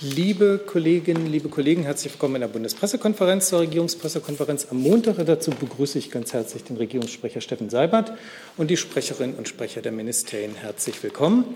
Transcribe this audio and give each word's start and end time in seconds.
Liebe 0.00 0.60
Kolleginnen, 0.64 1.26
liebe 1.26 1.48
Kollegen, 1.48 1.82
herzlich 1.82 2.12
willkommen 2.12 2.36
in 2.36 2.42
der 2.42 2.48
Bundespressekonferenz 2.48 3.48
zur 3.48 3.58
Regierungspressekonferenz 3.58 4.68
am 4.70 4.80
Montag. 4.80 5.16
Dazu 5.26 5.50
begrüße 5.50 5.98
ich 5.98 6.12
ganz 6.12 6.32
herzlich 6.32 6.62
den 6.62 6.76
Regierungssprecher 6.76 7.40
Steffen 7.40 7.68
Seibert 7.68 8.12
und 8.56 8.70
die 8.70 8.76
Sprecherinnen 8.76 9.34
und 9.34 9.48
Sprecher 9.48 9.82
der 9.82 9.90
Ministerien. 9.90 10.54
Herzlich 10.54 11.02
willkommen. 11.02 11.46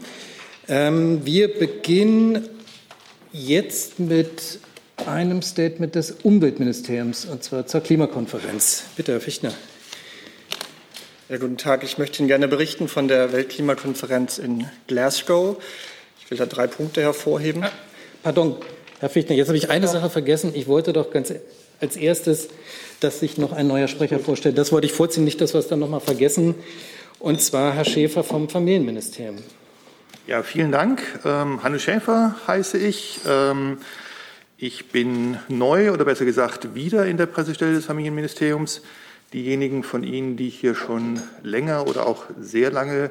Ähm, 0.67 1.25
wir 1.25 1.57
beginnen 1.57 2.49
jetzt 3.33 4.01
mit 4.01 4.59
einem 5.07 5.41
Statement 5.41 5.95
des 5.95 6.11
Umweltministeriums, 6.11 7.27
und 7.27 7.45
zwar 7.45 7.69
zur 7.69 7.81
Klimakonferenz. 7.81 8.87
Bitte, 8.97 9.13
Herr 9.13 9.21
Fichtner. 9.21 9.55
Ja, 11.29 11.37
guten 11.37 11.59
Tag. 11.59 11.85
Ich 11.85 11.97
möchte 11.97 12.19
Ihnen 12.19 12.29
gerne 12.29 12.49
berichten 12.49 12.89
von 12.89 13.07
der 13.07 13.33
Weltklimakonferenz 13.33 14.39
in 14.39 14.67
Glasgow. 14.89 15.63
Ich 16.21 16.29
will 16.29 16.39
da 16.39 16.47
drei 16.47 16.67
Punkte 16.67 17.03
hervorheben. 17.03 17.63
Ah. 17.63 17.71
Pardon, 18.23 18.55
Herr 19.01 19.11
Fichtner, 19.11 19.35
jetzt 19.35 19.49
habe 19.49 19.59
ich 19.59 19.69
eine 19.69 19.89
Sache 19.89 20.09
vergessen. 20.09 20.53
Ich 20.55 20.69
wollte 20.69 20.93
doch 20.93 21.11
ganz 21.11 21.35
als 21.81 21.97
erstes, 21.97 22.49
dass 23.01 23.19
sich 23.19 23.37
noch 23.37 23.51
ein 23.51 23.67
neuer 23.67 23.89
Sprecher 23.89 24.21
vorstellt. 24.21 24.57
Das 24.57 24.71
wollte 24.71 24.87
ich 24.87 24.93
vorziehen, 24.93 25.25
nicht, 25.25 25.41
dass 25.41 25.55
wir 25.55 25.59
es 25.59 25.67
dann 25.67 25.81
noch 25.81 25.89
mal 25.89 25.99
vergessen. 25.99 26.55
Und 27.19 27.41
zwar 27.41 27.73
Herr 27.75 27.85
Schäfer 27.85 28.23
vom 28.23 28.49
Familienministerium. 28.49 29.39
Ja, 30.29 30.45
vielen 30.45 30.71
Dank. 30.71 31.03
Ähm, 31.25 31.65
Hanne 31.65 31.81
Schäfer 31.81 32.37
heiße 32.47 32.79
ich. 32.79 33.19
Ähm, 33.27 33.79
ich 34.57 34.91
bin 34.91 35.39
neu 35.49 35.91
oder 35.91 36.05
besser 36.05 36.25
gesagt 36.25 36.77
wieder 36.77 37.07
in 37.07 37.17
der 37.17 37.27
Pressestelle 37.27 37.75
des 37.75 37.87
Familienministeriums. 37.87 38.83
Diejenigen 39.33 39.83
von 39.83 40.05
Ihnen, 40.05 40.37
die 40.37 40.49
hier 40.49 40.77
schon 40.77 41.21
länger 41.43 41.89
oder 41.89 42.07
auch 42.07 42.27
sehr 42.41 42.71
lange 42.71 43.11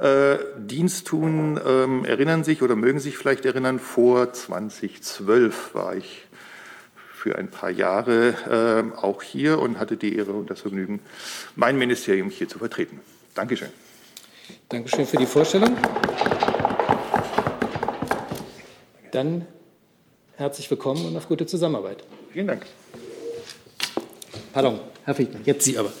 äh, 0.00 0.38
Dienst 0.58 1.06
tun, 1.06 1.60
ähm, 1.64 2.04
erinnern 2.04 2.44
sich 2.44 2.62
oder 2.62 2.76
mögen 2.76 3.00
sich 3.00 3.16
vielleicht 3.16 3.44
erinnern, 3.44 3.78
vor 3.78 4.32
2012 4.32 5.74
war 5.74 5.96
ich 5.96 6.26
für 7.14 7.36
ein 7.36 7.48
paar 7.48 7.70
Jahre 7.70 8.92
äh, 8.94 8.96
auch 8.98 9.22
hier 9.22 9.58
und 9.58 9.78
hatte 9.78 9.96
die 9.96 10.16
Ehre 10.16 10.32
und 10.32 10.50
das 10.50 10.60
Vergnügen, 10.60 11.00
mein 11.54 11.78
Ministerium 11.78 12.30
hier 12.30 12.48
zu 12.48 12.58
vertreten. 12.58 13.00
Dankeschön. 13.34 13.70
Dankeschön 14.68 15.06
für 15.06 15.16
die 15.16 15.26
Vorstellung. 15.26 15.76
Dann 19.10 19.46
herzlich 20.36 20.70
willkommen 20.70 21.06
und 21.06 21.16
auf 21.16 21.26
gute 21.26 21.46
Zusammenarbeit. 21.46 22.04
Vielen 22.32 22.46
Dank. 22.46 22.66
Pardon, 24.52 24.80
Herr 25.04 25.14
Fichtner, 25.14 25.40
jetzt 25.44 25.64
Sie 25.64 25.78
aber. 25.78 25.92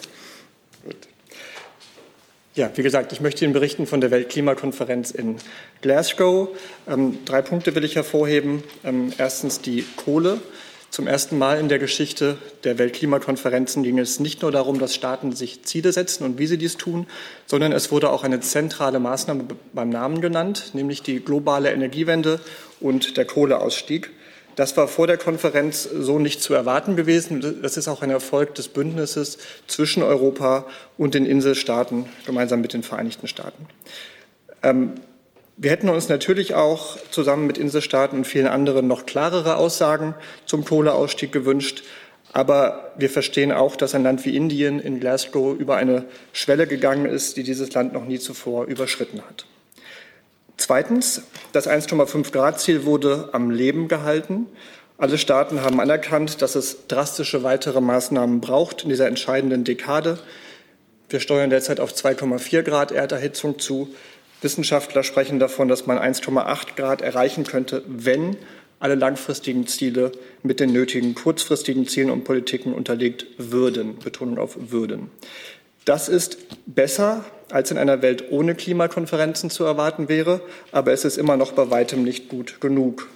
Ja, 2.56 2.70
wie 2.74 2.82
gesagt, 2.82 3.12
ich 3.12 3.20
möchte 3.20 3.44
Ihnen 3.44 3.52
berichten 3.52 3.86
von 3.86 4.00
der 4.00 4.10
Weltklimakonferenz 4.10 5.10
in 5.10 5.36
Glasgow. 5.82 6.48
Ähm, 6.88 7.18
drei 7.26 7.42
Punkte 7.42 7.74
will 7.74 7.84
ich 7.84 7.96
hervorheben. 7.96 8.64
Ähm, 8.82 9.12
erstens 9.18 9.60
die 9.60 9.84
Kohle. 9.96 10.40
Zum 10.88 11.06
ersten 11.06 11.36
Mal 11.36 11.60
in 11.60 11.68
der 11.68 11.78
Geschichte 11.78 12.38
der 12.64 12.78
Weltklimakonferenzen 12.78 13.82
ging 13.82 13.98
es 13.98 14.20
nicht 14.20 14.40
nur 14.40 14.52
darum, 14.52 14.78
dass 14.78 14.94
Staaten 14.94 15.32
sich 15.32 15.64
Ziele 15.64 15.92
setzen 15.92 16.24
und 16.24 16.38
wie 16.38 16.46
sie 16.46 16.56
dies 16.56 16.78
tun, 16.78 17.06
sondern 17.44 17.72
es 17.72 17.92
wurde 17.92 18.08
auch 18.08 18.24
eine 18.24 18.40
zentrale 18.40 19.00
Maßnahme 19.00 19.44
beim 19.74 19.90
Namen 19.90 20.22
genannt, 20.22 20.70
nämlich 20.72 21.02
die 21.02 21.20
globale 21.20 21.70
Energiewende 21.70 22.40
und 22.80 23.18
der 23.18 23.26
Kohleausstieg. 23.26 24.12
Das 24.56 24.74
war 24.78 24.88
vor 24.88 25.06
der 25.06 25.18
Konferenz 25.18 25.82
so 25.84 26.18
nicht 26.18 26.42
zu 26.42 26.54
erwarten 26.54 26.96
gewesen. 26.96 27.60
Das 27.62 27.76
ist 27.76 27.88
auch 27.88 28.00
ein 28.00 28.10
Erfolg 28.10 28.54
des 28.54 28.68
Bündnisses 28.68 29.36
zwischen 29.66 30.02
Europa 30.02 30.66
und 30.96 31.14
den 31.14 31.26
Inselstaaten 31.26 32.06
gemeinsam 32.24 32.62
mit 32.62 32.72
den 32.72 32.82
Vereinigten 32.82 33.28
Staaten. 33.28 33.66
Ähm, 34.62 34.94
wir 35.58 35.70
hätten 35.70 35.90
uns 35.90 36.08
natürlich 36.08 36.54
auch 36.54 36.96
zusammen 37.10 37.46
mit 37.46 37.58
Inselstaaten 37.58 38.18
und 38.18 38.26
vielen 38.26 38.46
anderen 38.46 38.88
noch 38.88 39.04
klarere 39.04 39.56
Aussagen 39.56 40.14
zum 40.46 40.64
Kohleausstieg 40.64 41.32
gewünscht. 41.32 41.82
Aber 42.32 42.92
wir 42.96 43.10
verstehen 43.10 43.52
auch, 43.52 43.76
dass 43.76 43.94
ein 43.94 44.02
Land 44.02 44.24
wie 44.24 44.36
Indien 44.36 44.80
in 44.80 45.00
Glasgow 45.00 45.58
über 45.58 45.76
eine 45.76 46.04
Schwelle 46.32 46.66
gegangen 46.66 47.06
ist, 47.06 47.36
die 47.36 47.42
dieses 47.42 47.72
Land 47.74 47.92
noch 47.92 48.04
nie 48.06 48.18
zuvor 48.18 48.64
überschritten 48.64 49.22
hat. 49.22 49.46
Zweitens, 50.56 51.22
das 51.52 51.68
1,5 51.68 52.32
Grad 52.32 52.60
Ziel 52.60 52.84
wurde 52.84 53.30
am 53.32 53.50
Leben 53.50 53.88
gehalten. 53.88 54.46
Alle 54.98 55.18
Staaten 55.18 55.60
haben 55.60 55.80
anerkannt, 55.80 56.40
dass 56.40 56.54
es 56.54 56.86
drastische 56.88 57.42
weitere 57.42 57.80
Maßnahmen 57.80 58.40
braucht 58.40 58.84
in 58.84 58.88
dieser 58.88 59.06
entscheidenden 59.06 59.64
Dekade. 59.64 60.18
Wir 61.10 61.20
steuern 61.20 61.50
derzeit 61.50 61.80
auf 61.80 61.92
2,4 61.92 62.62
Grad 62.62 62.92
Erderhitzung 62.92 63.58
zu. 63.58 63.94
Wissenschaftler 64.40 65.02
sprechen 65.02 65.38
davon, 65.38 65.68
dass 65.68 65.86
man 65.86 65.98
1,8 65.98 66.76
Grad 66.76 67.02
erreichen 67.02 67.44
könnte, 67.44 67.82
wenn 67.86 68.36
alle 68.78 68.94
langfristigen 68.94 69.66
Ziele 69.66 70.12
mit 70.42 70.60
den 70.60 70.72
nötigen 70.72 71.14
kurzfristigen 71.14 71.86
Zielen 71.86 72.10
und 72.10 72.24
Politiken 72.24 72.74
unterlegt 72.74 73.26
würden. 73.38 73.98
Betonung 73.98 74.38
auf 74.38 74.56
würden. 74.58 75.10
Das 75.86 76.08
ist 76.08 76.38
besser 76.66 77.24
als 77.48 77.70
in 77.70 77.78
einer 77.78 78.02
Welt 78.02 78.24
ohne 78.30 78.56
Klimakonferenzen 78.56 79.50
zu 79.50 79.62
erwarten 79.62 80.08
wäre, 80.08 80.40
aber 80.72 80.92
es 80.92 81.04
ist 81.04 81.16
immer 81.16 81.36
noch 81.36 81.52
bei 81.52 81.70
weitem 81.70 82.02
nicht 82.02 82.28
gut 82.28 82.60
genug. 82.60 83.08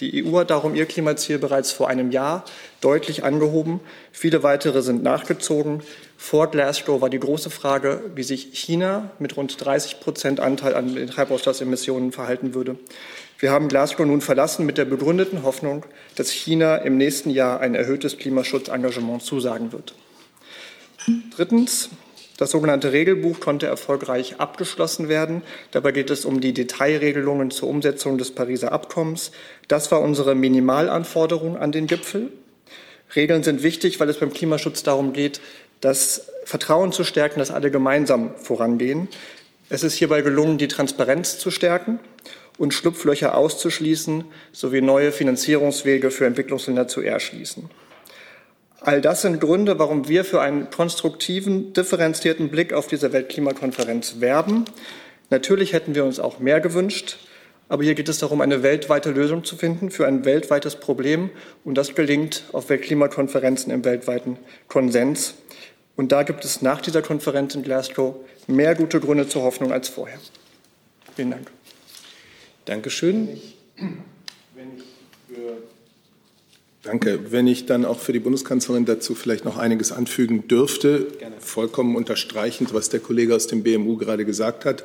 Die 0.00 0.24
EU 0.24 0.38
hat 0.38 0.50
darum 0.50 0.74
ihr 0.74 0.86
Klimaziel 0.86 1.38
bereits 1.38 1.70
vor 1.70 1.88
einem 1.88 2.10
Jahr 2.10 2.46
deutlich 2.80 3.24
angehoben. 3.24 3.78
Viele 4.10 4.42
weitere 4.42 4.80
sind 4.80 5.02
nachgezogen. 5.02 5.82
Vor 6.16 6.50
Glasgow 6.50 7.02
war 7.02 7.10
die 7.10 7.20
große 7.20 7.50
Frage, 7.50 8.10
wie 8.14 8.22
sich 8.22 8.48
China 8.54 9.10
mit 9.18 9.36
rund 9.36 9.62
30 9.62 10.00
Prozent 10.00 10.40
Anteil 10.40 10.74
an 10.74 10.94
den 10.94 11.08
Treibhausgasemissionen 11.08 12.10
verhalten 12.10 12.54
würde. 12.54 12.76
Wir 13.38 13.52
haben 13.52 13.68
Glasgow 13.68 14.06
nun 14.06 14.22
verlassen 14.22 14.64
mit 14.64 14.78
der 14.78 14.86
begründeten 14.86 15.42
Hoffnung, 15.42 15.84
dass 16.16 16.30
China 16.30 16.76
im 16.76 16.96
nächsten 16.96 17.28
Jahr 17.28 17.60
ein 17.60 17.74
erhöhtes 17.74 18.16
Klimaschutzengagement 18.16 19.22
zusagen 19.22 19.72
wird. 19.72 19.94
Drittens, 21.36 21.90
das 22.36 22.50
sogenannte 22.50 22.92
Regelbuch 22.92 23.38
konnte 23.38 23.66
erfolgreich 23.66 24.36
abgeschlossen 24.38 25.08
werden. 25.08 25.42
Dabei 25.70 25.92
geht 25.92 26.10
es 26.10 26.24
um 26.24 26.40
die 26.40 26.52
Detailregelungen 26.52 27.50
zur 27.50 27.68
Umsetzung 27.68 28.18
des 28.18 28.32
Pariser 28.32 28.72
Abkommens. 28.72 29.30
Das 29.68 29.92
war 29.92 30.00
unsere 30.00 30.34
Minimalanforderung 30.34 31.56
an 31.56 31.70
den 31.70 31.86
Gipfel. 31.86 32.32
Regeln 33.14 33.44
sind 33.44 33.62
wichtig, 33.62 34.00
weil 34.00 34.08
es 34.08 34.18
beim 34.18 34.32
Klimaschutz 34.32 34.82
darum 34.82 35.12
geht, 35.12 35.40
das 35.80 36.28
Vertrauen 36.44 36.90
zu 36.90 37.04
stärken, 37.04 37.38
dass 37.38 37.52
alle 37.52 37.70
gemeinsam 37.70 38.34
vorangehen. 38.36 39.08
Es 39.68 39.84
ist 39.84 39.94
hierbei 39.94 40.22
gelungen, 40.22 40.58
die 40.58 40.68
Transparenz 40.68 41.38
zu 41.38 41.50
stärken 41.50 42.00
und 42.58 42.74
Schlupflöcher 42.74 43.36
auszuschließen 43.36 44.24
sowie 44.52 44.80
neue 44.80 45.12
Finanzierungswege 45.12 46.10
für 46.10 46.26
Entwicklungsländer 46.26 46.88
zu 46.88 47.00
erschließen. 47.00 47.70
All 48.84 49.00
das 49.00 49.22
sind 49.22 49.40
Gründe, 49.40 49.78
warum 49.78 50.08
wir 50.08 50.26
für 50.26 50.42
einen 50.42 50.68
konstruktiven, 50.68 51.72
differenzierten 51.72 52.50
Blick 52.50 52.74
auf 52.74 52.86
diese 52.86 53.14
Weltklimakonferenz 53.14 54.20
werben. 54.20 54.66
Natürlich 55.30 55.72
hätten 55.72 55.94
wir 55.94 56.04
uns 56.04 56.20
auch 56.20 56.38
mehr 56.38 56.60
gewünscht, 56.60 57.16
aber 57.70 57.82
hier 57.82 57.94
geht 57.94 58.10
es 58.10 58.18
darum, 58.18 58.42
eine 58.42 58.62
weltweite 58.62 59.10
Lösung 59.10 59.42
zu 59.42 59.56
finden 59.56 59.90
für 59.90 60.06
ein 60.06 60.26
weltweites 60.26 60.76
Problem. 60.76 61.30
Und 61.64 61.78
das 61.78 61.94
gelingt 61.94 62.44
auf 62.52 62.68
Weltklimakonferenzen 62.68 63.72
im 63.72 63.86
weltweiten 63.86 64.36
Konsens. 64.68 65.32
Und 65.96 66.12
da 66.12 66.22
gibt 66.22 66.44
es 66.44 66.60
nach 66.60 66.82
dieser 66.82 67.00
Konferenz 67.00 67.54
in 67.54 67.62
Glasgow 67.62 68.16
mehr 68.48 68.74
gute 68.74 69.00
Gründe 69.00 69.26
zur 69.26 69.44
Hoffnung 69.44 69.72
als 69.72 69.88
vorher. 69.88 70.18
Vielen 71.16 71.30
Dank. 71.30 71.50
Dankeschön. 72.66 73.40
Danke. 76.84 77.20
Wenn 77.30 77.46
ich 77.46 77.64
dann 77.64 77.84
auch 77.84 77.98
für 77.98 78.12
die 78.12 78.18
Bundeskanzlerin 78.18 78.84
dazu 78.84 79.14
vielleicht 79.14 79.44
noch 79.44 79.56
einiges 79.56 79.90
anfügen 79.90 80.46
dürfte, 80.48 81.06
Gerne. 81.18 81.36
vollkommen 81.40 81.96
unterstreichend, 81.96 82.74
was 82.74 82.90
der 82.90 83.00
Kollege 83.00 83.34
aus 83.34 83.46
dem 83.46 83.62
BMU 83.62 83.96
gerade 83.96 84.24
gesagt 84.24 84.66
hat. 84.66 84.84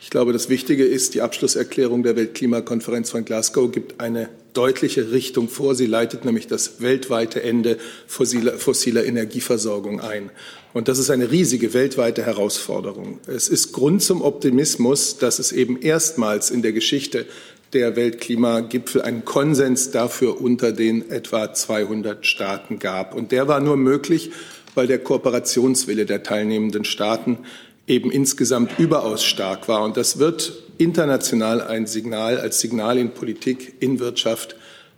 Ich 0.00 0.10
glaube, 0.10 0.32
das 0.32 0.48
Wichtige 0.48 0.84
ist, 0.84 1.14
die 1.14 1.22
Abschlusserklärung 1.22 2.02
der 2.02 2.16
Weltklimakonferenz 2.16 3.10
von 3.10 3.24
Glasgow 3.24 3.70
gibt 3.70 4.00
eine 4.00 4.28
deutliche 4.54 5.12
Richtung 5.12 5.48
vor. 5.48 5.74
Sie 5.74 5.86
leitet 5.86 6.24
nämlich 6.24 6.46
das 6.46 6.80
weltweite 6.80 7.42
Ende 7.42 7.78
fossiler, 8.06 8.52
fossiler 8.54 9.04
Energieversorgung 9.04 10.00
ein. 10.00 10.30
Und 10.72 10.88
das 10.88 10.98
ist 10.98 11.10
eine 11.10 11.30
riesige 11.30 11.74
weltweite 11.74 12.24
Herausforderung. 12.24 13.18
Es 13.26 13.48
ist 13.48 13.72
Grund 13.72 14.02
zum 14.02 14.22
Optimismus, 14.22 15.18
dass 15.18 15.40
es 15.40 15.52
eben 15.52 15.80
erstmals 15.80 16.50
in 16.50 16.62
der 16.62 16.72
Geschichte 16.72 17.26
der 17.72 17.96
Weltklimagipfel 17.96 19.02
einen 19.02 19.24
Konsens 19.24 19.90
dafür 19.90 20.40
unter 20.40 20.72
den 20.72 21.10
etwa 21.10 21.52
200 21.52 22.24
Staaten 22.24 22.78
gab. 22.78 23.14
Und 23.14 23.32
der 23.32 23.48
war 23.48 23.60
nur 23.60 23.76
möglich, 23.76 24.30
weil 24.74 24.86
der 24.86 24.98
Kooperationswille 24.98 26.06
der 26.06 26.22
teilnehmenden 26.22 26.84
Staaten 26.84 27.38
eben 27.86 28.10
insgesamt 28.10 28.78
überaus 28.78 29.24
stark 29.24 29.68
war. 29.68 29.82
Und 29.82 29.96
das 29.96 30.18
wird 30.18 30.62
international 30.78 31.60
ein 31.60 31.86
Signal, 31.86 32.38
als 32.38 32.60
Signal 32.60 32.98
in 32.98 33.10
Politik, 33.10 33.74
in 33.80 33.98
Wirtschaft 33.98 34.56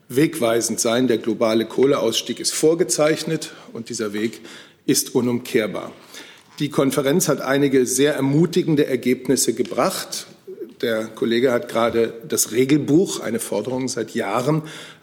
wegweisend 0.08 0.80
sein. 0.80 1.08
Der 1.08 1.18
globale 1.18 1.64
Kohleausstieg 1.64 2.40
ist 2.40 2.52
vorgezeichnet 2.52 3.52
und 3.72 3.88
dieser 3.88 4.12
Weg 4.12 4.40
ist 4.86 5.14
unumkehrbar. 5.14 5.92
Die 6.58 6.68
Konferenz 6.68 7.28
hat 7.28 7.40
einige 7.40 7.86
sehr 7.86 8.14
ermutigende 8.14 8.86
Ergebnisse 8.86 9.54
gebracht 9.54 10.26
Der 10.82 11.04
Kollege 11.04 11.52
hat 11.52 11.68
gerade 11.68 12.14
das 12.26 12.52
Regelbuch, 12.52 13.20
eine 13.20 13.38
Forderung 13.38 13.88
seit 13.88 14.14
Jahren, 14.14 14.62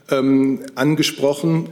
ähm, 0.09 0.62
angesprochen. 0.74 1.69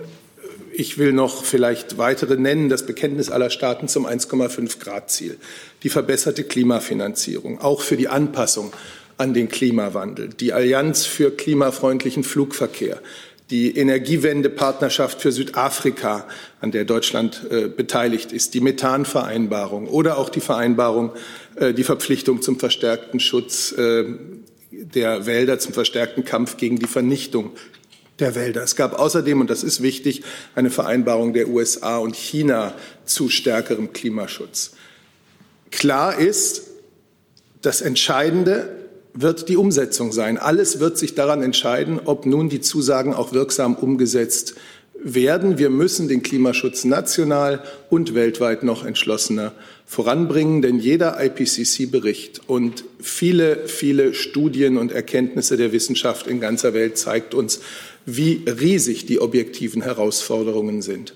Ich 0.71 0.97
will 0.97 1.11
noch 1.11 1.43
vielleicht 1.43 1.97
weitere 1.97 2.37
nennen. 2.37 2.69
Das 2.69 2.85
Bekenntnis 2.85 3.31
aller 3.31 3.49
Staaten 3.49 3.87
zum 3.87 4.05
1,5 4.05 4.79
Grad 4.79 5.09
Ziel, 5.09 5.37
die 5.83 5.89
verbesserte 5.89 6.43
Klimafinanzierung, 6.43 7.61
auch 7.61 7.81
für 7.81 7.97
die 7.97 8.07
Anpassung 8.07 8.73
an 9.17 9.33
den 9.33 9.47
Klimawandel, 9.47 10.29
die 10.29 10.53
Allianz 10.53 11.05
für 11.05 11.31
klimafreundlichen 11.31 12.23
Flugverkehr, 12.23 13.01
die 13.49 13.77
Energiewende-Partnerschaft 13.77 15.21
für 15.21 15.31
Südafrika, 15.31 16.27
an 16.61 16.71
der 16.71 16.85
Deutschland 16.85 17.45
äh, 17.51 17.67
beteiligt 17.67 18.31
ist, 18.31 18.53
die 18.53 18.61
Methanvereinbarung 18.61 19.87
oder 19.87 20.17
auch 20.17 20.29
die 20.29 20.39
Vereinbarung, 20.39 21.11
äh, 21.55 21.73
die 21.73 21.83
Verpflichtung 21.83 22.41
zum 22.41 22.59
verstärkten 22.59 23.19
Schutz 23.19 23.71
äh, 23.73 24.05
der 24.71 25.25
Wälder, 25.25 25.59
zum 25.59 25.73
verstärkten 25.73 26.25
Kampf 26.25 26.57
gegen 26.57 26.79
die 26.79 26.87
Vernichtung 26.87 27.51
der 28.19 28.33
Wälder. 28.33 28.63
Es 28.63 28.75
gab 28.75 28.97
außerdem, 28.97 29.41
und 29.41 29.49
das 29.49 29.63
ist 29.63 29.81
wichtig, 29.81 30.23
eine 30.55 30.71
Vereinbarung 30.71 31.33
der 31.33 31.49
USA 31.49 31.97
und 31.97 32.15
China 32.15 32.73
zu 33.05 33.29
stärkerem 33.29 33.93
Klimaschutz. 33.93 34.71
Klar 35.69 36.17
ist, 36.17 36.63
das 37.61 37.81
Entscheidende 37.81 38.84
wird 39.15 39.49
die 39.49 39.57
Umsetzung 39.57 40.11
sein. 40.11 40.37
Alles 40.37 40.79
wird 40.79 40.97
sich 40.97 41.15
daran 41.15 41.41
entscheiden, 41.41 41.99
ob 42.03 42.25
nun 42.25 42.49
die 42.49 42.61
Zusagen 42.61 43.13
auch 43.13 43.33
wirksam 43.33 43.75
umgesetzt 43.75 44.55
werden. 45.01 45.57
Wir 45.57 45.69
müssen 45.69 46.07
den 46.07 46.21
Klimaschutz 46.21 46.83
national 46.83 47.63
und 47.89 48.13
weltweit 48.13 48.63
noch 48.63 48.85
entschlossener 48.85 49.53
voranbringen, 49.85 50.61
denn 50.61 50.79
jeder 50.79 51.23
IPCC-Bericht 51.23 52.41
und 52.47 52.83
viele, 52.99 53.67
viele 53.67 54.13
Studien 54.13 54.77
und 54.77 54.91
Erkenntnisse 54.91 55.57
der 55.57 55.71
Wissenschaft 55.71 56.27
in 56.27 56.39
ganzer 56.39 56.73
Welt 56.73 56.97
zeigt 56.97 57.33
uns, 57.33 57.61
wie 58.05 58.43
riesig 58.47 59.05
die 59.05 59.19
objektiven 59.19 59.81
Herausforderungen 59.81 60.81
sind. 60.81 61.13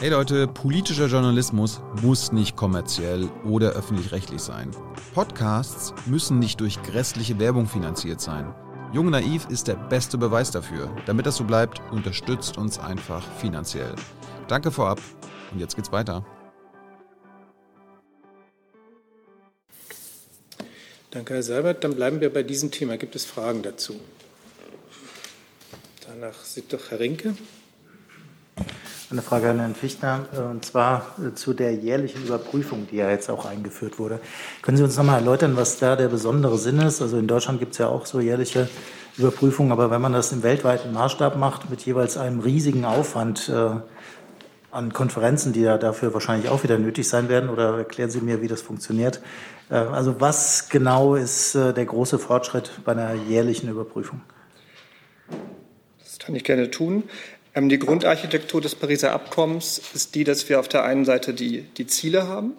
Hey 0.00 0.08
Leute, 0.08 0.48
politischer 0.48 1.08
Journalismus 1.08 1.82
muss 2.00 2.32
nicht 2.32 2.56
kommerziell 2.56 3.28
oder 3.44 3.72
öffentlich-rechtlich 3.72 4.40
sein. 4.40 4.70
Podcasts 5.12 5.92
müssen 6.06 6.38
nicht 6.38 6.58
durch 6.60 6.82
grässliche 6.82 7.38
Werbung 7.38 7.66
finanziert 7.66 8.18
sein. 8.18 8.54
Jung 8.94 9.10
Naiv 9.10 9.46
ist 9.50 9.68
der 9.68 9.74
beste 9.74 10.16
Beweis 10.16 10.50
dafür. 10.52 10.90
Damit 11.04 11.26
das 11.26 11.36
so 11.36 11.44
bleibt, 11.44 11.82
unterstützt 11.92 12.56
uns 12.56 12.78
einfach 12.78 13.22
finanziell. 13.40 13.94
Danke 14.48 14.70
vorab 14.70 15.02
und 15.52 15.60
jetzt 15.60 15.76
geht's 15.76 15.92
weiter. 15.92 16.24
Danke, 21.10 21.34
Herr 21.34 21.42
Seibert. 21.42 21.84
Dann 21.84 21.94
bleiben 21.94 22.22
wir 22.22 22.32
bei 22.32 22.42
diesem 22.42 22.70
Thema. 22.70 22.96
Gibt 22.96 23.16
es 23.16 23.26
Fragen 23.26 23.62
dazu? 23.62 24.00
Danach 26.06 26.42
sieht 26.42 26.72
doch 26.72 26.90
Herr 26.90 27.00
Rinke. 27.00 27.36
Eine 29.12 29.22
Frage 29.22 29.50
an 29.50 29.58
Herrn 29.58 29.74
Fichtner, 29.74 30.26
äh, 30.32 30.40
und 30.40 30.64
zwar 30.64 31.16
äh, 31.18 31.34
zu 31.34 31.52
der 31.52 31.74
jährlichen 31.74 32.24
Überprüfung, 32.24 32.86
die 32.88 32.96
ja 32.96 33.10
jetzt 33.10 33.28
auch 33.28 33.44
eingeführt 33.44 33.98
wurde. 33.98 34.20
Können 34.62 34.76
Sie 34.76 34.84
uns 34.84 34.96
noch 34.96 35.02
mal 35.02 35.16
erläutern, 35.16 35.56
was 35.56 35.80
da 35.80 35.96
der 35.96 36.06
besondere 36.06 36.56
Sinn 36.58 36.78
ist? 36.78 37.02
Also 37.02 37.18
in 37.18 37.26
Deutschland 37.26 37.58
gibt 37.58 37.72
es 37.72 37.78
ja 37.78 37.88
auch 37.88 38.06
so 38.06 38.20
jährliche 38.20 38.68
Überprüfungen, 39.18 39.72
aber 39.72 39.90
wenn 39.90 40.00
man 40.00 40.12
das 40.12 40.30
im 40.30 40.44
weltweiten 40.44 40.92
Maßstab 40.92 41.36
macht, 41.36 41.70
mit 41.70 41.80
jeweils 41.80 42.16
einem 42.16 42.38
riesigen 42.38 42.84
Aufwand 42.84 43.48
äh, 43.48 43.80
an 44.70 44.92
Konferenzen, 44.92 45.52
die 45.52 45.62
ja 45.62 45.76
dafür 45.76 46.14
wahrscheinlich 46.14 46.48
auch 46.48 46.62
wieder 46.62 46.78
nötig 46.78 47.08
sein 47.08 47.28
werden, 47.28 47.50
oder 47.50 47.78
erklären 47.78 48.10
Sie 48.10 48.20
mir, 48.20 48.42
wie 48.42 48.48
das 48.48 48.62
funktioniert? 48.62 49.20
Äh, 49.70 49.74
also 49.74 50.20
was 50.20 50.68
genau 50.68 51.16
ist 51.16 51.56
äh, 51.56 51.74
der 51.74 51.86
große 51.86 52.20
Fortschritt 52.20 52.70
bei 52.84 52.92
einer 52.92 53.14
jährlichen 53.14 53.68
Überprüfung? 53.68 54.20
kann 56.30 56.36
ich 56.36 56.44
gerne 56.44 56.70
tun. 56.70 57.02
Ähm, 57.54 57.68
die 57.68 57.78
Grundarchitektur 57.78 58.60
des 58.60 58.74
Pariser 58.74 59.12
Abkommens 59.12 59.80
ist 59.94 60.14
die, 60.14 60.24
dass 60.24 60.48
wir 60.48 60.60
auf 60.60 60.68
der 60.68 60.84
einen 60.84 61.04
Seite 61.04 61.34
die, 61.34 61.62
die 61.76 61.86
Ziele 61.86 62.28
haben 62.28 62.52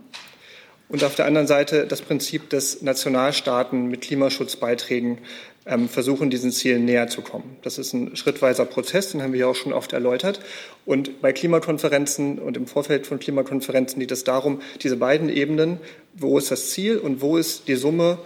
und 0.89 1.03
auf 1.03 1.15
der 1.15 1.25
anderen 1.25 1.47
Seite 1.47 1.87
das 1.87 2.01
Prinzip, 2.01 2.49
dass 2.49 2.81
Nationalstaaten 2.81 3.87
mit 3.87 4.01
Klimaschutzbeiträgen 4.01 5.19
ähm, 5.65 5.87
versuchen, 5.87 6.29
diesen 6.29 6.51
Zielen 6.51 6.85
näher 6.85 7.07
zu 7.07 7.21
kommen. 7.21 7.57
Das 7.61 7.77
ist 7.77 7.93
ein 7.93 8.15
schrittweiser 8.15 8.65
Prozess, 8.65 9.11
den 9.11 9.21
haben 9.21 9.31
wir 9.31 9.41
ja 9.41 9.47
auch 9.47 9.55
schon 9.55 9.73
oft 9.73 9.93
erläutert. 9.93 10.41
Und 10.85 11.21
bei 11.21 11.31
Klimakonferenzen 11.31 12.39
und 12.39 12.57
im 12.57 12.67
Vorfeld 12.67 13.07
von 13.07 13.19
Klimakonferenzen 13.19 13.99
geht 13.99 14.11
es 14.11 14.23
darum, 14.23 14.61
diese 14.81 14.97
beiden 14.97 15.29
Ebenen, 15.29 15.79
wo 16.13 16.37
ist 16.37 16.51
das 16.51 16.71
Ziel 16.71 16.97
und 16.97 17.21
wo 17.21 17.37
ist 17.37 17.67
die 17.67 17.75
Summe 17.75 18.17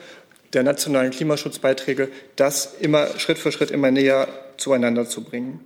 der 0.54 0.64
nationalen 0.64 1.12
Klimaschutzbeiträge, 1.12 2.10
das 2.36 2.76
immer 2.80 3.08
Schritt 3.20 3.38
für 3.38 3.52
Schritt 3.52 3.72
immer 3.72 3.92
näher 3.92 4.28
zueinander 4.58 5.08
zu 5.08 5.22
bringen. 5.22 5.60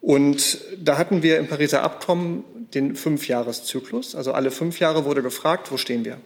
Und 0.00 0.58
da 0.78 0.98
hatten 0.98 1.22
wir 1.22 1.38
im 1.38 1.48
Pariser 1.48 1.82
Abkommen 1.82 2.44
den 2.74 2.96
Fünfjahreszyklus. 2.96 4.14
Also 4.14 4.32
alle 4.32 4.50
fünf 4.50 4.80
Jahre 4.80 5.04
wurde 5.04 5.22
gefragt, 5.22 5.72
wo 5.72 5.76
stehen 5.76 6.04
wir? 6.04 6.18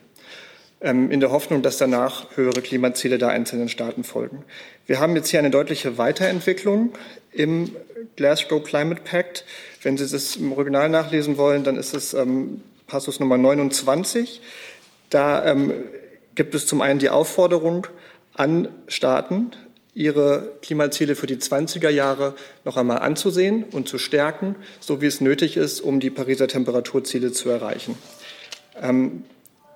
Ähm, 0.81 1.11
in 1.11 1.21
der 1.21 1.31
Hoffnung, 1.31 1.63
dass 1.63 1.79
danach 1.79 2.37
höhere 2.37 2.61
Klimaziele 2.61 3.19
der 3.19 3.29
einzelnen 3.29 3.69
Staaten 3.69 4.05
folgen. 4.05 4.45
Wir 4.87 4.99
haben 4.99 5.15
jetzt 5.15 5.29
hier 5.29 5.39
eine 5.39 5.51
deutliche 5.51 5.97
Weiterentwicklung 5.97 6.93
im 7.33 7.75
Glasgow 8.17 8.63
Climate 8.63 9.01
Pact. 9.03 9.45
Wenn 9.83 9.97
Sie 9.97 10.09
das 10.09 10.37
im 10.37 10.53
Original 10.53 10.89
nachlesen 10.89 11.37
wollen, 11.39 11.65
dann 11.65 11.77
ist 11.77 11.95
es 11.95 12.15
ähm, 12.15 12.61
Passus 12.87 13.21
Nummer 13.21 13.39
29. 13.39 14.41
Da 15.09 15.45
ähm, 15.45 15.73
gibt 16.35 16.55
es 16.55 16.67
zum 16.67 16.81
einen 16.81 16.99
die 16.99 17.11
Aufforderung 17.11 17.87
an 18.35 18.69
Staaten, 18.89 19.53
ihre 19.95 20.53
Klimaziele 20.63 21.15
für 21.17 21.27
die 21.27 21.37
20er 21.37 21.91
Jahre 21.91 22.35
noch 22.65 22.77
einmal 22.77 22.99
anzusehen 23.01 23.65
und 23.65 23.89
zu 23.89 23.99
stärken, 23.99 24.57
so 24.81 25.01
wie 25.01 25.07
es 25.07 25.21
nötig 25.21 25.57
ist, 25.57 25.81
um 25.81 26.01
die 26.01 26.11
Pariser 26.11 26.49
Temperaturziele 26.49 27.33
zu 27.33 27.51
erreichen. 27.51 27.97
Ähm, 28.81 29.25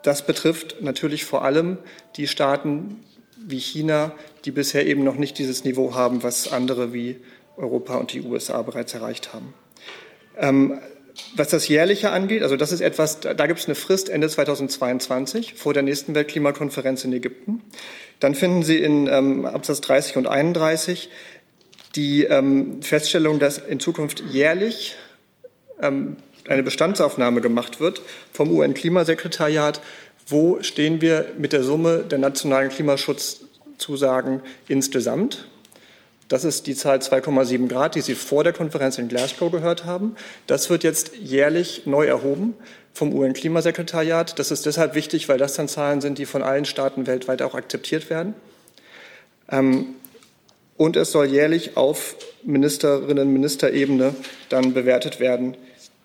das 0.02 0.24
betrifft 0.24 0.76
natürlich 0.80 1.24
vor 1.24 1.44
allem 1.44 1.78
die 2.16 2.28
Staaten 2.28 3.04
wie 3.36 3.58
China, 3.58 4.12
die 4.44 4.52
bisher 4.52 4.86
eben 4.86 5.04
noch 5.04 5.16
nicht 5.16 5.38
dieses 5.38 5.64
Niveau 5.64 5.94
haben, 5.94 6.22
was 6.22 6.52
andere 6.52 6.92
wie 6.92 7.16
Europa 7.56 7.96
und 7.96 8.12
die 8.12 8.22
USA 8.22 8.62
bereits 8.62 8.94
erreicht 8.94 9.34
haben. 9.34 9.54
Ähm, 10.38 10.78
was 11.34 11.48
das 11.48 11.68
Jährliche 11.68 12.10
angeht, 12.10 12.42
also 12.42 12.56
das 12.56 12.72
ist 12.72 12.80
etwas, 12.80 13.20
da 13.20 13.46
gibt 13.46 13.58
es 13.58 13.66
eine 13.66 13.74
Frist 13.74 14.08
Ende 14.08 14.28
2022 14.28 15.54
vor 15.54 15.72
der 15.72 15.82
nächsten 15.82 16.14
Weltklimakonferenz 16.14 17.04
in 17.04 17.12
Ägypten. 17.12 17.62
Dann 18.20 18.34
finden 18.34 18.62
Sie 18.62 18.78
in 18.78 19.06
ähm, 19.06 19.44
Absatz 19.44 19.80
30 19.82 20.16
und 20.16 20.26
31 20.26 21.10
die 21.94 22.24
ähm, 22.24 22.82
Feststellung, 22.82 23.38
dass 23.38 23.58
in 23.58 23.80
Zukunft 23.80 24.22
jährlich 24.30 24.96
ähm, 25.80 26.16
eine 26.48 26.62
Bestandsaufnahme 26.62 27.40
gemacht 27.40 27.80
wird 27.80 28.02
vom 28.32 28.50
UN-Klimasekretariat. 28.50 29.80
Wo 30.28 30.62
stehen 30.62 31.00
wir 31.00 31.32
mit 31.38 31.52
der 31.52 31.62
Summe 31.62 31.98
der 31.98 32.18
nationalen 32.18 32.70
Klimaschutzzusagen 32.70 34.42
insgesamt? 34.68 35.46
Das 36.28 36.44
ist 36.44 36.66
die 36.66 36.74
Zahl 36.74 36.98
2,7 36.98 37.68
Grad, 37.68 37.94
die 37.94 38.00
Sie 38.00 38.14
vor 38.14 38.42
der 38.42 38.52
Konferenz 38.52 38.98
in 38.98 39.08
Glasgow 39.08 39.50
gehört 39.50 39.84
haben. 39.84 40.16
Das 40.46 40.70
wird 40.70 40.82
jetzt 40.82 41.14
jährlich 41.16 41.86
neu 41.86 42.06
erhoben 42.06 42.54
vom 42.92 43.12
UN-Klimasekretariat. 43.12 44.38
Das 44.38 44.50
ist 44.50 44.66
deshalb 44.66 44.94
wichtig, 44.94 45.28
weil 45.28 45.38
das 45.38 45.54
dann 45.54 45.68
Zahlen 45.68 46.00
sind, 46.00 46.18
die 46.18 46.26
von 46.26 46.42
allen 46.42 46.64
Staaten 46.64 47.06
weltweit 47.06 47.42
auch 47.42 47.54
akzeptiert 47.54 48.10
werden. 48.10 48.34
Ähm, 49.50 49.94
und 50.76 50.96
es 50.96 51.12
soll 51.12 51.26
jährlich 51.26 51.76
auf 51.76 52.16
Ministerinnen- 52.42 53.26
und 53.26 53.32
Ministerebene 53.32 54.14
dann 54.48 54.74
bewertet 54.74 55.20
werden, 55.20 55.56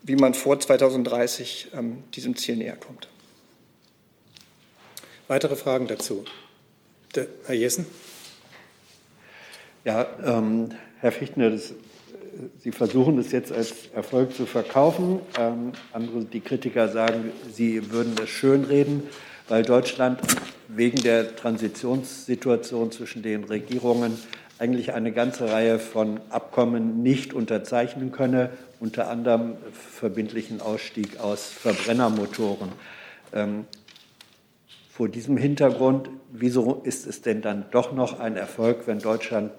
wie 0.04 0.16
man 0.16 0.34
vor 0.34 0.60
2030 0.60 1.70
ähm, 1.74 2.04
diesem 2.14 2.36
Ziel 2.36 2.58
näher 2.58 2.76
kommt. 2.76 3.08
Weitere 5.28 5.56
Fragen 5.56 5.88
dazu? 5.88 6.26
Herr 7.46 7.56
Jessen? 7.56 7.86
Ja, 9.84 10.06
ähm, 10.24 10.70
Herr 11.00 11.12
Fichtner, 11.12 11.50
das, 11.50 11.74
Sie 12.60 12.72
versuchen 12.72 13.18
es 13.18 13.32
jetzt 13.32 13.52
als 13.52 13.88
Erfolg 13.96 14.36
zu 14.36 14.46
verkaufen. 14.46 15.22
Ähm, 15.40 15.72
andere, 15.92 16.24
die 16.24 16.40
Kritiker 16.40 16.88
sagen, 16.88 17.32
Sie 17.52 17.92
würden 17.92 18.14
es 18.22 18.30
schönreden, 18.30 19.02
weil 19.48 19.64
Deutschland 19.64 20.20
wegen 20.68 21.02
der 21.02 21.36
Transitionssituation 21.36 22.92
zwischen 22.92 23.24
den 23.24 23.44
Regierungen 23.44 24.20
eigentlich 24.60 24.94
eine 24.94 25.12
ganze 25.12 25.52
Reihe 25.52 25.80
von 25.80 26.22
Abkommen 26.30 27.02
nicht 27.02 27.34
unterzeichnen 27.34 28.12
könne, 28.12 28.52
unter 28.80 29.10
anderem 29.10 29.56
verbindlichen 29.72 30.62
Ausstieg 30.62 31.20
aus 31.20 31.48
Verbrennermotoren. 31.48 32.70
Ähm, 33.34 33.66
vor 34.92 35.10
diesem 35.10 35.38
Hintergrund, 35.38 36.12
wieso 36.32 36.82
ist 36.84 37.08
es 37.08 37.24
denn 37.24 37.42
dann 37.42 37.66
doch 37.72 37.94
noch 37.94 38.20
ein 38.20 38.38
Erfolg, 38.38 38.86
wenn 38.86 39.00
Deutschland 39.00 39.52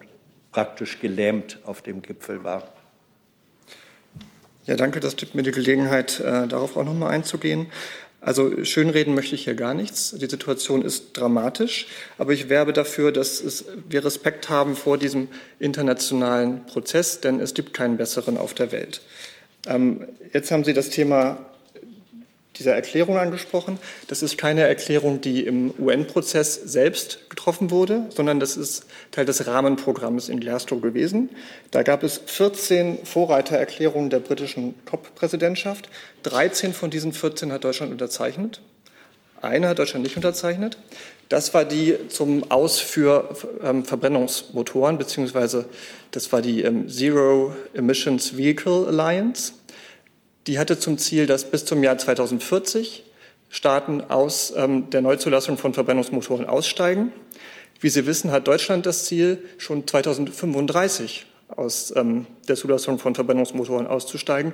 praktisch 0.52 1.00
gelähmt 1.00 1.58
auf 1.64 1.82
dem 1.82 2.02
Gipfel 2.02 2.44
war. 2.44 2.72
Ja, 4.66 4.76
danke. 4.76 5.00
Das 5.00 5.16
gibt 5.16 5.34
mir 5.34 5.42
die 5.42 5.50
Gelegenheit, 5.50 6.20
äh, 6.20 6.46
darauf 6.46 6.76
auch 6.76 6.84
noch 6.84 6.94
mal 6.94 7.08
einzugehen. 7.08 7.66
Also 8.20 8.64
schönreden 8.64 9.16
möchte 9.16 9.34
ich 9.34 9.44
hier 9.44 9.56
gar 9.56 9.74
nichts. 9.74 10.12
Die 10.16 10.30
Situation 10.30 10.82
ist 10.82 11.14
dramatisch, 11.14 11.88
aber 12.18 12.32
ich 12.32 12.48
werbe 12.48 12.72
dafür, 12.72 13.10
dass 13.10 13.40
es, 13.40 13.64
wir 13.88 14.04
Respekt 14.04 14.48
haben 14.48 14.76
vor 14.76 14.96
diesem 14.96 15.26
internationalen 15.58 16.64
Prozess, 16.66 17.20
denn 17.20 17.40
es 17.40 17.52
gibt 17.52 17.74
keinen 17.74 17.96
besseren 17.96 18.38
auf 18.38 18.54
der 18.54 18.70
Welt. 18.70 19.00
Ähm, 19.66 20.06
jetzt 20.32 20.52
haben 20.52 20.62
Sie 20.62 20.72
das 20.72 20.90
Thema 20.90 21.51
dieser 22.62 22.74
Erklärung 22.74 23.18
angesprochen. 23.18 23.78
Das 24.06 24.22
ist 24.22 24.38
keine 24.38 24.62
Erklärung, 24.62 25.20
die 25.20 25.44
im 25.44 25.74
UN-Prozess 25.78 26.54
selbst 26.54 27.28
getroffen 27.28 27.70
wurde, 27.70 28.06
sondern 28.10 28.38
das 28.38 28.56
ist 28.56 28.86
Teil 29.10 29.24
des 29.24 29.46
Rahmenprogramms 29.46 30.28
in 30.28 30.40
Glasgow 30.40 30.80
gewesen. 30.80 31.30
Da 31.72 31.82
gab 31.82 32.02
es 32.02 32.20
14 32.24 33.04
Vorreitererklärungen 33.04 34.10
der 34.10 34.20
britischen 34.20 34.74
COP-Präsidentschaft. 34.84 35.88
13 36.22 36.72
von 36.72 36.90
diesen 36.90 37.12
14 37.12 37.52
hat 37.52 37.64
Deutschland 37.64 37.90
unterzeichnet. 37.90 38.60
Eine 39.40 39.68
hat 39.68 39.80
Deutschland 39.80 40.04
nicht 40.04 40.16
unterzeichnet. 40.16 40.78
Das 41.28 41.52
war 41.52 41.64
die 41.64 41.96
zum 42.08 42.48
Aus 42.50 42.78
für 42.78 43.34
ähm, 43.64 43.84
Verbrennungsmotoren, 43.84 44.98
beziehungsweise 44.98 45.64
das 46.12 46.30
war 46.30 46.42
die 46.42 46.62
ähm, 46.62 46.88
Zero 46.88 47.56
Emissions 47.74 48.36
Vehicle 48.36 48.86
Alliance. 48.86 49.54
Die 50.46 50.58
hatte 50.58 50.78
zum 50.78 50.98
Ziel, 50.98 51.26
dass 51.26 51.50
bis 51.50 51.64
zum 51.64 51.82
Jahr 51.82 51.98
2040 51.98 53.04
Staaten 53.48 54.00
aus 54.00 54.52
ähm, 54.56 54.90
der 54.90 55.02
Neuzulassung 55.02 55.58
von 55.58 55.74
Verbrennungsmotoren 55.74 56.46
aussteigen. 56.46 57.12
Wie 57.80 57.88
Sie 57.88 58.06
wissen, 58.06 58.30
hat 58.30 58.48
Deutschland 58.48 58.86
das 58.86 59.04
Ziel, 59.04 59.44
schon 59.58 59.86
2035 59.86 61.26
aus 61.48 61.92
ähm, 61.96 62.26
der 62.48 62.56
Zulassung 62.56 62.98
von 62.98 63.14
Verbrennungsmotoren 63.14 63.86
auszusteigen 63.86 64.52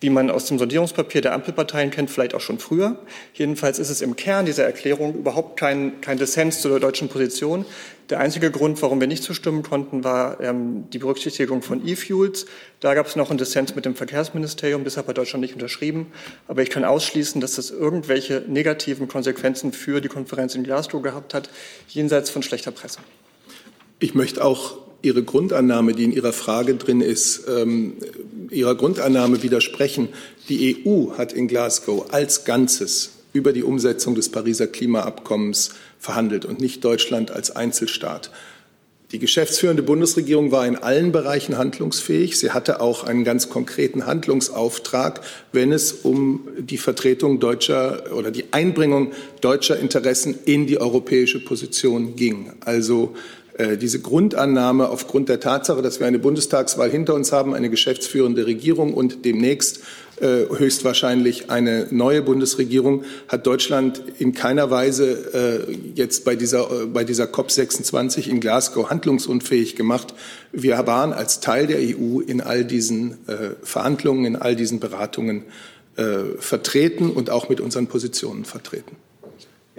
wie 0.00 0.10
man 0.10 0.30
aus 0.30 0.46
dem 0.46 0.58
Sondierungspapier 0.58 1.20
der 1.20 1.34
Ampelparteien 1.34 1.90
kennt, 1.90 2.10
vielleicht 2.10 2.34
auch 2.34 2.40
schon 2.40 2.58
früher. 2.58 2.98
Jedenfalls 3.34 3.78
ist 3.78 3.90
es 3.90 4.00
im 4.00 4.16
Kern 4.16 4.46
dieser 4.46 4.64
Erklärung 4.64 5.14
überhaupt 5.14 5.58
kein, 5.58 6.00
kein 6.00 6.16
Dissens 6.16 6.62
zu 6.62 6.68
der 6.68 6.80
deutschen 6.80 7.08
Position. 7.08 7.66
Der 8.08 8.18
einzige 8.18 8.50
Grund, 8.50 8.80
warum 8.82 8.98
wir 8.98 9.06
nicht 9.06 9.22
zustimmen 9.22 9.62
konnten, 9.62 10.02
war 10.02 10.40
ähm, 10.40 10.88
die 10.90 10.98
Berücksichtigung 10.98 11.62
von 11.62 11.86
E-Fuels. 11.86 12.46
Da 12.80 12.94
gab 12.94 13.06
es 13.06 13.14
noch 13.14 13.28
einen 13.28 13.38
Dissens 13.38 13.76
mit 13.76 13.84
dem 13.84 13.94
Verkehrsministerium, 13.94 14.84
deshalb 14.84 15.06
hat 15.06 15.18
Deutschland 15.18 15.42
nicht 15.42 15.54
unterschrieben. 15.54 16.06
Aber 16.48 16.62
ich 16.62 16.70
kann 16.70 16.84
ausschließen, 16.84 17.40
dass 17.40 17.56
das 17.56 17.70
irgendwelche 17.70 18.42
negativen 18.48 19.06
Konsequenzen 19.06 19.72
für 19.72 20.00
die 20.00 20.08
Konferenz 20.08 20.54
in 20.54 20.64
Glasgow 20.64 21.02
gehabt 21.02 21.34
hat, 21.34 21.50
jenseits 21.88 22.30
von 22.30 22.42
schlechter 22.42 22.70
Presse. 22.70 23.00
Ich 23.98 24.14
möchte 24.14 24.42
auch 24.42 24.78
Ihre 25.02 25.22
Grundannahme, 25.22 25.94
die 25.94 26.04
in 26.04 26.12
Ihrer 26.12 26.32
Frage 26.32 26.74
drin 26.74 27.00
ist, 27.00 27.42
ähm, 27.48 27.94
Ihrer 28.50 28.74
Grundannahme 28.74 29.42
widersprechen. 29.42 30.08
Die 30.48 30.84
EU 30.84 31.12
hat 31.16 31.32
in 31.32 31.48
Glasgow 31.48 32.12
als 32.12 32.44
Ganzes 32.44 33.10
über 33.32 33.52
die 33.52 33.62
Umsetzung 33.62 34.14
des 34.14 34.28
Pariser 34.28 34.66
Klimaabkommens 34.66 35.70
verhandelt 35.98 36.44
und 36.44 36.60
nicht 36.60 36.84
Deutschland 36.84 37.30
als 37.30 37.54
Einzelstaat. 37.54 38.30
Die 39.12 39.18
geschäftsführende 39.18 39.82
Bundesregierung 39.82 40.52
war 40.52 40.64
in 40.68 40.76
allen 40.76 41.10
Bereichen 41.10 41.58
handlungsfähig. 41.58 42.38
Sie 42.38 42.52
hatte 42.52 42.80
auch 42.80 43.02
einen 43.02 43.24
ganz 43.24 43.48
konkreten 43.48 44.06
Handlungsauftrag, 44.06 45.20
wenn 45.50 45.72
es 45.72 45.92
um 45.92 46.46
die 46.56 46.78
Vertretung 46.78 47.40
deutscher 47.40 48.14
oder 48.14 48.30
die 48.30 48.52
Einbringung 48.52 49.12
deutscher 49.40 49.80
Interessen 49.80 50.38
in 50.44 50.68
die 50.68 50.80
europäische 50.80 51.40
Position 51.40 52.14
ging. 52.14 52.52
Also 52.60 53.16
diese 53.76 54.00
Grundannahme 54.00 54.88
aufgrund 54.88 55.28
der 55.28 55.40
Tatsache, 55.40 55.82
dass 55.82 56.00
wir 56.00 56.06
eine 56.06 56.18
Bundestagswahl 56.18 56.90
hinter 56.90 57.14
uns 57.14 57.32
haben, 57.32 57.54
eine 57.54 57.68
geschäftsführende 57.68 58.46
Regierung 58.46 58.94
und 58.94 59.24
demnächst 59.24 59.80
äh, 60.20 60.46
höchstwahrscheinlich 60.54 61.50
eine 61.50 61.86
neue 61.90 62.20
Bundesregierung, 62.20 63.04
hat 63.28 63.46
Deutschland 63.46 64.02
in 64.18 64.32
keiner 64.34 64.70
Weise 64.70 65.66
äh, 65.68 65.72
jetzt 65.94 66.26
bei 66.26 66.36
dieser, 66.36 66.86
bei 66.86 67.04
dieser 67.04 67.24
COP26 67.24 68.28
in 68.28 68.40
Glasgow 68.40 68.90
handlungsunfähig 68.90 69.76
gemacht. 69.76 70.14
Wir 70.52 70.86
waren 70.86 71.12
als 71.12 71.40
Teil 71.40 71.66
der 71.66 71.78
EU 71.78 72.20
in 72.20 72.42
all 72.42 72.64
diesen 72.64 73.16
Verhandlungen, 73.62 74.26
in 74.26 74.36
all 74.36 74.56
diesen 74.56 74.78
Beratungen 74.78 75.44
vertreten 76.38 77.10
und 77.10 77.30
auch 77.30 77.48
mit 77.48 77.60
unseren 77.60 77.86
Positionen 77.86 78.44
vertreten. 78.44 78.96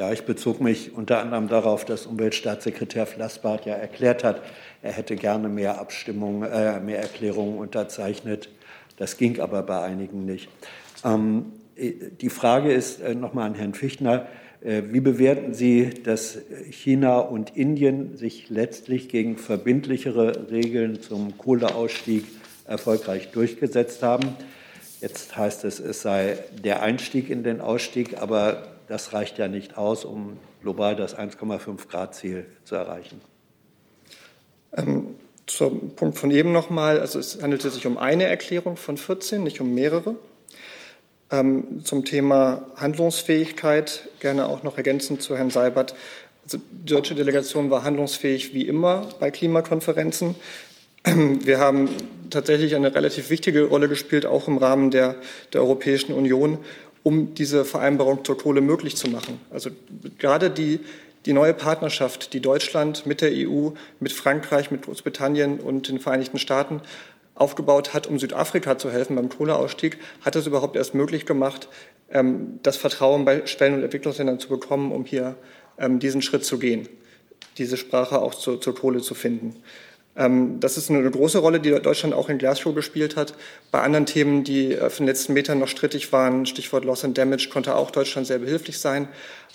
Ja, 0.01 0.12
ich 0.12 0.24
bezog 0.24 0.62
mich 0.62 0.96
unter 0.96 1.20
anderem 1.20 1.48
darauf, 1.48 1.86
dass 1.86 2.08
Umweltstaatssekretär 2.08 3.05
Flassbart 3.05 3.67
ja 3.67 3.75
erklärt 3.75 4.24
hat, 4.24 4.41
er 4.81 4.93
hätte 4.93 5.15
gerne 5.15 5.48
mehr 5.48 5.79
Abstimmungen, 5.79 6.50
äh, 6.51 6.79
mehr 6.79 6.98
Erklärungen 6.98 7.60
unterzeichnet. 7.60 8.50
Das 8.98 9.17
ging 9.17 9.39
aber 9.39 9.62
bei 9.62 9.79
einigen 9.79 10.25
nicht. 10.25 10.50
Ähm, 11.05 11.51
die 11.77 12.29
Frage 12.29 12.74
ist 12.74 13.00
äh, 13.00 13.13
nochmal 13.13 13.46
an 13.46 13.53
Herrn 13.53 13.75
Fichtner. 13.75 14.25
Äh, 14.62 14.81
wie 14.89 15.01
bewerten 15.01 15.53
Sie, 15.53 15.91
dass 16.03 16.39
China 16.72 17.20
und 17.20 17.55
Indien 17.55 18.17
sich 18.17 18.50
letztlich 18.50 19.08
gegen 19.08 19.38
verbindlichere 19.38 20.50
Regeln 20.50 21.00
zum 21.03 21.38
Kohleausstieg 21.38 22.25
erfolgreich 22.65 23.29
durchgesetzt 23.34 24.01
haben? 24.01 24.29
Jetzt 25.00 25.38
heißt 25.38 25.63
es, 25.63 25.79
es 25.79 26.01
sei 26.01 26.39
der 26.63 26.81
Einstieg 26.81 27.29
in 27.29 27.43
den 27.43 27.62
Ausstieg, 27.62 28.20
aber 28.20 28.70
das 28.91 29.13
reicht 29.13 29.38
ja 29.38 29.48
nicht 29.48 29.77
aus, 29.77 30.03
um 30.03 30.38
global 30.62 30.98
das 30.98 31.17
1,5 31.17 31.88
Grad 31.88 32.13
Ziel 32.13 32.45
zu 32.65 32.75
erreichen. 32.75 33.21
Ähm, 34.75 35.15
zum 35.48 35.95
Punkt 35.95 36.17
von 36.17 36.29
eben 36.29 36.51
nochmal. 36.51 37.00
Also 37.00 37.17
es 37.17 37.41
handelte 37.41 37.69
sich 37.69 37.88
um 37.88 37.98
eine 37.98 38.25
Erklärung 38.25 38.75
von 38.75 38.98
14, 38.98 39.43
nicht 39.43 39.62
um 39.62 39.74
mehrere. 39.74 40.15
Ähm, 41.31 41.86
zum 41.86 42.03
Thema 42.03 42.65
Handlungsfähigkeit 42.75 44.10
gerne 44.19 44.48
auch 44.48 44.62
noch 44.63 44.75
ergänzend 44.75 45.21
zu 45.21 45.38
Herrn 45.38 45.51
Seibert. 45.51 45.95
Also 46.43 46.57
die 46.57 46.91
deutsche 46.91 47.15
Delegation 47.15 47.69
war 47.69 47.86
handlungsfähig 47.86 48.53
wie 48.53 48.67
immer 48.67 49.07
bei 49.21 49.31
Klimakonferenzen. 49.31 50.36
Wir 51.05 51.60
haben 51.60 51.88
tatsächlich 52.29 52.75
eine 52.75 52.93
relativ 52.93 53.29
wichtige 53.29 53.63
Rolle 53.63 53.88
gespielt, 53.88 54.25
auch 54.25 54.50
im 54.50 54.57
Rahmen 54.57 54.91
der, 54.91 55.15
der 55.53 55.62
Europäischen 55.62 56.12
Union 56.12 56.57
um 57.03 57.34
diese 57.34 57.65
Vereinbarung 57.65 58.24
zur 58.24 58.38
Kohle 58.38 58.62
möglich 58.62 58.96
zu 58.96 59.10
machen. 59.10 59.39
Also 59.50 59.70
gerade 60.17 60.50
die, 60.50 60.79
die 61.25 61.34
neue 61.34 61.53
Partnerschaft, 61.53 62.34
die 62.34 62.39
Deutschland 62.39 63.05
mit 63.05 63.22
der 63.22 63.31
EU, 63.34 63.70
mit 64.00 64.12
Frankreich, 64.12 64.72
mit 64.72 64.84
Großbritannien 64.84 65.60
und 65.60 65.88
den 65.88 66.00
Vereinigten 66.00 66.39
Staaten 66.39 66.81
aufgebaut 67.36 67.93
hat, 67.93 68.08
um 68.08 68.20
Südafrika 68.20 68.77
zu 68.77 68.91
helfen 68.91 69.15
beim 69.15 69.29
Kohleausstieg, 69.29 69.98
hat 70.22 70.36
es 70.36 70.48
überhaupt 70.48 70.75
erst 70.75 70.93
möglich 70.93 71.25
gemacht, 71.25 71.67
ähm, 72.12 72.60
das 72.63 72.77
Vertrauen 72.77 73.25
bei 73.25 73.46
Schwellen- 73.48 73.75
und 73.75 73.84
Entwicklungsländern 73.84 74.39
zu 74.39 74.50
bekommen, 74.50 74.91
um 74.91 75.05
hier 75.05 75.36
ähm, 75.77 76.00
diesen 76.00 76.22
Schritt 76.22 76.46
zu 76.46 76.60
gehen, 76.60 76.88
diese 77.58 77.77
Sprache 77.77 78.22
auch 78.22 78.36
zur, 78.36 78.62
zur 78.62 78.75
Kohle 78.75 79.01
zu 79.01 79.15
finden. 79.15 79.55
Ähm, 80.21 80.59
das 80.59 80.77
ist 80.77 80.89
eine 80.89 81.09
große 81.09 81.39
Rolle, 81.39 81.59
die 81.59 81.71
Deutschland 81.71 82.13
auch 82.13 82.29
in 82.29 82.37
Glasgow 82.37 82.75
gespielt 82.75 83.15
hat. 83.15 83.33
Bei 83.71 83.81
anderen 83.81 84.05
Themen, 84.05 84.43
die 84.43 84.79
auf 84.79 84.97
den 84.97 85.07
letzten 85.07 85.33
Metern 85.33 85.59
noch 85.59 85.67
strittig 85.67 86.11
waren, 86.11 86.45
Stichwort 86.45 86.85
Loss 86.85 87.03
and 87.03 87.17
Damage, 87.17 87.49
konnte 87.51 87.75
auch 87.75 87.89
Deutschland 87.89 88.27
sehr 88.27 88.37
behilflich 88.37 88.79
sein. 88.79 89.07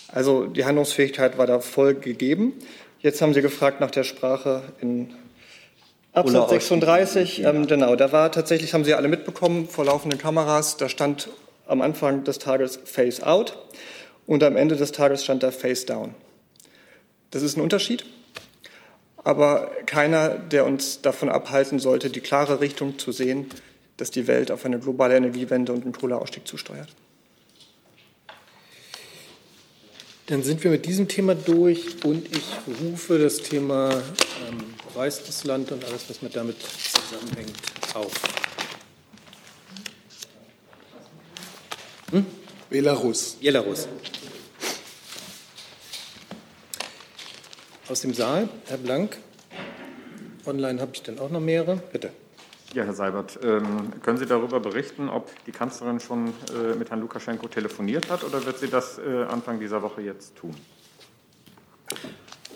Also 0.09 0.45
die 0.45 0.65
Handlungsfähigkeit 0.65 1.37
war 1.37 1.47
da 1.47 1.59
voll 1.59 1.95
gegeben. 1.95 2.53
Jetzt 2.99 3.21
haben 3.21 3.33
Sie 3.33 3.41
gefragt 3.41 3.79
nach 3.79 3.91
der 3.91 4.03
Sprache 4.03 4.63
in 4.81 5.13
Absatz 6.11 6.49
36. 6.49 7.43
Ähm, 7.43 7.67
genau, 7.67 7.95
da 7.95 8.11
war 8.11 8.31
tatsächlich, 8.31 8.73
haben 8.73 8.83
Sie 8.83 8.93
alle 8.93 9.07
mitbekommen, 9.07 9.69
vor 9.69 9.85
laufenden 9.85 10.19
Kameras, 10.19 10.75
da 10.75 10.89
stand 10.89 11.29
am 11.67 11.81
Anfang 11.81 12.23
des 12.23 12.39
Tages 12.39 12.79
Face 12.83 13.21
Out 13.21 13.57
und 14.25 14.43
am 14.43 14.57
Ende 14.57 14.75
des 14.75 14.91
Tages 14.91 15.23
stand 15.23 15.43
da 15.43 15.51
Face 15.51 15.85
Down. 15.85 16.15
Das 17.31 17.43
ist 17.43 17.55
ein 17.55 17.61
Unterschied 17.61 18.05
aber 19.27 19.71
keiner, 19.85 20.29
der 20.29 20.65
uns 20.65 21.01
davon 21.01 21.27
abhalten 21.27 21.79
sollte, 21.79 22.09
die 22.09 22.21
klare 22.21 22.61
Richtung 22.61 22.97
zu 22.97 23.11
sehen, 23.11 23.47
dass 23.97 24.09
die 24.09 24.25
Welt 24.25 24.51
auf 24.51 24.63
eine 24.63 24.79
globale 24.79 25.17
Energiewende 25.17 25.73
und 25.73 25.83
einen 25.83 25.91
Kohleausstieg 25.91 26.47
zusteuert. 26.47 26.87
Dann 30.27 30.43
sind 30.43 30.63
wir 30.63 30.71
mit 30.71 30.85
diesem 30.85 31.09
Thema 31.09 31.35
durch 31.35 32.05
und 32.05 32.33
ich 32.33 32.45
rufe 32.81 33.19
das 33.19 33.39
Thema 33.39 33.91
ähm, 33.91 34.63
Weißes 34.93 35.43
Land 35.43 35.73
und 35.73 35.83
alles, 35.83 36.09
was 36.09 36.21
mit 36.21 36.33
damit 36.33 36.55
zusammenhängt, 36.61 37.51
auf. 37.95 38.13
Hm? 42.11 42.25
Belarus. 42.69 43.35
Belarus. 43.41 43.89
Aus 47.89 48.01
dem 48.01 48.13
Saal, 48.13 48.49
Herr 48.65 48.77
Blank. 48.77 49.17
Online 50.45 50.81
habe 50.81 50.91
ich 50.93 51.03
dann 51.03 51.19
auch 51.19 51.29
noch 51.29 51.39
mehrere. 51.39 51.77
Bitte. 51.93 52.11
Ja, 52.73 52.83
Herr 52.83 52.93
Seibert, 52.93 53.39
ähm, 53.41 53.93
können 54.03 54.17
Sie 54.17 54.25
darüber 54.25 54.59
berichten, 54.59 55.07
ob 55.07 55.31
die 55.45 55.51
Kanzlerin 55.51 56.01
schon 56.01 56.27
äh, 56.27 56.75
mit 56.77 56.89
Herrn 56.89 56.99
Lukaschenko 56.99 57.47
telefoniert 57.47 58.09
hat 58.09 58.25
oder 58.25 58.45
wird 58.45 58.59
sie 58.59 58.67
das 58.67 58.97
äh, 58.97 59.23
Anfang 59.23 59.61
dieser 59.61 59.81
Woche 59.83 60.01
jetzt 60.01 60.35
tun? 60.35 60.53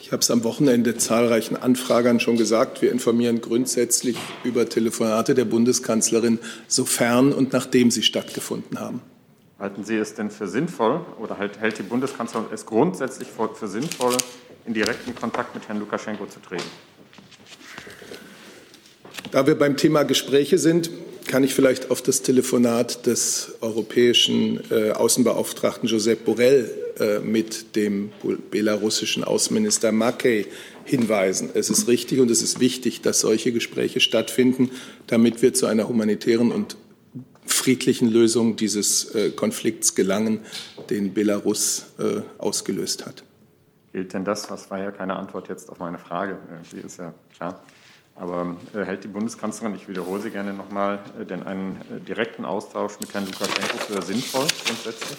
Ich 0.02 0.12
habe 0.12 0.20
es 0.20 0.30
am 0.30 0.44
Wochenende 0.44 0.98
zahlreichen 0.98 1.56
Anfragern 1.56 2.20
schon 2.20 2.36
gesagt. 2.36 2.82
Wir 2.82 2.92
informieren 2.92 3.40
grundsätzlich 3.40 4.18
über 4.44 4.68
Telefonate 4.68 5.34
der 5.34 5.46
Bundeskanzlerin, 5.46 6.40
sofern 6.68 7.32
und 7.32 7.54
nachdem 7.54 7.90
sie 7.90 8.04
stattgefunden 8.04 8.82
haben. 8.82 9.02
Halten 9.60 9.86
Sie 9.86 9.96
es 9.96 10.14
denn 10.14 10.30
für 10.30 10.50
sinnvoll 10.50 11.06
oder 11.20 11.38
halt, 11.38 11.60
hält 11.60 11.78
die 11.78 11.84
Bundeskanzlerin 11.84 12.48
es 12.52 12.66
grundsätzlich 12.66 13.30
für 13.30 13.68
sinnvoll, 13.68 14.18
in 14.65 14.74
direkten 14.74 15.15
Kontakt 15.15 15.53
mit 15.56 15.68
Herrn 15.68 15.80
Lukaschenko 15.80 16.25
zu 16.25 16.39
treten? 16.39 16.63
Da 19.32 19.48
wir 19.48 19.56
beim 19.56 19.77
Thema 19.77 20.03
Gespräche 20.03 20.58
sind, 20.58 20.89
kann 21.27 21.44
ich 21.44 21.53
vielleicht 21.53 21.91
auf 21.91 22.01
das 22.01 22.22
Telefonat 22.22 23.06
des 23.06 23.53
europäischen 23.62 24.60
äh, 24.70 24.91
Außenbeauftragten 24.91 25.88
Josep 25.88 26.25
Borrell 26.25 26.70
äh, 27.00 27.20
mit 27.20 27.75
dem 27.77 28.12
belarussischen 28.50 29.24
Außenminister 29.24 29.91
Makey 29.94 30.48
hinweisen. 30.84 31.50
Es 31.53 31.70
ist 31.70 31.88
richtig 31.88 32.20
und 32.20 32.30
es 32.30 32.41
ist 32.41 32.60
wichtig, 32.60 33.01
dass 33.01 33.22
solche 33.22 33.53
Gespräche 33.53 34.01
stattfinden, 34.01 34.72
damit 35.08 35.41
wir 35.41 35.53
zu 35.53 35.68
einer 35.68 35.88
humanitären 35.88 36.51
und 36.51 36.75
friedlichen 37.46 38.10
Lösung 38.10 38.56
dieses 38.56 39.15
äh, 39.15 39.30
Konflikts 39.30 39.96
gelangen, 39.96 40.41
den 40.89 41.13
Belarus 41.13 41.86
äh, 42.00 42.22
ausgelöst 42.38 43.06
hat. 43.06 43.24
Gilt 43.92 44.14
denn 44.14 44.24
das? 44.24 44.48
Das 44.48 44.72
war 44.72 44.80
ja 44.80 44.92
keine 44.92 45.16
Antwort 45.18 45.50
jetzt 45.50 45.70
auf 45.70 45.80
meine 45.80 45.98
Frage. 45.98 46.38
Die 46.72 46.80
ist 46.80 46.98
ja 46.98 47.14
klar. 47.36 47.62
Aber 48.16 48.56
äh, 48.74 48.86
hält 48.86 49.04
die 49.04 49.08
Bundeskanzlerin, 49.08 49.76
ich 49.76 49.88
wiederhole 49.88 50.22
sie 50.22 50.32
gerne 50.32 50.54
nochmal, 50.54 51.00
äh, 51.20 51.26
denn 51.26 51.44
einen 51.44 51.78
äh, 51.78 52.00
direkten 52.00 52.46
Austausch 52.46 53.00
mit 53.00 53.14
Herrn 53.14 53.26
Lukaschenko 53.26 53.78
für 53.78 54.02
sinnvoll 54.02 54.48
grundsätzlich? 54.66 55.18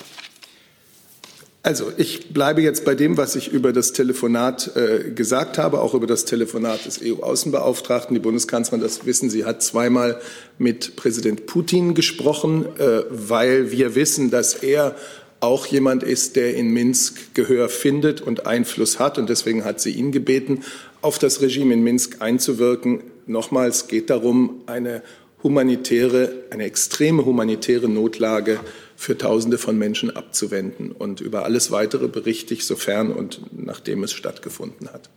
Also 1.65 1.93
ich 1.97 2.33
bleibe 2.33 2.61
jetzt 2.61 2.85
bei 2.85 2.97
dem, 2.97 3.17
was 3.17 3.37
ich 3.37 3.53
über 3.53 3.73
das 3.73 3.93
Telefonat 3.93 4.75
äh, 4.77 5.13
gesagt 5.13 5.59
habe, 5.59 5.81
auch 5.81 5.95
über 5.95 6.09
das 6.09 6.25
Telefonat 6.25 6.87
des 6.87 7.01
EU-Außenbeauftragten. 7.01 8.15
Die 8.15 8.21
Bundeskanzlerin, 8.21 8.81
das 8.81 9.07
wissen 9.07 9.31
Sie, 9.31 9.45
hat 9.45 9.63
zweimal 9.63 10.21
mit 10.59 10.97
Präsident 10.97 11.47
Putin 11.47 11.95
gesprochen, 11.95 12.67
äh, 12.79 13.05
weil 13.11 13.71
wir 13.71 13.95
wissen, 13.95 14.33
dass 14.33 14.55
er 14.55 14.97
auch 15.43 15.67
jemand 15.67 16.03
ist, 16.03 16.37
der 16.37 16.55
in 16.55 16.71
Minsk 16.71 17.35
Gehör 17.35 17.69
findet 17.69 18.21
und 18.21 18.47
Einfluss 18.47 18.99
hat. 18.99 19.19
Und 19.19 19.29
deswegen 19.29 19.65
hat 19.65 19.81
sie 19.81 19.91
ihn 19.91 20.13
gebeten, 20.13 20.63
auf 21.01 21.19
das 21.19 21.41
Regime 21.41 21.75
in 21.75 21.83
Minsk 21.83 22.23
einzuwirken. 22.23 23.03
Nochmals 23.27 23.89
geht 23.89 24.09
darum, 24.09 24.63
eine 24.67 25.03
humanitäre, 25.43 26.33
eine 26.51 26.65
extreme 26.65 27.25
humanitäre 27.25 27.89
Notlage 27.89 28.61
für 28.97 29.19
Tausende 29.19 29.59
von 29.59 29.77
Menschen 29.77 30.15
abzuwenden. 30.15 30.93
Und 30.93 31.21
über 31.21 31.45
alles 31.45 31.73
Weitere 31.73 32.07
berichte 32.07 32.55
ich, 32.55 32.65
sofern 32.65 33.13
und 33.13 33.41
nachdem 33.51 34.05
es 34.05 34.13
stattgefunden 34.13 34.91
hat. 34.93 35.11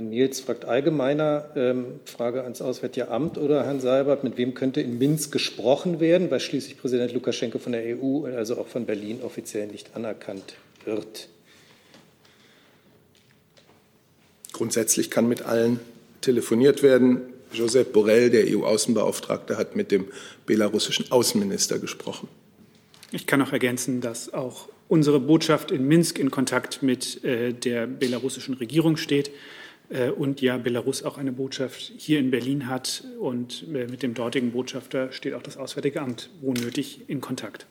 Herr 0.00 0.06
Nils 0.06 0.40
fragt 0.40 0.64
allgemeiner 0.64 1.50
ähm, 1.56 2.00
Frage 2.06 2.42
ans 2.42 2.62
Auswärtige 2.62 3.08
Amt 3.08 3.36
oder 3.36 3.64
Herrn 3.64 3.80
Seibert, 3.80 4.24
mit 4.24 4.38
wem 4.38 4.54
könnte 4.54 4.80
in 4.80 4.96
Minsk 4.96 5.30
gesprochen 5.30 6.00
werden, 6.00 6.30
weil 6.30 6.40
schließlich 6.40 6.78
Präsident 6.78 7.12
Lukaschenko 7.12 7.58
von 7.58 7.72
der 7.72 7.82
EU, 7.84 8.24
also 8.24 8.56
auch 8.56 8.66
von 8.66 8.86
Berlin, 8.86 9.20
offiziell 9.22 9.66
nicht 9.66 9.94
anerkannt 9.94 10.54
wird? 10.86 11.28
Grundsätzlich 14.54 15.10
kann 15.10 15.28
mit 15.28 15.42
allen 15.42 15.80
telefoniert 16.22 16.82
werden. 16.82 17.20
Josep 17.52 17.92
Borrell, 17.92 18.30
der 18.30 18.46
EU-Außenbeauftragte, 18.46 19.58
hat 19.58 19.76
mit 19.76 19.90
dem 19.90 20.06
belarussischen 20.46 21.12
Außenminister 21.12 21.78
gesprochen. 21.78 22.26
Ich 23.12 23.26
kann 23.26 23.40
noch 23.40 23.52
ergänzen, 23.52 24.00
dass 24.00 24.32
auch 24.32 24.68
unsere 24.88 25.20
Botschaft 25.20 25.70
in 25.70 25.86
Minsk 25.86 26.18
in 26.18 26.30
Kontakt 26.30 26.82
mit 26.82 27.22
äh, 27.22 27.52
der 27.52 27.86
belarussischen 27.86 28.54
Regierung 28.54 28.96
steht 28.96 29.30
und 30.16 30.40
ja 30.40 30.56
Belarus 30.56 31.02
auch 31.02 31.18
eine 31.18 31.32
Botschaft 31.32 31.92
hier 31.96 32.20
in 32.20 32.30
Berlin 32.30 32.68
hat 32.68 33.04
und 33.18 33.64
äh, 33.74 33.86
mit 33.86 34.02
dem 34.02 34.14
dortigen 34.14 34.52
Botschafter 34.52 35.10
steht 35.10 35.34
auch 35.34 35.42
das 35.42 35.56
Auswärtige 35.56 36.00
Amt 36.00 36.30
wo 36.40 36.52
nötig 36.52 37.00
in 37.08 37.20
Kontakt. 37.20 37.66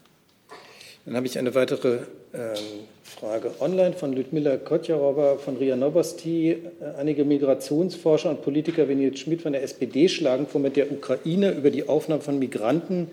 Dann 1.05 1.15
habe 1.15 1.25
ich 1.25 1.39
eine 1.39 1.55
weitere 1.55 1.99
ähm, 2.33 2.55
Frage 3.03 3.51
online 3.61 3.93
von 3.93 4.13
Ludmila 4.13 4.57
Kotjarowa 4.57 5.37
von 5.37 5.57
RIA 5.57 5.77
Novosti. 5.77 6.51
Äh, 6.51 6.59
einige 6.97 7.23
Migrationsforscher 7.23 8.29
und 8.31 8.41
Politiker 8.41 8.89
wie 8.89 8.95
Nils 8.95 9.19
Schmidt 9.19 9.41
von 9.41 9.53
der 9.53 9.63
SPD 9.63 10.09
schlagen 10.09 10.45
vor, 10.45 10.59
mit 10.59 10.75
der 10.75 10.91
Ukraine 10.91 11.51
über 11.51 11.71
die 11.71 11.87
Aufnahme 11.87 12.21
von 12.21 12.37
Migranten 12.37 13.07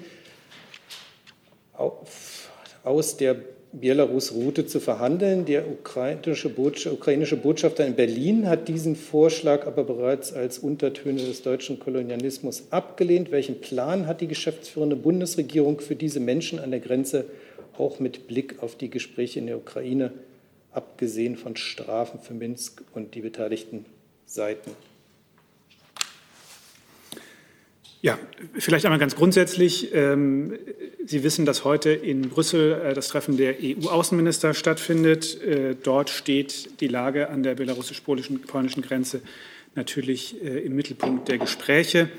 aus 2.82 3.16
der 3.16 3.36
Belarus-Route 3.80 4.66
zu 4.66 4.80
verhandeln. 4.80 5.44
Der 5.44 5.64
ukrainische, 5.70 6.48
Botschafter 6.48 7.86
in 7.86 7.94
Berlin 7.94 8.48
hat 8.48 8.68
diesen 8.68 8.96
Vorschlag 8.96 9.66
aber 9.66 9.84
bereits 9.84 10.32
als 10.32 10.58
Untertöne 10.58 11.20
des 11.20 11.42
deutschen 11.42 11.78
Kolonialismus 11.78 12.64
abgelehnt. 12.70 13.30
Welchen 13.30 13.60
Plan 13.60 14.06
hat 14.06 14.20
die 14.20 14.28
geschäftsführende 14.28 14.96
Bundesregierung 14.96 15.80
für 15.80 15.94
diese 15.94 16.20
Menschen 16.20 16.58
an 16.58 16.70
der 16.70 16.80
Grenze, 16.80 17.26
auch 17.76 18.00
mit 18.00 18.26
Blick 18.26 18.62
auf 18.62 18.76
die 18.76 18.88
Gespräche 18.88 19.38
in 19.38 19.46
der 19.46 19.58
Ukraine, 19.58 20.12
abgesehen 20.72 21.36
von 21.36 21.56
Strafen 21.56 22.20
für 22.20 22.34
Minsk 22.34 22.82
und 22.94 23.14
die 23.14 23.20
beteiligten 23.20 23.84
Seiten? 24.24 24.70
Ja, 28.02 28.18
vielleicht 28.54 28.84
einmal 28.84 28.98
ganz 28.98 29.16
grundsätzlich. 29.16 29.94
Ähm, 29.94 30.58
Sie 31.04 31.22
wissen, 31.22 31.46
dass 31.46 31.64
heute 31.64 31.90
in 31.90 32.28
Brüssel 32.28 32.72
äh, 32.72 32.94
das 32.94 33.08
Treffen 33.08 33.36
der 33.36 33.56
EU-Außenminister 33.62 34.54
stattfindet. 34.54 35.40
Äh, 35.40 35.76
dort 35.80 36.10
steht 36.10 36.80
die 36.80 36.88
Lage 36.88 37.30
an 37.30 37.42
der 37.42 37.54
belarussisch-polnischen 37.54 38.82
Grenze 38.82 39.22
natürlich 39.76 40.42
äh, 40.42 40.58
im 40.60 40.74
Mittelpunkt 40.74 41.28
der 41.28 41.38
Gespräche. 41.38 42.10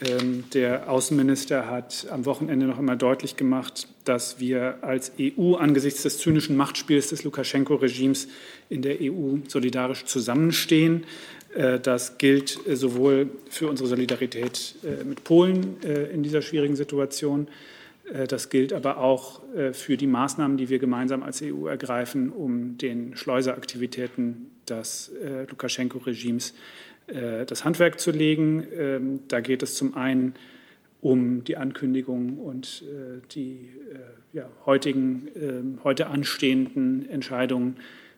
Ähm, 0.00 0.44
der 0.52 0.90
Außenminister 0.90 1.70
hat 1.70 2.06
am 2.10 2.26
Wochenende 2.26 2.66
noch 2.66 2.78
einmal 2.78 2.98
deutlich 2.98 3.36
gemacht, 3.36 3.88
dass 4.04 4.40
wir 4.40 4.78
als 4.82 5.12
EU 5.20 5.54
angesichts 5.54 6.02
des 6.02 6.18
zynischen 6.18 6.56
Machtspiels 6.56 7.08
des 7.08 7.24
Lukaschenko-Regimes 7.24 8.28
in 8.68 8.82
der 8.82 8.96
EU 9.00 9.36
solidarisch 9.48 10.04
zusammenstehen. 10.04 11.04
Äh, 11.56 11.80
das 11.80 12.18
gilt 12.18 12.66
äh, 12.66 12.76
sowohl 12.76 13.30
für 13.48 13.68
unsere 13.68 13.88
Solidarität 13.88 14.76
äh, 14.84 15.04
mit 15.04 15.24
Polen 15.24 15.80
in 15.82 16.22
dieser 16.22 16.42
schwierigen 16.42 16.76
Situation. 16.76 17.48
Das 18.28 18.50
gilt 18.50 18.72
aber 18.72 18.98
auch 18.98 19.42
für 19.72 19.96
die 19.96 20.06
Maßnahmen, 20.06 20.56
die 20.56 20.68
wir 20.68 20.78
gemeinsam 20.78 21.24
als 21.24 21.42
EU 21.42 21.66
ergreifen, 21.66 22.30
um 22.30 22.78
den 22.78 23.16
Schleuseraktivitäten 23.16 24.46
des 24.68 25.10
Lukaschenko-Regimes 25.50 26.54
das 27.08 27.64
Handwerk 27.64 27.98
zu 27.98 28.12
legen. 28.12 28.64
Ähm, 28.76 29.20
da 29.26 29.40
geht 29.40 29.64
es 29.64 29.74
zum 29.74 29.96
einen 29.96 30.34
um 31.00 31.42
die 31.42 31.56
Ankündigung 31.56 32.38
und 32.38 32.84
die 33.34 33.70
ja, 34.32 34.48
heutigen, 34.66 35.28
ähm, 35.34 35.78
heute 35.82 36.06
anstehenden 36.06 37.08
Entscheidungen 37.08 37.76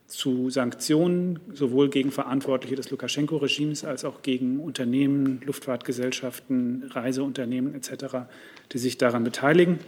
zu 0.08 0.48
Sanktionen, 0.48 1.38
sowohl 1.52 1.90
gegen 1.90 2.10
Verantwortliche 2.10 2.74
des 2.74 2.90
Lukaschenko-Regimes 2.90 3.84
als 3.84 4.04
auch 4.06 4.22
gegen 4.22 4.58
Unternehmen, 4.58 5.40
Luftfahrtgesellschaften, 5.44 6.84
Reiseunternehmen 6.90 7.74
etc., 7.74 8.26
die 8.72 8.78
sich 8.78 8.96
daran 8.96 9.22
beteiligen. 9.22 9.78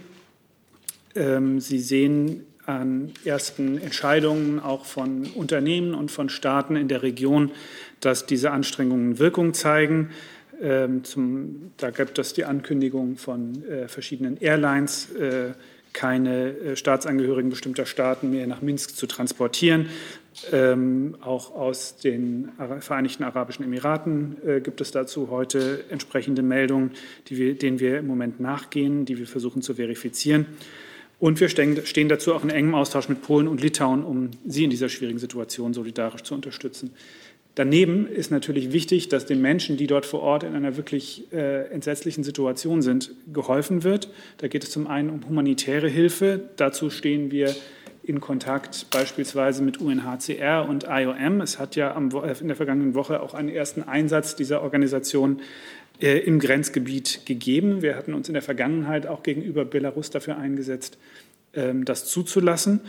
Ähm, 1.15 1.59
Sie 1.59 1.79
sehen 1.79 2.45
an 2.67 3.11
ersten 3.25 3.79
Entscheidungen 3.79 4.59
auch 4.59 4.85
von 4.85 5.25
Unternehmen 5.33 5.95
und 5.95 6.11
von 6.11 6.29
Staaten 6.29 6.75
in 6.75 6.87
der 6.87 7.01
Region, 7.01 7.51
dass 7.99 8.27
diese 8.27 8.51
Anstrengungen 8.51 9.17
Wirkung 9.17 9.55
zeigen. 9.55 10.11
Ähm, 10.61 11.03
zum, 11.03 11.71
da 11.77 11.89
gibt 11.89 12.19
es 12.19 12.33
die 12.33 12.45
Ankündigung 12.45 13.17
von 13.17 13.65
äh, 13.65 13.87
verschiedenen 13.87 14.37
Airlines, 14.37 15.09
äh, 15.15 15.53
keine 15.93 16.57
äh, 16.57 16.75
Staatsangehörigen 16.75 17.49
bestimmter 17.49 17.85
Staaten 17.85 18.31
mehr 18.31 18.47
nach 18.47 18.61
Minsk 18.61 18.95
zu 18.95 19.07
transportieren. 19.07 19.89
Ähm, 20.51 21.15
auch 21.21 21.53
aus 21.53 21.97
den 21.97 22.49
Vereinigten 22.79 23.23
Arabischen 23.23 23.65
Emiraten 23.65 24.37
äh, 24.45 24.61
gibt 24.61 24.79
es 24.79 24.91
dazu 24.91 25.29
heute 25.29 25.83
entsprechende 25.89 26.41
Meldungen, 26.41 26.91
wir, 27.27 27.55
denen 27.55 27.79
wir 27.79 27.99
im 27.99 28.07
Moment 28.07 28.39
nachgehen, 28.39 29.05
die 29.05 29.17
wir 29.17 29.27
versuchen 29.27 29.61
zu 29.61 29.75
verifizieren. 29.75 30.45
Und 31.19 31.39
wir 31.39 31.49
stehen, 31.49 31.85
stehen 31.85 32.09
dazu 32.09 32.33
auch 32.33 32.43
in 32.43 32.49
engem 32.49 32.73
Austausch 32.73 33.07
mit 33.07 33.21
Polen 33.21 33.47
und 33.47 33.61
Litauen, 33.61 34.03
um 34.03 34.31
sie 34.47 34.63
in 34.63 34.71
dieser 34.71 34.89
schwierigen 34.89 35.19
Situation 35.19 35.73
solidarisch 35.73 36.23
zu 36.23 36.33
unterstützen. 36.33 36.91
Daneben 37.55 38.07
ist 38.07 38.31
natürlich 38.31 38.71
wichtig, 38.71 39.09
dass 39.09 39.25
den 39.25 39.41
Menschen, 39.41 39.75
die 39.75 39.87
dort 39.87 40.05
vor 40.05 40.21
Ort 40.21 40.43
in 40.43 40.55
einer 40.55 40.77
wirklich 40.77 41.31
äh, 41.33 41.67
entsetzlichen 41.69 42.23
Situation 42.23 42.81
sind, 42.81 43.11
geholfen 43.33 43.83
wird. 43.83 44.09
Da 44.37 44.47
geht 44.47 44.63
es 44.63 44.71
zum 44.71 44.87
einen 44.87 45.09
um 45.09 45.27
humanitäre 45.27 45.89
Hilfe. 45.89 46.39
Dazu 46.55 46.89
stehen 46.89 47.29
wir 47.29 47.53
in 48.03 48.21
Kontakt 48.21 48.87
beispielsweise 48.89 49.63
mit 49.63 49.79
UNHCR 49.79 50.65
und 50.67 50.85
IOM. 50.89 51.41
Es 51.41 51.59
hat 51.59 51.75
ja 51.75 51.93
am, 51.93 52.09
äh, 52.11 52.33
in 52.39 52.47
der 52.47 52.55
vergangenen 52.55 52.95
Woche 52.95 53.21
auch 53.21 53.33
einen 53.33 53.49
ersten 53.49 53.83
Einsatz 53.83 54.35
dieser 54.35 54.61
Organisation 54.61 55.41
äh, 56.01 56.19
im 56.19 56.39
Grenzgebiet 56.39 57.25
gegeben. 57.25 57.81
Wir 57.81 57.95
hatten 57.95 58.13
uns 58.13 58.29
in 58.29 58.33
der 58.33 58.41
Vergangenheit 58.41 59.07
auch 59.07 59.23
gegenüber 59.23 59.65
Belarus 59.65 60.09
dafür 60.09 60.37
eingesetzt, 60.37 60.97
ähm, 61.53 61.85
das 61.85 62.05
zuzulassen. 62.05 62.81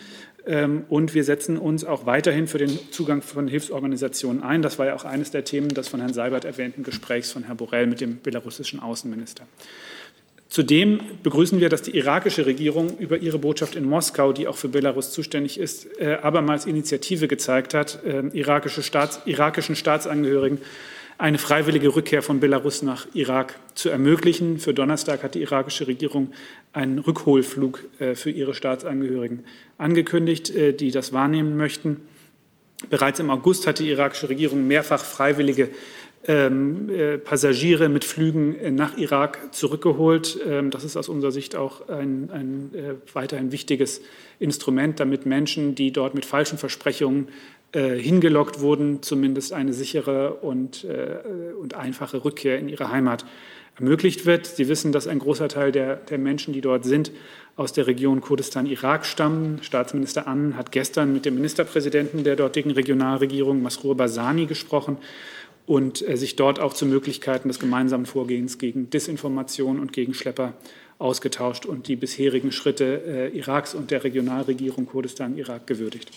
Ähm, 0.46 0.84
und 0.88 1.14
wir 1.14 1.24
setzen 1.24 1.56
uns 1.56 1.84
auch 1.84 2.06
weiterhin 2.06 2.46
für 2.46 2.58
den 2.58 2.78
Zugang 2.90 3.22
von 3.22 3.48
Hilfsorganisationen 3.48 4.42
ein. 4.42 4.62
Das 4.62 4.78
war 4.78 4.86
ja 4.86 4.94
auch 4.94 5.04
eines 5.04 5.30
der 5.30 5.44
Themen 5.44 5.68
des 5.68 5.88
von 5.88 6.00
Herrn 6.00 6.14
Seibert 6.14 6.44
erwähnten 6.44 6.82
Gesprächs 6.82 7.30
von 7.30 7.44
Herrn 7.44 7.56
Borrell 7.56 7.86
mit 7.86 8.00
dem 8.00 8.20
belarussischen 8.20 8.80
Außenminister. 8.80 9.44
Zudem 10.48 11.00
begrüßen 11.22 11.60
wir, 11.60 11.70
dass 11.70 11.80
die 11.80 11.96
irakische 11.96 12.44
Regierung 12.44 12.98
über 12.98 13.16
ihre 13.16 13.38
Botschaft 13.38 13.74
in 13.74 13.84
Moskau, 13.84 14.34
die 14.34 14.46
auch 14.46 14.56
für 14.56 14.68
Belarus 14.68 15.10
zuständig 15.10 15.58
ist, 15.58 15.98
äh, 15.98 16.18
abermals 16.20 16.66
Initiative 16.66 17.26
gezeigt 17.26 17.72
hat, 17.72 18.04
äh, 18.04 18.26
irakische 18.34 18.82
Staats, 18.82 19.20
irakischen 19.24 19.76
Staatsangehörigen 19.76 20.58
eine 21.22 21.38
freiwillige 21.38 21.94
Rückkehr 21.94 22.20
von 22.20 22.40
Belarus 22.40 22.82
nach 22.82 23.06
Irak 23.14 23.56
zu 23.76 23.88
ermöglichen. 23.90 24.58
Für 24.58 24.74
Donnerstag 24.74 25.22
hat 25.22 25.36
die 25.36 25.42
irakische 25.42 25.86
Regierung 25.86 26.32
einen 26.72 26.98
Rückholflug 26.98 27.84
äh, 28.00 28.16
für 28.16 28.30
ihre 28.32 28.54
Staatsangehörigen 28.54 29.44
angekündigt, 29.78 30.50
äh, 30.50 30.72
die 30.72 30.90
das 30.90 31.12
wahrnehmen 31.12 31.56
möchten. 31.56 32.00
Bereits 32.90 33.20
im 33.20 33.30
August 33.30 33.68
hat 33.68 33.78
die 33.78 33.88
irakische 33.88 34.30
Regierung 34.30 34.66
mehrfach 34.66 35.04
freiwillige 35.04 35.68
ähm, 36.26 36.90
äh, 36.90 37.18
Passagiere 37.18 37.88
mit 37.88 38.04
Flügen 38.04 38.74
nach 38.74 38.98
Irak 38.98 39.54
zurückgeholt. 39.54 40.40
Ähm, 40.44 40.72
das 40.72 40.82
ist 40.82 40.96
aus 40.96 41.08
unserer 41.08 41.30
Sicht 41.30 41.54
auch 41.54 41.88
ein, 41.88 42.30
ein 42.32 42.70
weiterhin 43.12 43.52
wichtiges 43.52 44.00
Instrument, 44.40 44.98
damit 44.98 45.24
Menschen, 45.24 45.76
die 45.76 45.92
dort 45.92 46.16
mit 46.16 46.24
falschen 46.24 46.58
Versprechungen 46.58 47.28
äh, 47.72 47.96
hingelockt 47.96 48.60
wurden, 48.60 49.02
zumindest 49.02 49.52
eine 49.52 49.72
sichere 49.72 50.34
und, 50.34 50.84
äh, 50.84 51.54
und 51.58 51.74
einfache 51.74 52.24
Rückkehr 52.24 52.58
in 52.58 52.68
ihre 52.68 52.90
Heimat 52.90 53.24
ermöglicht 53.76 54.26
wird. 54.26 54.46
Sie 54.46 54.68
wissen, 54.68 54.92
dass 54.92 55.06
ein 55.06 55.18
großer 55.18 55.48
Teil 55.48 55.72
der, 55.72 55.96
der 55.96 56.18
Menschen, 56.18 56.52
die 56.52 56.60
dort 56.60 56.84
sind, 56.84 57.12
aus 57.56 57.72
der 57.72 57.86
Region 57.86 58.20
Kurdistan-Irak 58.20 59.06
stammen. 59.06 59.58
Staatsminister 59.62 60.26
An 60.26 60.56
hat 60.56 60.72
gestern 60.72 61.12
mit 61.12 61.24
dem 61.24 61.34
Ministerpräsidenten 61.34 62.24
der 62.24 62.36
dortigen 62.36 62.70
Regionalregierung, 62.70 63.62
Masrour 63.62 63.96
Barzani, 63.96 64.46
gesprochen 64.46 64.98
und 65.66 66.06
äh, 66.06 66.16
sich 66.16 66.36
dort 66.36 66.60
auch 66.60 66.74
zu 66.74 66.86
Möglichkeiten 66.86 67.48
des 67.48 67.58
gemeinsamen 67.58 68.06
Vorgehens 68.06 68.58
gegen 68.58 68.90
Disinformation 68.90 69.80
und 69.80 69.92
gegen 69.92 70.14
Schlepper 70.14 70.54
ausgetauscht 70.98 71.66
und 71.66 71.88
die 71.88 71.96
bisherigen 71.96 72.52
Schritte 72.52 73.02
äh, 73.06 73.36
Iraks 73.36 73.74
und 73.74 73.90
der 73.90 74.04
Regionalregierung 74.04 74.86
Kurdistan-Irak 74.86 75.66
gewürdigt. 75.66 76.10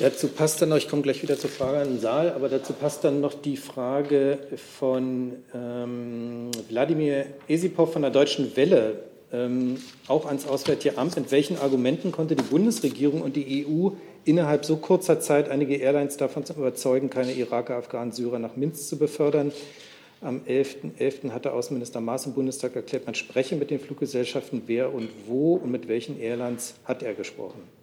Dazu 0.00 0.28
passt 0.28 0.62
dann 0.62 0.68
noch, 0.68 0.76
ich 0.76 0.88
komme 0.88 1.02
gleich 1.02 1.22
wieder 1.22 1.36
zur 1.36 1.50
Frage 1.50 1.78
an 1.78 1.88
den 1.88 2.00
Saal, 2.00 2.30
aber 2.30 2.48
dazu 2.48 2.72
passt 2.72 3.02
dann 3.02 3.20
noch 3.20 3.34
die 3.34 3.56
Frage 3.56 4.38
von 4.78 5.32
ähm, 5.52 6.52
Wladimir 6.68 7.26
Esipov 7.48 7.94
von 7.94 8.02
der 8.02 8.12
Deutschen 8.12 8.56
Welle, 8.56 9.00
ähm, 9.32 9.78
auch 10.06 10.26
ans 10.26 10.46
Auswärtige 10.46 10.96
Amt. 10.98 11.16
Mit 11.16 11.32
welchen 11.32 11.58
Argumenten 11.58 12.12
konnte 12.12 12.36
die 12.36 12.44
Bundesregierung 12.44 13.22
und 13.22 13.34
die 13.34 13.66
EU 13.66 13.90
innerhalb 14.24 14.64
so 14.64 14.76
kurzer 14.76 15.18
Zeit 15.18 15.48
einige 15.48 15.74
Airlines 15.74 16.16
davon 16.16 16.44
zu 16.44 16.52
überzeugen, 16.52 17.10
keine 17.10 17.32
Iraker, 17.32 17.74
Afghanen, 17.74 18.12
Syrer 18.12 18.38
nach 18.38 18.54
Minsk 18.54 18.88
zu 18.88 18.98
befördern. 18.98 19.50
Am 20.20 20.42
11.11. 20.48 20.96
.11. 21.00 21.30
hatte 21.32 21.52
Außenminister 21.52 22.00
Maas 22.00 22.24
im 22.24 22.34
Bundestag 22.34 22.76
erklärt, 22.76 23.06
man 23.06 23.16
spreche 23.16 23.56
mit 23.56 23.70
den 23.70 23.80
Fluggesellschaften, 23.80 24.62
wer 24.66 24.94
und 24.94 25.08
wo 25.26 25.54
und 25.54 25.72
mit 25.72 25.88
welchen 25.88 26.20
Airlines 26.20 26.74
hat 26.84 27.02
er 27.02 27.14
gesprochen. 27.14 27.77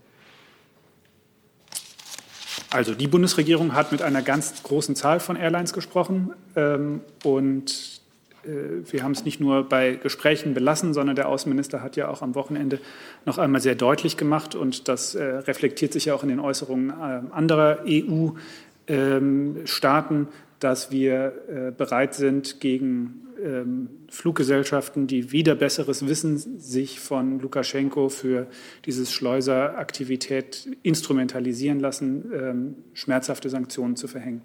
Also 2.75 2.93
die 2.93 3.07
Bundesregierung 3.07 3.73
hat 3.73 3.93
mit 3.93 4.01
einer 4.01 4.21
ganz 4.21 4.61
großen 4.61 4.97
Zahl 4.97 5.21
von 5.21 5.37
Airlines 5.37 5.71
gesprochen 5.71 6.33
ähm, 6.57 6.99
und 7.23 8.01
äh, 8.43 8.49
wir 8.91 9.01
haben 9.01 9.13
es 9.13 9.23
nicht 9.23 9.39
nur 9.39 9.69
bei 9.69 9.95
Gesprächen 9.95 10.53
belassen, 10.53 10.93
sondern 10.93 11.15
der 11.15 11.29
Außenminister 11.29 11.81
hat 11.81 11.95
ja 11.95 12.09
auch 12.09 12.21
am 12.21 12.35
Wochenende 12.35 12.81
noch 13.25 13.37
einmal 13.37 13.61
sehr 13.61 13.75
deutlich 13.75 14.17
gemacht 14.17 14.55
und 14.55 14.89
das 14.89 15.15
äh, 15.15 15.23
reflektiert 15.23 15.93
sich 15.93 16.03
ja 16.03 16.15
auch 16.15 16.23
in 16.23 16.27
den 16.27 16.41
Äußerungen 16.41 16.89
äh, 16.89 17.21
anderer 17.31 17.79
EU-Staaten, 17.87 20.27
dass 20.59 20.91
wir 20.91 21.73
bereit 21.77 22.15
sind, 22.15 22.59
gegen 22.59 23.25
ähm, 23.43 23.89
Fluggesellschaften, 24.09 25.07
die 25.07 25.31
wieder 25.31 25.55
besseres 25.55 26.07
Wissen 26.07 26.37
sich 26.37 26.99
von 26.99 27.39
Lukaschenko 27.39 28.09
für 28.09 28.47
dieses 28.85 29.11
Schleuseraktivität 29.11 30.67
instrumentalisieren 30.83 31.79
lassen, 31.79 32.31
ähm, 32.33 32.75
schmerzhafte 32.93 33.49
Sanktionen 33.49 33.95
zu 33.95 34.07
verhängen. 34.07 34.41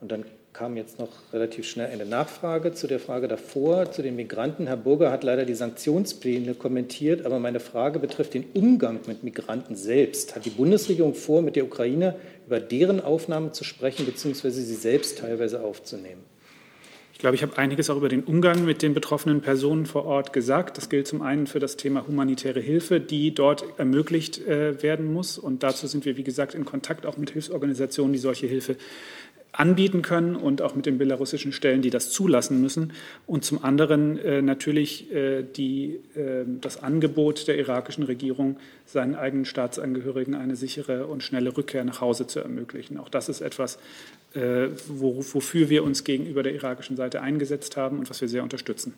Und 0.00 0.10
dann 0.10 0.24
kam 0.52 0.76
jetzt 0.76 0.98
noch 0.98 1.32
relativ 1.32 1.68
schnell 1.68 1.90
eine 1.90 2.04
Nachfrage 2.04 2.72
zu 2.72 2.86
der 2.86 2.98
Frage 2.98 3.28
davor, 3.28 3.92
zu 3.92 4.02
den 4.02 4.16
Migranten. 4.16 4.66
Herr 4.66 4.76
Burger 4.76 5.10
hat 5.12 5.22
leider 5.22 5.44
die 5.44 5.54
Sanktionspläne 5.54 6.54
kommentiert, 6.54 7.24
aber 7.24 7.38
meine 7.38 7.60
Frage 7.60 7.98
betrifft 7.98 8.34
den 8.34 8.44
Umgang 8.54 8.98
mit 9.06 9.22
Migranten 9.22 9.76
selbst. 9.76 10.34
Hat 10.34 10.44
die 10.44 10.50
Bundesregierung 10.50 11.14
vor, 11.14 11.40
mit 11.42 11.56
der 11.56 11.64
Ukraine 11.64 12.16
über 12.50 12.58
deren 12.58 13.00
Aufnahme 13.00 13.52
zu 13.52 13.62
sprechen, 13.62 14.04
beziehungsweise 14.04 14.60
sie 14.60 14.74
selbst 14.74 15.18
teilweise 15.18 15.62
aufzunehmen? 15.62 16.22
Ich 17.12 17.20
glaube, 17.20 17.36
ich 17.36 17.42
habe 17.42 17.56
einiges 17.58 17.90
auch 17.90 17.96
über 17.96 18.08
den 18.08 18.24
Umgang 18.24 18.64
mit 18.64 18.82
den 18.82 18.92
betroffenen 18.92 19.40
Personen 19.40 19.86
vor 19.86 20.04
Ort 20.04 20.32
gesagt. 20.32 20.76
Das 20.76 20.88
gilt 20.88 21.06
zum 21.06 21.22
einen 21.22 21.46
für 21.46 21.60
das 21.60 21.76
Thema 21.76 22.08
humanitäre 22.08 22.58
Hilfe, 22.58 22.98
die 22.98 23.32
dort 23.32 23.62
ermöglicht 23.78 24.44
äh, 24.48 24.82
werden 24.82 25.12
muss. 25.12 25.38
Und 25.38 25.62
dazu 25.62 25.86
sind 25.86 26.04
wir, 26.04 26.16
wie 26.16 26.24
gesagt, 26.24 26.56
in 26.56 26.64
Kontakt 26.64 27.06
auch 27.06 27.18
mit 27.18 27.30
Hilfsorganisationen, 27.30 28.12
die 28.12 28.18
solche 28.18 28.48
Hilfe 28.48 28.74
anbieten 29.52 30.02
können 30.02 30.36
und 30.36 30.62
auch 30.62 30.74
mit 30.74 30.86
den 30.86 30.98
belarussischen 30.98 31.52
Stellen, 31.52 31.82
die 31.82 31.90
das 31.90 32.10
zulassen 32.10 32.60
müssen. 32.60 32.92
Und 33.26 33.44
zum 33.44 33.64
anderen 33.64 34.18
äh, 34.18 34.42
natürlich 34.42 35.12
äh, 35.12 35.42
die, 35.42 36.00
äh, 36.14 36.44
das 36.60 36.82
Angebot 36.82 37.48
der 37.48 37.58
irakischen 37.58 38.04
Regierung, 38.04 38.58
seinen 38.86 39.14
eigenen 39.14 39.44
Staatsangehörigen 39.44 40.34
eine 40.34 40.56
sichere 40.56 41.06
und 41.06 41.22
schnelle 41.22 41.56
Rückkehr 41.56 41.84
nach 41.84 42.00
Hause 42.00 42.26
zu 42.26 42.40
ermöglichen. 42.40 42.98
Auch 42.98 43.08
das 43.08 43.28
ist 43.28 43.40
etwas, 43.40 43.78
äh, 44.34 44.68
wo, 44.88 45.24
wofür 45.32 45.68
wir 45.68 45.82
uns 45.82 46.04
gegenüber 46.04 46.42
der 46.42 46.54
irakischen 46.54 46.96
Seite 46.96 47.20
eingesetzt 47.20 47.76
haben 47.76 47.98
und 47.98 48.08
was 48.08 48.20
wir 48.20 48.28
sehr 48.28 48.42
unterstützen. 48.42 48.94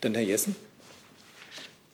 Dann 0.00 0.14
Herr 0.14 0.22
Jessen. 0.22 0.56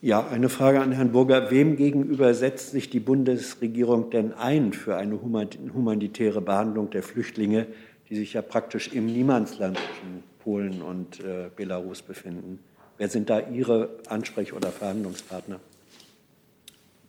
Ja, 0.02 0.26
eine 0.26 0.48
Frage 0.48 0.80
an 0.80 0.92
Herrn 0.92 1.12
Burger. 1.12 1.50
Wem 1.50 1.76
gegenüber 1.76 2.32
setzt 2.32 2.70
sich 2.70 2.88
die 2.88 3.00
Bundesregierung 3.00 4.08
denn 4.08 4.32
ein 4.32 4.72
für 4.72 4.96
eine 4.96 5.20
humanitäre 5.20 6.40
Behandlung 6.40 6.88
der 6.88 7.02
Flüchtlinge, 7.02 7.66
die 8.08 8.16
sich 8.16 8.32
ja 8.32 8.40
praktisch 8.40 8.94
im 8.94 9.04
Niemandsland 9.04 9.76
zwischen 9.76 10.22
Polen 10.38 10.80
und 10.80 11.20
äh, 11.20 11.50
Belarus 11.54 12.00
befinden? 12.00 12.60
Wer 12.96 13.10
sind 13.10 13.28
da 13.28 13.40
Ihre 13.40 13.90
Ansprech- 14.08 14.54
oder 14.54 14.68
Verhandlungspartner? 14.68 15.60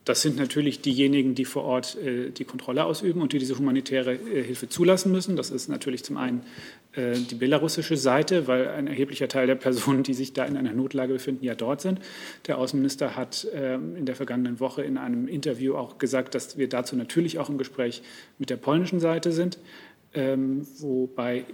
Das 0.04 0.20
sind 0.20 0.36
natürlich 0.36 0.80
diejenigen, 0.80 1.36
die 1.36 1.44
vor 1.44 1.62
Ort 1.62 1.96
äh, 1.96 2.30
die 2.30 2.44
Kontrolle 2.44 2.84
ausüben 2.84 3.20
und 3.22 3.32
die 3.32 3.38
diese 3.38 3.56
humanitäre 3.56 4.14
äh, 4.14 4.42
Hilfe 4.42 4.68
zulassen 4.68 5.12
müssen. 5.12 5.36
Das 5.36 5.50
ist 5.50 5.68
natürlich 5.68 6.02
zum 6.02 6.16
einen 6.16 6.42
äh, 6.94 7.14
die 7.14 7.36
belarussische 7.36 7.96
Seite, 7.96 8.48
weil 8.48 8.68
ein 8.68 8.88
erheblicher 8.88 9.28
Teil 9.28 9.46
der 9.46 9.54
Personen, 9.54 10.02
die 10.02 10.14
sich 10.14 10.32
da 10.32 10.44
in 10.44 10.56
einer 10.56 10.72
Notlage 10.72 11.12
befinden, 11.12 11.44
ja 11.44 11.54
dort 11.54 11.82
sind. 11.82 12.00
Der 12.48 12.58
Außenminister 12.58 13.14
hat 13.14 13.46
ähm, 13.54 13.94
in 13.94 14.04
der 14.04 14.16
vergangenen 14.16 14.58
Woche 14.58 14.82
in 14.82 14.98
einem 14.98 15.28
Interview 15.28 15.76
auch 15.76 15.98
gesagt, 15.98 16.34
dass 16.34 16.58
wir 16.58 16.68
dazu 16.68 16.96
natürlich 16.96 17.38
auch 17.38 17.48
im 17.48 17.56
Gespräch 17.56 18.02
mit 18.38 18.50
der 18.50 18.56
polnischen 18.56 18.98
Seite 18.98 19.30
sind, 19.30 19.58
ähm, 20.14 20.66
wobei 20.78 21.44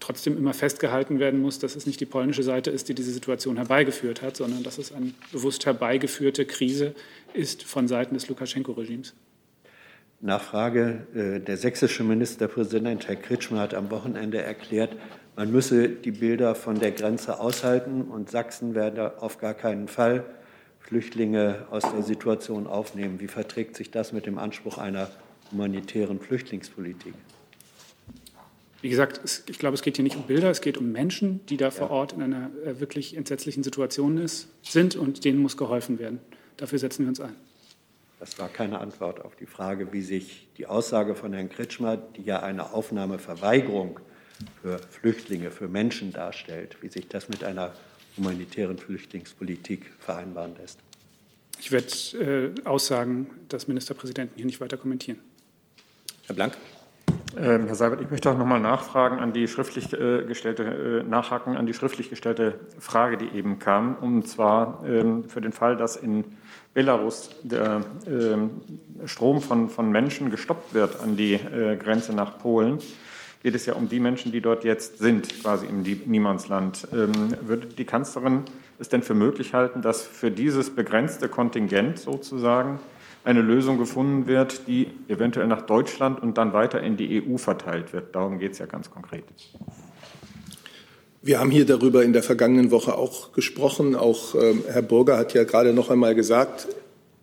trotzdem 0.00 0.36
immer 0.36 0.54
festgehalten 0.54 1.18
werden 1.18 1.40
muss, 1.40 1.58
dass 1.58 1.76
es 1.76 1.86
nicht 1.86 2.00
die 2.00 2.06
polnische 2.06 2.42
Seite 2.42 2.70
ist, 2.70 2.88
die 2.88 2.94
diese 2.94 3.10
Situation 3.10 3.56
herbeigeführt 3.56 4.22
hat, 4.22 4.36
sondern 4.36 4.62
dass 4.62 4.78
es 4.78 4.92
eine 4.92 5.12
bewusst 5.32 5.66
herbeigeführte 5.66 6.44
Krise 6.44 6.94
ist 7.34 7.64
von 7.64 7.88
Seiten 7.88 8.14
des 8.14 8.28
Lukaschenko-Regimes. 8.28 9.14
Nachfrage. 10.20 11.06
Äh, 11.14 11.40
der 11.40 11.56
sächsische 11.56 12.02
Ministerpräsident 12.02 13.06
Herr 13.08 13.16
Kritschmer 13.16 13.60
hat 13.60 13.74
am 13.74 13.90
Wochenende 13.90 14.42
erklärt, 14.42 14.96
man 15.36 15.50
müsse 15.50 15.88
die 15.88 16.12
Bilder 16.12 16.54
von 16.54 16.78
der 16.78 16.92
Grenze 16.92 17.40
aushalten 17.40 18.02
und 18.02 18.30
Sachsen 18.30 18.74
werde 18.74 19.20
auf 19.20 19.38
gar 19.38 19.54
keinen 19.54 19.88
Fall 19.88 20.24
Flüchtlinge 20.78 21.66
aus 21.70 21.82
der 21.82 22.02
Situation 22.02 22.66
aufnehmen. 22.66 23.18
Wie 23.20 23.26
verträgt 23.26 23.74
sich 23.76 23.90
das 23.90 24.12
mit 24.12 24.26
dem 24.26 24.38
Anspruch 24.38 24.78
einer 24.78 25.10
humanitären 25.50 26.20
Flüchtlingspolitik? 26.20 27.14
Wie 28.80 28.90
gesagt, 28.90 29.20
ich 29.48 29.58
glaube, 29.58 29.74
es 29.74 29.82
geht 29.82 29.96
hier 29.96 30.02
nicht 30.02 30.16
um 30.16 30.24
Bilder, 30.24 30.50
es 30.50 30.60
geht 30.60 30.76
um 30.76 30.92
Menschen, 30.92 31.44
die 31.46 31.56
da 31.56 31.70
vor 31.70 31.90
Ort 31.90 32.12
in 32.12 32.22
einer 32.22 32.50
äh, 32.64 32.80
wirklich 32.80 33.16
entsetzlichen 33.16 33.62
Situation 33.62 34.18
ist, 34.18 34.48
sind 34.62 34.94
und 34.94 35.24
denen 35.24 35.38
muss 35.38 35.56
geholfen 35.56 35.98
werden. 35.98 36.20
Dafür 36.56 36.78
setzen 36.78 37.04
wir 37.04 37.08
uns 37.08 37.20
ein. 37.20 37.34
Das 38.20 38.38
war 38.38 38.48
keine 38.48 38.78
Antwort 38.78 39.24
auf 39.24 39.36
die 39.36 39.46
Frage, 39.46 39.92
wie 39.92 40.02
sich 40.02 40.48
die 40.56 40.66
Aussage 40.66 41.14
von 41.14 41.32
Herrn 41.32 41.50
Kretschmer, 41.50 41.96
die 41.96 42.22
ja 42.22 42.42
eine 42.42 42.72
Aufnahmeverweigerung 42.72 44.00
für 44.62 44.78
Flüchtlinge, 44.78 45.50
für 45.50 45.68
Menschen 45.68 46.12
darstellt, 46.12 46.76
wie 46.80 46.88
sich 46.88 47.08
das 47.08 47.28
mit 47.28 47.44
einer 47.44 47.74
humanitären 48.16 48.78
Flüchtlingspolitik 48.78 49.90
vereinbaren 49.98 50.54
lässt. 50.56 50.78
Ich 51.60 51.70
werde 51.72 52.54
äh, 52.56 52.66
Aussagen 52.66 53.30
des 53.50 53.68
Ministerpräsidenten 53.68 54.36
hier 54.36 54.46
nicht 54.46 54.60
weiter 54.60 54.76
kommentieren. 54.76 55.18
Herr 56.26 56.34
Blank. 56.34 56.56
Ähm, 57.36 57.66
Herr 57.66 57.74
Seibert, 57.74 58.00
ich 58.00 58.10
möchte 58.10 58.30
auch 58.30 58.38
noch 58.38 58.46
mal 58.46 58.60
nachfragen 58.60 59.18
an 59.18 59.32
die 59.32 59.48
schriftlich 59.48 59.92
äh, 59.92 60.24
gestellte, 60.24 61.02
äh, 61.02 61.02
nachhaken 61.02 61.56
an 61.56 61.66
die 61.66 61.74
schriftlich 61.74 62.10
gestellte 62.10 62.60
Frage, 62.78 63.16
die 63.16 63.36
eben 63.36 63.58
kam, 63.58 63.96
und 63.96 64.28
zwar 64.28 64.84
ähm, 64.86 65.24
für 65.24 65.40
den 65.40 65.52
Fall, 65.52 65.76
dass 65.76 65.96
in 65.96 66.24
Belarus 66.74 67.30
der 67.42 67.82
ähm, 68.06 68.50
Strom 69.06 69.40
von, 69.40 69.68
von 69.68 69.90
Menschen 69.90 70.30
gestoppt 70.30 70.74
wird 70.74 71.00
an 71.00 71.16
die 71.16 71.34
äh, 71.34 71.76
Grenze 71.76 72.14
nach 72.14 72.38
Polen. 72.38 72.78
geht 73.42 73.54
es 73.54 73.66
ja 73.66 73.74
um 73.74 73.88
die 73.88 74.00
Menschen, 74.00 74.30
die 74.30 74.40
dort 74.40 74.62
jetzt 74.62 74.98
sind, 74.98 75.42
quasi 75.42 75.66
im 75.66 75.82
Niemandsland. 75.82 76.86
Ähm, 76.92 77.12
würde 77.42 77.66
die 77.66 77.84
Kanzlerin 77.84 78.44
es 78.78 78.88
denn 78.88 79.02
für 79.02 79.14
möglich 79.14 79.54
halten, 79.54 79.82
dass 79.82 80.02
für 80.02 80.30
dieses 80.30 80.74
begrenzte 80.74 81.28
Kontingent 81.28 81.98
sozusagen 81.98 82.78
eine 83.24 83.40
Lösung 83.40 83.78
gefunden 83.78 84.26
wird, 84.26 84.68
die 84.68 84.88
eventuell 85.08 85.46
nach 85.46 85.62
Deutschland 85.62 86.22
und 86.22 86.38
dann 86.38 86.52
weiter 86.52 86.80
in 86.80 86.96
die 86.96 87.22
EU 87.22 87.38
verteilt 87.38 87.92
wird? 87.92 88.14
Darum 88.14 88.38
geht 88.38 88.52
es 88.52 88.58
ja 88.58 88.66
ganz 88.66 88.90
konkret. 88.90 89.24
Wir 91.22 91.40
haben 91.40 91.50
hier 91.50 91.64
darüber 91.64 92.04
in 92.04 92.12
der 92.12 92.22
vergangenen 92.22 92.70
Woche 92.70 92.98
auch 92.98 93.32
gesprochen. 93.32 93.96
Auch 93.96 94.34
ähm, 94.34 94.62
Herr 94.70 94.82
Burger 94.82 95.16
hat 95.16 95.32
ja 95.32 95.44
gerade 95.44 95.72
noch 95.72 95.90
einmal 95.90 96.14
gesagt, 96.14 96.68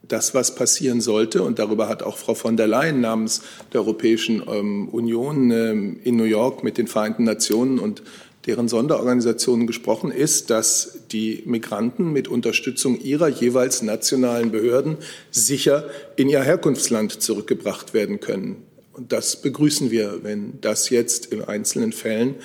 das, 0.08 0.34
was 0.34 0.56
passieren 0.56 1.02
sollte, 1.02 1.44
und 1.44 1.60
darüber 1.60 1.88
hat 1.88 2.04
auch 2.04 2.18
Frau 2.18 2.34
von 2.34 2.58
der 2.58 2.68
Leyen 2.68 3.00
namens 3.00 3.44
der 3.72 3.82
Europäischen 3.82 4.44
ähm, 4.48 4.90
Union 4.90 5.52
ähm, 5.52 6.00
in 6.04 6.16
New 6.16 6.24
York 6.24 6.64
mit 6.64 6.78
den 6.78 6.88
Vereinten 6.88 7.24
Nationen 7.24 7.80
und 7.80 8.02
deren 8.46 8.68
Sonderorganisationen 8.68 9.68
gesprochen, 9.68 10.12
ist, 10.12 10.50
dass 10.50 11.00
die 11.12 11.44
Migranten 11.46 12.12
mit 12.12 12.28
Unterstützung 12.28 13.00
ihrer 13.00 13.28
jeweils 13.28 13.82
nationalen 13.82 14.52
Behörden 14.52 14.98
sicher 15.30 15.90
in 16.16 16.30
ihr 16.30 16.42
Herkunftsland 16.42 17.22
zurückgebracht 17.22 17.94
werden 17.94 18.20
können. 18.20 18.64
Und 18.94 19.12
das 19.12 19.42
begrüßen 19.42 19.92
wir, 19.92 20.24
wenn 20.24 20.60
das 20.62 20.90
jetzt 20.90 21.28
in 21.28 21.44
einzelnen 21.44 21.92
Fällen 21.92 22.36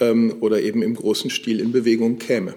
ähm, 0.00 0.36
oder 0.40 0.60
eben 0.60 0.82
im 0.82 0.94
großen 0.94 1.30
Stil 1.30 1.60
in 1.60 1.72
Bewegung 1.72 2.18
käme. 2.18 2.54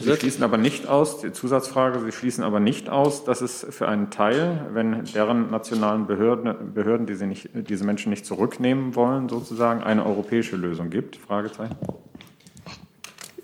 Sie 0.00 0.14
schließen 0.14 0.42
aber 0.42 0.58
nicht 0.58 0.86
aus, 0.86 1.20
die 1.20 1.32
Zusatzfrage, 1.32 2.00
Sie 2.00 2.12
schließen 2.12 2.44
aber 2.44 2.60
nicht 2.60 2.88
aus, 2.88 3.24
dass 3.24 3.40
es 3.40 3.66
für 3.70 3.88
einen 3.88 4.10
Teil, 4.10 4.66
wenn 4.72 5.04
deren 5.14 5.50
nationalen 5.50 6.06
Behörden, 6.06 6.74
Behörden 6.74 7.06
die 7.06 7.14
nicht, 7.26 7.48
diese 7.54 7.84
Menschen 7.84 8.10
nicht 8.10 8.26
zurücknehmen 8.26 8.94
wollen, 8.94 9.28
sozusagen 9.28 9.82
eine 9.82 10.04
europäische 10.04 10.56
Lösung 10.56 10.90
gibt? 10.90 11.16
Fragezeichen. 11.16 11.76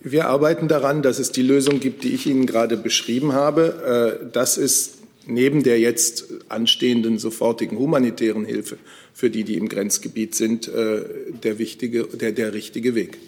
Wir 0.02 0.28
arbeiten 0.28 0.68
daran, 0.68 1.02
dass 1.02 1.18
es 1.18 1.32
die 1.32 1.42
Lösung 1.42 1.80
gibt, 1.80 2.04
die 2.04 2.14
ich 2.14 2.26
Ihnen 2.26 2.46
gerade 2.46 2.76
beschrieben 2.76 3.32
habe. 3.32 4.20
Äh, 4.22 4.30
das 4.32 4.56
ist 4.56 4.98
neben 5.26 5.62
der 5.62 5.80
jetzt 5.80 6.28
anstehenden 6.48 7.18
sofortigen 7.18 7.78
humanitären 7.78 8.44
Hilfe 8.44 8.78
für 9.12 9.30
die, 9.30 9.44
die 9.44 9.56
im 9.56 9.68
Grenzgebiet 9.68 10.34
sind, 10.34 10.68
äh, 10.68 11.02
der, 11.42 11.58
wichtige, 11.58 12.04
der, 12.04 12.32
der 12.32 12.52
richtige 12.52 12.94
Weg. 12.94 13.18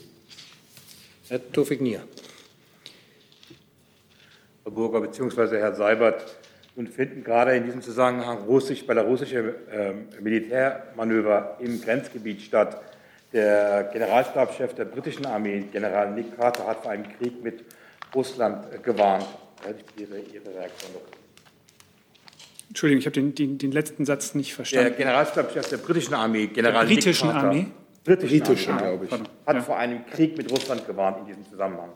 Herr 1.29 1.41
Tofik 1.53 1.81
Nier. 1.81 2.03
Herr 4.69 4.75
Burger 4.75 5.01
bzw. 5.01 5.59
Herr 5.59 5.75
Seibert, 5.75 6.25
nun 6.77 6.87
finden 6.87 7.25
gerade 7.25 7.57
in 7.57 7.65
diesem 7.65 7.81
Zusammenhang 7.81 8.43
russisch-belarussische 8.47 9.55
äh, 9.71 10.21
Militärmanöver 10.21 11.57
im 11.61 11.81
Grenzgebiet 11.81 12.43
statt. 12.43 12.81
Der 13.33 13.89
Generalstabschef 13.93 14.75
der 14.75 14.85
britischen 14.85 15.25
Armee, 15.25 15.65
General 15.73 16.13
Nick 16.13 16.37
Carter, 16.37 16.67
hat 16.67 16.83
vor 16.83 16.91
einem 16.91 17.05
Krieg 17.19 17.43
mit 17.43 17.65
Russland 18.15 18.73
äh, 18.73 18.79
gewarnt. 18.79 19.27
Ihre, 19.97 20.19
Ihre 20.19 20.55
Reaktion 20.55 20.93
noch. 20.93 21.01
Entschuldigung, 22.69 23.01
ich 23.01 23.07
habe 23.07 23.15
den, 23.15 23.35
den, 23.35 23.59
den, 23.59 23.73
letzten 23.73 24.05
Satz 24.05 24.35
nicht 24.35 24.55
verstanden. 24.55 24.91
Der 24.91 24.97
Generalstabschef 24.97 25.69
der 25.69 25.79
britischen 25.79 26.15
Armee, 26.15 26.47
General 26.47 26.87
der 26.87 26.95
britischen 26.95 27.31
Carter, 27.31 27.49
Armee? 27.49 27.67
Britischen, 28.05 28.39
britischen 28.41 28.73
Armee, 28.75 28.83
glaube 28.83 29.05
ich. 29.07 29.13
Hat 29.47 29.57
ja. 29.57 29.63
vor 29.63 29.79
einem 29.79 30.07
Krieg 30.07 30.37
mit 30.37 30.53
Russland 30.53 30.87
gewarnt 30.87 31.21
in 31.21 31.27
diesem 31.27 31.47
Zusammenhang. 31.47 31.91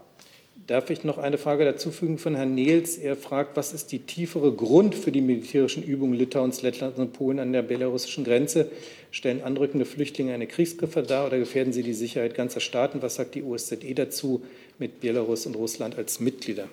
Darf 0.72 0.88
ich 0.88 1.04
noch 1.04 1.18
eine 1.18 1.36
Frage 1.36 1.66
dazu 1.66 1.90
fügen 1.90 2.16
von 2.16 2.34
Herrn 2.34 2.54
Nehls? 2.54 2.96
Er 2.96 3.14
fragt, 3.14 3.58
was 3.58 3.74
ist 3.74 3.92
die 3.92 3.98
tiefere 3.98 4.54
Grund 4.54 4.94
für 4.94 5.12
die 5.12 5.20
militärischen 5.20 5.82
Übungen 5.82 6.14
Litauens, 6.14 6.62
Lettlands 6.62 6.98
und 6.98 7.12
Polen 7.12 7.40
an 7.40 7.52
der 7.52 7.60
belarussischen 7.60 8.24
Grenze? 8.24 8.70
Stellen 9.10 9.42
anrückende 9.42 9.84
Flüchtlinge 9.84 10.32
eine 10.32 10.46
Kriegsgefahr 10.46 11.02
dar 11.02 11.26
oder 11.26 11.38
gefährden 11.38 11.74
sie 11.74 11.82
die 11.82 11.92
Sicherheit 11.92 12.34
ganzer 12.34 12.60
Staaten? 12.60 13.02
Was 13.02 13.16
sagt 13.16 13.34
die 13.34 13.42
OSZE 13.42 13.94
dazu 13.94 14.44
mit 14.78 15.00
Belarus 15.00 15.44
und 15.44 15.56
Russland 15.56 15.98
als 15.98 16.20
Mitglieder? 16.20 16.68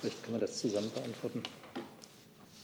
Vielleicht 0.00 0.22
kann 0.22 0.32
man 0.32 0.40
das 0.40 0.56
zusammen 0.58 0.90
beantworten. 0.94 1.42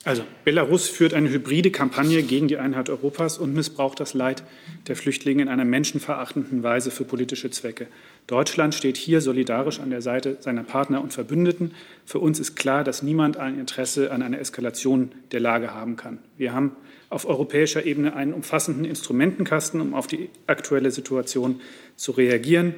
Also 0.05 0.23
Belarus 0.45 0.89
führt 0.89 1.13
eine 1.13 1.29
hybride 1.29 1.71
Kampagne 1.71 2.23
gegen 2.23 2.47
die 2.47 2.57
Einheit 2.57 2.89
Europas 2.89 3.37
und 3.37 3.53
missbraucht 3.53 3.99
das 3.99 4.15
Leid 4.15 4.45
der 4.87 4.95
Flüchtlinge 4.95 5.43
in 5.43 5.49
einer 5.49 5.65
menschenverachtenden 5.65 6.63
Weise 6.63 6.91
für 6.91 7.05
politische 7.05 7.51
Zwecke. 7.51 7.89
Deutschland 8.29 8.75
steht 8.75 8.97
hier 8.97 9.21
solidarisch 9.21 9.81
an 9.81 9.91
der 9.91 10.01
Seite 10.01 10.37
seiner 10.41 10.63
Partner 10.63 11.03
und 11.03 11.13
Verbündeten. 11.13 11.75
Für 12.07 12.21
uns 12.21 12.39
ist 12.39 12.55
klar, 12.55 12.85
dass 12.85 13.03
niemand 13.03 13.39
ein 13.39 13.59
Interesse 13.59 14.13
an 14.13 14.23
einer 14.23 14.39
Eskalation 14.39 15.11
der 15.33 15.41
Lage 15.41 15.75
haben 15.75 15.97
kann. 15.97 16.19
Wir 16.37 16.53
haben 16.53 16.77
auf 17.11 17.27
europäischer 17.27 17.85
Ebene 17.85 18.15
einen 18.15 18.35
umfassenden 18.35 18.85
Instrumentenkasten, 18.85 19.81
um 19.81 19.95
auf 19.95 20.07
die 20.07 20.31
aktuelle 20.47 20.93
Situation 20.93 21.61
zu 21.97 22.13
reagieren. 22.13 22.75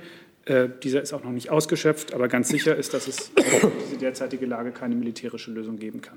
Äh, 0.46 0.68
dieser 0.82 1.02
ist 1.02 1.12
auch 1.12 1.22
noch 1.22 1.32
nicht 1.32 1.50
ausgeschöpft, 1.50 2.14
aber 2.14 2.28
ganz 2.28 2.48
sicher 2.48 2.76
ist, 2.76 2.94
dass 2.94 3.08
es 3.08 3.30
für 3.36 3.72
diese 3.84 3.98
derzeitige 3.98 4.46
Lage 4.46 4.70
keine 4.70 4.94
militärische 4.94 5.50
Lösung 5.50 5.78
geben 5.78 6.00
kann 6.00 6.16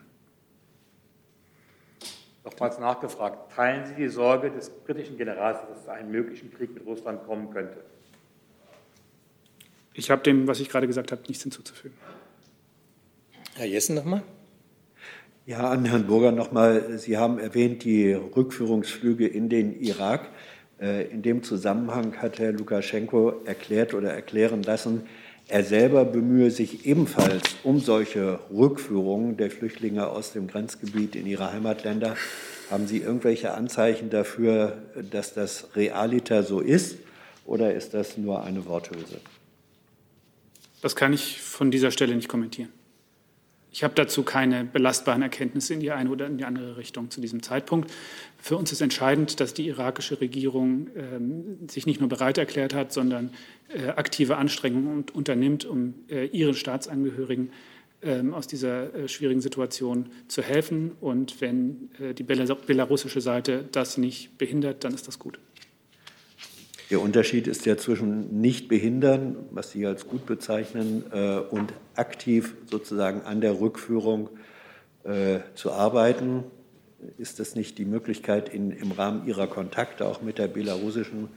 nochmals 2.43 2.79
nachgefragt. 2.79 3.51
Teilen 3.53 3.85
Sie 3.85 3.95
die 3.95 4.09
Sorge 4.09 4.51
des 4.51 4.69
britischen 4.69 5.17
Generals, 5.17 5.59
dass 5.61 5.77
es 5.77 5.83
zu 5.85 5.91
einem 5.91 6.11
möglichen 6.11 6.53
Krieg 6.53 6.73
mit 6.73 6.85
Russland 6.85 7.25
kommen 7.25 7.51
könnte? 7.51 7.77
Ich 9.93 10.09
habe 10.09 10.23
dem, 10.23 10.47
was 10.47 10.59
ich 10.59 10.69
gerade 10.69 10.87
gesagt 10.87 11.11
habe, 11.11 11.21
nichts 11.27 11.43
hinzuzufügen. 11.43 11.95
Herr 13.55 13.67
Jessen 13.67 13.95
nochmal. 13.95 14.23
Ja, 15.45 15.69
an 15.69 15.85
Herrn 15.85 16.07
Burger 16.07 16.31
nochmal. 16.31 16.97
Sie 16.97 17.17
haben 17.17 17.37
erwähnt 17.37 17.83
die 17.83 18.13
Rückführungsflüge 18.13 19.27
in 19.27 19.49
den 19.49 19.79
Irak. 19.79 20.29
Äh, 20.79 21.07
in 21.07 21.21
dem 21.21 21.43
Zusammenhang 21.43 22.17
hat 22.17 22.39
Herr 22.39 22.53
Lukaschenko 22.53 23.41
erklärt 23.45 23.93
oder 23.93 24.13
erklären 24.13 24.63
lassen, 24.63 25.07
er 25.47 25.63
selber 25.63 26.05
bemühe 26.05 26.51
sich 26.51 26.85
ebenfalls 26.85 27.55
um 27.63 27.79
solche 27.79 28.39
Rückführungen 28.51 29.37
der 29.37 29.51
Flüchtlinge 29.51 30.07
aus 30.07 30.33
dem 30.33 30.47
Grenzgebiet 30.47 31.15
in 31.15 31.25
ihre 31.25 31.51
Heimatländer. 31.51 32.15
Haben 32.71 32.87
Sie 32.87 32.99
irgendwelche 32.99 33.53
Anzeichen 33.53 34.09
dafür, 34.09 34.81
dass 35.11 35.33
das 35.33 35.75
realiter 35.75 36.43
so 36.43 36.59
ist 36.59 36.97
oder 37.45 37.73
ist 37.73 37.93
das 37.93 38.17
nur 38.17 38.43
eine 38.43 38.65
Worthülse? 38.65 39.19
Das 40.81 40.95
kann 40.95 41.13
ich 41.13 41.41
von 41.41 41.71
dieser 41.71 41.91
Stelle 41.91 42.15
nicht 42.15 42.29
kommentieren. 42.29 42.69
Ich 43.71 43.83
habe 43.83 43.95
dazu 43.95 44.23
keine 44.23 44.65
belastbaren 44.65 45.23
Erkenntnisse 45.23 45.73
in 45.73 45.79
die 45.79 45.91
eine 45.91 46.09
oder 46.09 46.27
in 46.27 46.37
die 46.37 46.45
andere 46.45 46.77
Richtung 46.77 47.09
zu 47.09 47.21
diesem 47.21 47.41
Zeitpunkt. 47.41 47.91
Für 48.43 48.57
uns 48.57 48.73
ist 48.73 48.81
entscheidend, 48.81 49.39
dass 49.39 49.53
die 49.53 49.67
irakische 49.67 50.19
Regierung 50.19 50.87
ähm, 50.97 51.59
sich 51.69 51.85
nicht 51.85 52.01
nur 52.01 52.09
bereit 52.09 52.37
erklärt 52.37 52.73
hat, 52.73 52.91
sondern 52.91 53.31
äh, 53.69 53.87
aktive 53.91 54.35
Anstrengungen 54.35 55.05
unternimmt, 55.13 55.63
um 55.63 55.93
äh, 56.09 56.25
ihren 56.25 56.53
Staatsangehörigen 56.53 57.51
ähm, 58.01 58.33
aus 58.33 58.45
dieser 58.45 58.93
äh, 58.93 59.07
schwierigen 59.07 59.39
Situation 59.39 60.07
zu 60.27 60.41
helfen. 60.41 60.91
Und 60.99 61.39
wenn 61.39 61.89
äh, 62.01 62.13
die 62.13 62.23
belarussische 62.23 63.21
Seite 63.21 63.63
das 63.71 63.97
nicht 63.97 64.37
behindert, 64.37 64.83
dann 64.83 64.93
ist 64.93 65.07
das 65.07 65.19
gut. 65.19 65.39
Der 66.89 66.99
Unterschied 66.99 67.47
ist 67.47 67.65
ja 67.65 67.77
zwischen 67.77 68.41
nicht 68.41 68.67
behindern, 68.67 69.37
was 69.51 69.71
Sie 69.71 69.85
als 69.85 70.05
gut 70.05 70.25
bezeichnen, 70.25 71.05
äh, 71.13 71.37
und 71.37 71.71
aktiv 71.95 72.55
sozusagen 72.69 73.21
an 73.21 73.39
der 73.39 73.61
Rückführung 73.61 74.27
äh, 75.05 75.39
zu 75.55 75.71
arbeiten. 75.71 76.43
Ist 77.17 77.39
das 77.39 77.55
nicht 77.55 77.77
die 77.77 77.85
Möglichkeit, 77.85 78.49
in, 78.49 78.71
im 78.71 78.91
Rahmen 78.91 79.27
Ihrer 79.27 79.47
Kontakte 79.47 80.05
auch 80.05 80.21
mit 80.21 80.37
der 80.37 80.47
belarussischen 80.47 81.29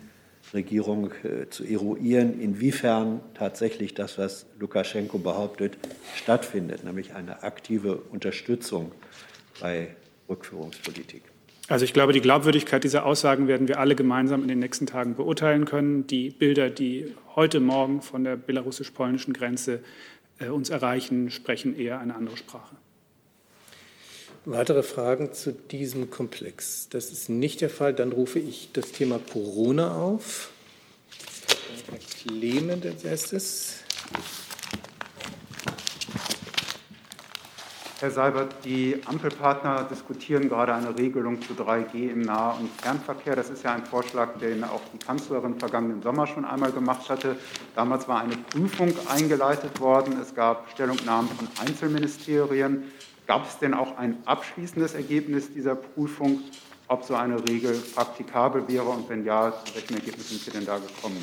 Regierung 0.54 1.10
äh, 1.24 1.48
zu 1.48 1.64
eruieren, 1.64 2.40
inwiefern 2.40 3.20
tatsächlich 3.34 3.94
das, 3.94 4.18
was 4.18 4.46
Lukaschenko 4.58 5.18
behauptet, 5.18 5.76
stattfindet, 6.14 6.84
nämlich 6.84 7.14
eine 7.14 7.42
aktive 7.42 7.96
Unterstützung 7.96 8.92
bei 9.60 9.88
Rückführungspolitik? 10.28 11.22
Also 11.68 11.84
ich 11.84 11.92
glaube, 11.92 12.12
die 12.12 12.20
Glaubwürdigkeit 12.20 12.84
dieser 12.84 13.04
Aussagen 13.04 13.48
werden 13.48 13.66
wir 13.66 13.80
alle 13.80 13.96
gemeinsam 13.96 14.42
in 14.42 14.48
den 14.48 14.60
nächsten 14.60 14.86
Tagen 14.86 15.16
beurteilen 15.16 15.64
können. 15.64 16.06
Die 16.06 16.30
Bilder, 16.30 16.70
die 16.70 17.12
heute 17.34 17.58
Morgen 17.58 18.02
von 18.02 18.22
der 18.22 18.36
belarussisch-polnischen 18.36 19.34
Grenze 19.34 19.80
äh, 20.38 20.48
uns 20.48 20.70
erreichen, 20.70 21.30
sprechen 21.30 21.76
eher 21.76 21.98
eine 21.98 22.14
andere 22.14 22.36
Sprache. 22.36 22.76
Weitere 24.44 24.82
Fragen 24.82 25.32
zu 25.32 25.52
diesem 25.52 26.10
Komplex? 26.10 26.88
Das 26.90 27.10
ist 27.10 27.28
nicht 27.28 27.60
der 27.60 27.70
Fall. 27.70 27.94
Dann 27.94 28.12
rufe 28.12 28.38
ich 28.38 28.70
das 28.72 28.92
Thema 28.92 29.18
Corona 29.18 29.96
auf. 29.96 30.50
Herr 31.90 31.98
Clement 31.98 32.84
als 32.84 33.04
erstes. 33.04 33.74
Herr 37.98 38.10
Seibert, 38.10 38.54
die 38.62 39.00
Ampelpartner 39.06 39.84
diskutieren 39.90 40.50
gerade 40.50 40.74
eine 40.74 40.98
Regelung 40.98 41.40
zu 41.40 41.54
3G 41.54 42.10
im 42.10 42.20
Nah- 42.20 42.50
und 42.50 42.68
Fernverkehr. 42.80 43.34
Das 43.34 43.48
ist 43.48 43.64
ja 43.64 43.72
ein 43.72 43.86
Vorschlag, 43.86 44.38
den 44.38 44.64
auch 44.64 44.82
die 44.92 44.98
Kanzlerin 44.98 45.58
vergangenen 45.58 46.02
Sommer 46.02 46.26
schon 46.26 46.44
einmal 46.44 46.72
gemacht 46.72 47.08
hatte. 47.08 47.36
Damals 47.74 48.06
war 48.06 48.20
eine 48.20 48.36
Prüfung 48.36 48.92
eingeleitet 49.08 49.80
worden. 49.80 50.20
Es 50.20 50.34
gab 50.34 50.70
Stellungnahmen 50.72 51.30
von 51.30 51.48
Einzelministerien. 51.58 52.92
Gab 53.26 53.48
es 53.48 53.58
denn 53.58 53.74
auch 53.74 53.98
ein 53.98 54.16
abschließendes 54.24 54.94
Ergebnis 54.94 55.52
dieser 55.52 55.74
Prüfung? 55.74 56.42
ob 56.88 57.04
so 57.04 57.14
eine 57.14 57.36
Regel 57.48 57.74
praktikabel 57.94 58.62
wäre 58.68 58.84
und 58.84 59.08
wenn 59.08 59.24
ja, 59.24 59.52
zu 59.64 59.74
welchem 59.74 59.96
Ergebnis 59.96 60.28
sind 60.28 60.40
Sie 60.42 60.50
denn 60.50 60.66
da 60.66 60.78
gekommen? 60.78 61.16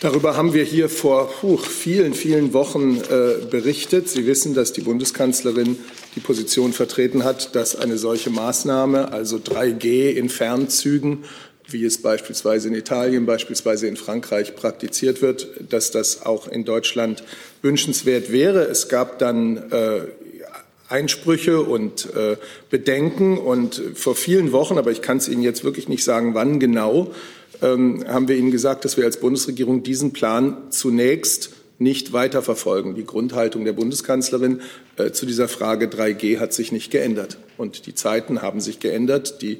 Darüber 0.00 0.36
haben 0.36 0.52
wir 0.52 0.64
hier 0.64 0.88
vor 0.88 1.30
puh, 1.30 1.56
vielen, 1.56 2.14
vielen 2.14 2.52
Wochen 2.52 2.98
äh, 2.98 3.44
berichtet. 3.48 4.08
Sie 4.08 4.26
wissen, 4.26 4.52
dass 4.52 4.72
die 4.72 4.80
Bundeskanzlerin 4.80 5.78
die 6.16 6.20
Position 6.20 6.72
vertreten 6.72 7.22
hat, 7.22 7.54
dass 7.54 7.76
eine 7.76 7.98
solche 7.98 8.30
Maßnahme, 8.30 9.12
also 9.12 9.36
3G 9.36 10.10
in 10.10 10.28
Fernzügen, 10.28 11.24
wie 11.68 11.84
es 11.84 12.02
beispielsweise 12.02 12.68
in 12.68 12.74
Italien, 12.74 13.26
beispielsweise 13.26 13.86
in 13.86 13.96
Frankreich 13.96 14.56
praktiziert 14.56 15.22
wird, 15.22 15.48
dass 15.72 15.92
das 15.92 16.22
auch 16.26 16.48
in 16.48 16.64
Deutschland 16.64 17.22
wünschenswert 17.62 18.30
wäre. 18.30 18.64
Es 18.64 18.88
gab 18.88 19.18
dann 19.18 19.56
äh, 19.70 20.00
Einsprüche 20.88 21.62
und 21.62 22.14
äh, 22.14 22.36
Bedenken 22.68 23.38
und 23.38 23.80
vor 23.94 24.14
vielen 24.14 24.52
Wochen, 24.52 24.76
aber 24.76 24.90
ich 24.90 25.00
kann 25.00 25.16
es 25.16 25.28
Ihnen 25.28 25.42
jetzt 25.42 25.64
wirklich 25.64 25.88
nicht 25.88 26.04
sagen, 26.04 26.34
wann 26.34 26.60
genau, 26.60 27.12
ähm, 27.62 28.04
haben 28.06 28.28
wir 28.28 28.36
Ihnen 28.36 28.50
gesagt, 28.50 28.84
dass 28.84 28.96
wir 28.96 29.04
als 29.04 29.18
Bundesregierung 29.18 29.82
diesen 29.82 30.12
Plan 30.12 30.56
zunächst 30.70 31.50
nicht 31.78 32.12
weiterverfolgen. 32.12 32.94
Die 32.94 33.06
Grundhaltung 33.06 33.64
der 33.64 33.72
Bundeskanzlerin 33.72 34.60
äh, 34.96 35.10
zu 35.12 35.26
dieser 35.26 35.48
Frage 35.48 35.86
3G 35.86 36.38
hat 36.38 36.52
sich 36.52 36.72
nicht 36.72 36.90
geändert. 36.90 37.38
Und 37.56 37.86
die 37.86 37.94
Zeiten 37.94 38.42
haben 38.42 38.60
sich 38.60 38.78
geändert. 38.78 39.42
Die, 39.42 39.54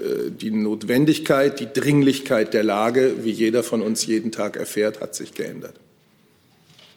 äh, 0.00 0.30
die 0.30 0.50
Notwendigkeit, 0.50 1.60
die 1.60 1.68
Dringlichkeit 1.72 2.54
der 2.54 2.64
Lage, 2.64 3.16
wie 3.22 3.30
jeder 3.30 3.62
von 3.62 3.82
uns 3.82 4.06
jeden 4.06 4.32
Tag 4.32 4.56
erfährt, 4.56 5.00
hat 5.00 5.14
sich 5.14 5.34
geändert. 5.34 5.74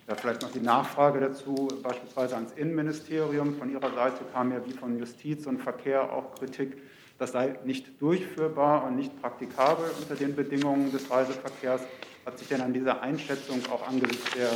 Ja, 0.07 0.15
vielleicht 0.15 0.41
noch 0.41 0.51
die 0.51 0.59
Nachfrage 0.59 1.19
dazu, 1.19 1.69
beispielsweise 1.81 2.35
ans 2.35 2.51
Innenministerium. 2.53 3.55
Von 3.57 3.71
Ihrer 3.71 3.93
Seite 3.93 4.25
kam 4.33 4.51
ja 4.51 4.65
wie 4.65 4.73
von 4.73 4.99
Justiz 4.99 5.45
und 5.45 5.61
Verkehr 5.61 6.11
auch 6.11 6.35
Kritik 6.35 6.77
das 7.23 7.31
sei 7.31 7.55
nicht 7.63 8.01
durchführbar 8.01 8.85
und 8.85 8.95
nicht 8.95 9.21
praktikabel 9.21 9.85
unter 9.99 10.15
den 10.15 10.35
Bedingungen 10.35 10.91
des 10.91 11.09
Reiseverkehrs. 11.09 11.81
Hat 12.25 12.39
sich 12.39 12.47
denn 12.47 12.61
an 12.61 12.73
dieser 12.73 13.01
Einschätzung 13.01 13.61
auch 13.71 13.87
angesichts 13.87 14.31
der 14.31 14.49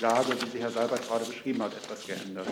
Lage, 0.00 0.32
wie 0.40 0.50
sie 0.50 0.58
Herr 0.58 0.70
Seibert 0.70 1.06
gerade 1.06 1.24
beschrieben 1.24 1.62
hat, 1.62 1.72
etwas 1.72 2.06
geändert? 2.06 2.46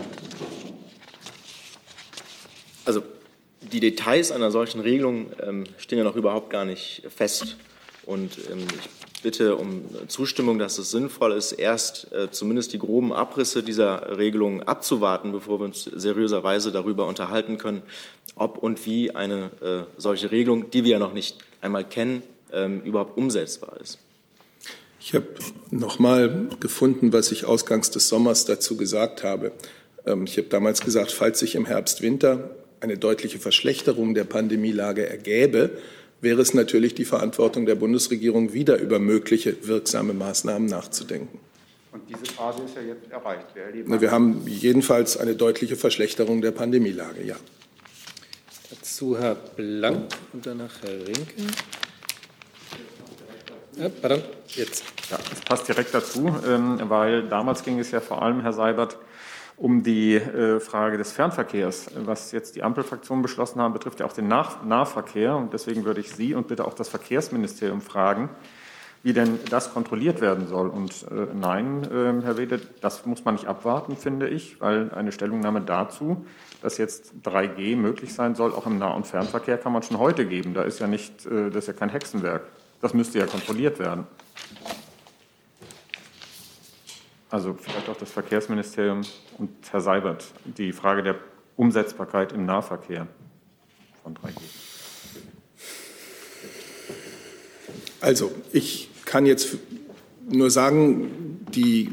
Also 2.84 3.02
die 3.60 3.80
Details 3.80 4.30
einer 4.30 4.50
solchen 4.50 4.80
Regelung 4.80 5.32
ähm, 5.42 5.64
stehen 5.78 5.98
ja 5.98 6.04
noch 6.04 6.16
überhaupt 6.16 6.50
gar 6.50 6.64
nicht 6.64 7.02
fest. 7.14 7.56
Und 8.04 8.38
ähm, 8.50 8.66
ich 8.78 9.07
bitte 9.22 9.56
um 9.56 9.84
Zustimmung, 10.08 10.58
dass 10.58 10.78
es 10.78 10.90
sinnvoll 10.90 11.32
ist, 11.32 11.52
erst 11.52 12.12
äh, 12.12 12.30
zumindest 12.30 12.72
die 12.72 12.78
groben 12.78 13.12
Abrisse 13.12 13.62
dieser 13.62 14.18
Regelung 14.18 14.62
abzuwarten, 14.62 15.32
bevor 15.32 15.60
wir 15.60 15.64
uns 15.64 15.84
seriöserweise 15.84 16.72
darüber 16.72 17.06
unterhalten 17.06 17.58
können, 17.58 17.82
ob 18.36 18.58
und 18.58 18.84
wie 18.86 19.14
eine 19.14 19.50
äh, 19.60 20.00
solche 20.00 20.30
Regelung, 20.30 20.70
die 20.70 20.84
wir 20.84 20.92
ja 20.92 20.98
noch 20.98 21.12
nicht 21.12 21.38
einmal 21.60 21.84
kennen, 21.84 22.22
ähm, 22.52 22.80
überhaupt 22.82 23.16
umsetzbar 23.16 23.80
ist. 23.80 23.98
Ich 25.00 25.14
habe 25.14 25.26
noch 25.70 25.98
mal 25.98 26.48
gefunden, 26.60 27.12
was 27.12 27.32
ich 27.32 27.44
ausgangs 27.44 27.90
des 27.90 28.08
Sommers 28.08 28.44
dazu 28.44 28.76
gesagt 28.76 29.22
habe. 29.22 29.52
Ähm, 30.06 30.24
ich 30.24 30.36
habe 30.36 30.48
damals 30.48 30.80
gesagt, 30.80 31.12
falls 31.12 31.38
sich 31.38 31.54
im 31.54 31.66
Herbst, 31.66 32.02
Winter 32.02 32.50
eine 32.80 32.96
deutliche 32.96 33.38
Verschlechterung 33.38 34.14
der 34.14 34.24
Pandemielage 34.24 35.08
ergäbe, 35.08 35.70
wäre 36.20 36.40
es 36.40 36.54
natürlich 36.54 36.94
die 36.94 37.04
Verantwortung 37.04 37.66
der 37.66 37.74
Bundesregierung, 37.74 38.52
wieder 38.52 38.78
über 38.78 38.98
mögliche 38.98 39.56
wirksame 39.66 40.12
Maßnahmen 40.12 40.68
nachzudenken. 40.68 41.38
Und 41.92 42.02
diese 42.08 42.32
Phase 42.34 42.62
ist 42.64 42.76
ja 42.76 42.82
jetzt 42.82 43.10
erreicht. 43.10 43.46
Wir, 43.54 44.00
wir 44.00 44.10
haben 44.10 44.46
jedenfalls 44.46 45.16
eine 45.16 45.34
deutliche 45.34 45.76
Verschlechterung 45.76 46.40
der 46.42 46.50
Pandemielage, 46.50 47.24
ja. 47.24 47.36
Dazu 48.70 49.18
Herr 49.18 49.34
Blank 49.34 50.12
und 50.32 50.44
danach 50.44 50.82
Herr 50.82 51.06
Rinke. 51.06 51.34
Ja, 53.76 53.88
pardon, 53.88 54.22
jetzt. 54.48 54.84
Ja, 55.10 55.18
das 55.30 55.40
passt 55.40 55.68
direkt 55.68 55.94
dazu, 55.94 56.34
ähm, 56.46 56.80
weil 56.88 57.28
damals 57.28 57.62
ging 57.62 57.78
es 57.78 57.92
ja 57.92 58.00
vor 58.00 58.22
allem, 58.22 58.40
Herr 58.42 58.52
Seibert, 58.52 58.98
um 59.58 59.82
die 59.82 60.14
äh, 60.14 60.60
Frage 60.60 60.98
des 60.98 61.12
Fernverkehrs. 61.12 61.90
Was 61.96 62.30
jetzt 62.32 62.54
die 62.54 62.62
Ampelfraktionen 62.62 63.22
beschlossen 63.22 63.60
haben, 63.60 63.72
betrifft 63.72 64.00
ja 64.00 64.06
auch 64.06 64.12
den 64.12 64.28
Nah 64.28 64.48
Nahverkehr. 64.64 65.36
Und 65.36 65.52
deswegen 65.52 65.84
würde 65.84 66.00
ich 66.00 66.12
Sie 66.12 66.34
und 66.34 66.46
bitte 66.48 66.64
auch 66.64 66.74
das 66.74 66.88
Verkehrsministerium 66.88 67.80
fragen, 67.80 68.30
wie 69.02 69.12
denn 69.12 69.40
das 69.50 69.74
kontrolliert 69.74 70.20
werden 70.20 70.46
soll. 70.46 70.68
Und 70.68 71.06
äh, 71.10 71.34
nein, 71.34 71.82
äh, 71.84 72.22
Herr 72.24 72.38
Wede, 72.38 72.60
das 72.80 73.04
muss 73.04 73.24
man 73.24 73.34
nicht 73.34 73.48
abwarten, 73.48 73.96
finde 73.96 74.28
ich, 74.28 74.60
weil 74.60 74.92
eine 74.94 75.10
Stellungnahme 75.10 75.60
dazu, 75.60 76.24
dass 76.62 76.78
jetzt 76.78 77.12
3G 77.24 77.76
möglich 77.76 78.14
sein 78.14 78.36
soll, 78.36 78.52
auch 78.52 78.66
im 78.66 78.78
Nah- 78.78 78.94
und 78.94 79.08
Fernverkehr, 79.08 79.58
kann 79.58 79.72
man 79.72 79.82
schon 79.82 79.98
heute 79.98 80.24
geben. 80.24 80.54
Da 80.54 80.62
ist 80.62 80.78
ja 80.78 80.86
nicht, 80.86 81.26
äh, 81.26 81.50
das 81.50 81.64
ist 81.64 81.66
ja 81.66 81.72
kein 81.72 81.88
Hexenwerk. 81.88 82.42
Das 82.80 82.94
müsste 82.94 83.18
ja 83.18 83.26
kontrolliert 83.26 83.80
werden. 83.80 84.06
Also 87.30 87.54
vielleicht 87.60 87.88
auch 87.88 87.96
das 87.96 88.10
Verkehrsministerium 88.10 89.02
und 89.36 89.50
Herr 89.70 89.80
Seibert, 89.80 90.24
die 90.44 90.72
Frage 90.72 91.02
der 91.02 91.16
Umsetzbarkeit 91.56 92.32
im 92.32 92.46
Nahverkehr 92.46 93.06
von 94.02 94.14
3G. 94.14 94.40
Also, 98.00 98.30
ich 98.52 98.90
kann 99.04 99.26
jetzt 99.26 99.56
nur 100.30 100.50
sagen, 100.50 101.44
die 101.52 101.90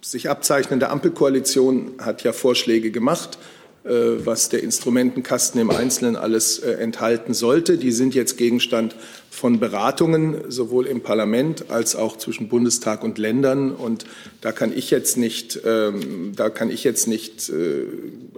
sich 0.00 0.30
abzeichnende 0.30 0.90
Ampelkoalition 0.90 1.94
hat 1.98 2.22
ja 2.22 2.32
Vorschläge 2.32 2.90
gemacht. 2.90 3.38
Äh, 3.84 4.26
was 4.26 4.48
der 4.48 4.62
Instrumentenkasten 4.62 5.60
im 5.60 5.70
Einzelnen 5.70 6.16
alles 6.16 6.58
äh, 6.58 6.72
enthalten 6.72 7.32
sollte. 7.32 7.78
Die 7.78 7.92
sind 7.92 8.14
jetzt 8.14 8.36
Gegenstand 8.36 8.96
von 9.30 9.60
Beratungen, 9.60 10.50
sowohl 10.50 10.86
im 10.86 11.00
Parlament 11.00 11.70
als 11.70 11.94
auch 11.94 12.18
zwischen 12.18 12.48
Bundestag 12.48 13.04
und 13.04 13.18
Ländern. 13.18 13.70
Und 13.70 14.04
da 14.40 14.50
kann 14.50 14.76
ich 14.76 14.90
jetzt 14.90 15.16
nicht, 15.16 15.60
ähm, 15.64 16.32
da 16.34 16.50
kann 16.50 16.70
ich 16.70 16.82
jetzt 16.82 17.06
nicht 17.06 17.50
äh, 17.50 17.84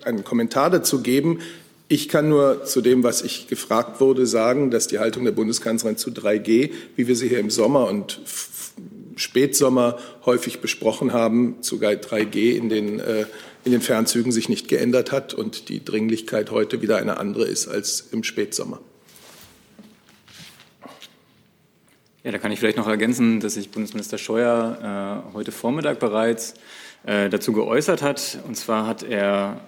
einen 0.04 0.24
Kommentar 0.24 0.68
dazu 0.68 1.00
geben. 1.00 1.40
Ich 1.88 2.08
kann 2.10 2.28
nur 2.28 2.64
zu 2.64 2.82
dem, 2.82 3.02
was 3.02 3.22
ich 3.22 3.48
gefragt 3.48 4.00
wurde, 4.00 4.26
sagen, 4.26 4.70
dass 4.70 4.88
die 4.88 4.98
Haltung 4.98 5.24
der 5.24 5.32
Bundeskanzlerin 5.32 5.96
zu 5.96 6.10
3G, 6.10 6.70
wie 6.96 7.08
wir 7.08 7.16
sie 7.16 7.28
hier 7.28 7.40
im 7.40 7.50
Sommer 7.50 7.88
und 7.88 8.20
Spätsommer 9.16 9.98
häufig 10.26 10.60
besprochen 10.60 11.12
haben, 11.12 11.56
zu 11.62 11.76
3G 11.76 12.54
in 12.56 12.68
den 12.68 13.02
in 13.64 13.72
den 13.72 13.80
Fernzügen 13.80 14.32
sich 14.32 14.48
nicht 14.48 14.68
geändert 14.68 15.12
hat 15.12 15.34
und 15.34 15.68
die 15.68 15.84
Dringlichkeit 15.84 16.50
heute 16.50 16.82
wieder 16.82 16.96
eine 16.96 17.18
andere 17.18 17.44
ist 17.44 17.68
als 17.68 18.08
im 18.12 18.24
Spätsommer. 18.24 18.80
Ja, 22.22 22.32
da 22.32 22.38
kann 22.38 22.52
ich 22.52 22.60
vielleicht 22.60 22.76
noch 22.76 22.86
ergänzen, 22.86 23.40
dass 23.40 23.54
sich 23.54 23.70
Bundesminister 23.70 24.18
Scheuer 24.18 25.24
äh, 25.32 25.34
heute 25.34 25.52
Vormittag 25.52 25.98
bereits 26.00 26.54
äh, 27.04 27.30
dazu 27.30 27.52
geäußert 27.52 28.02
hat. 28.02 28.38
Und 28.46 28.56
zwar 28.56 28.86
hat 28.86 29.02
er 29.02 29.60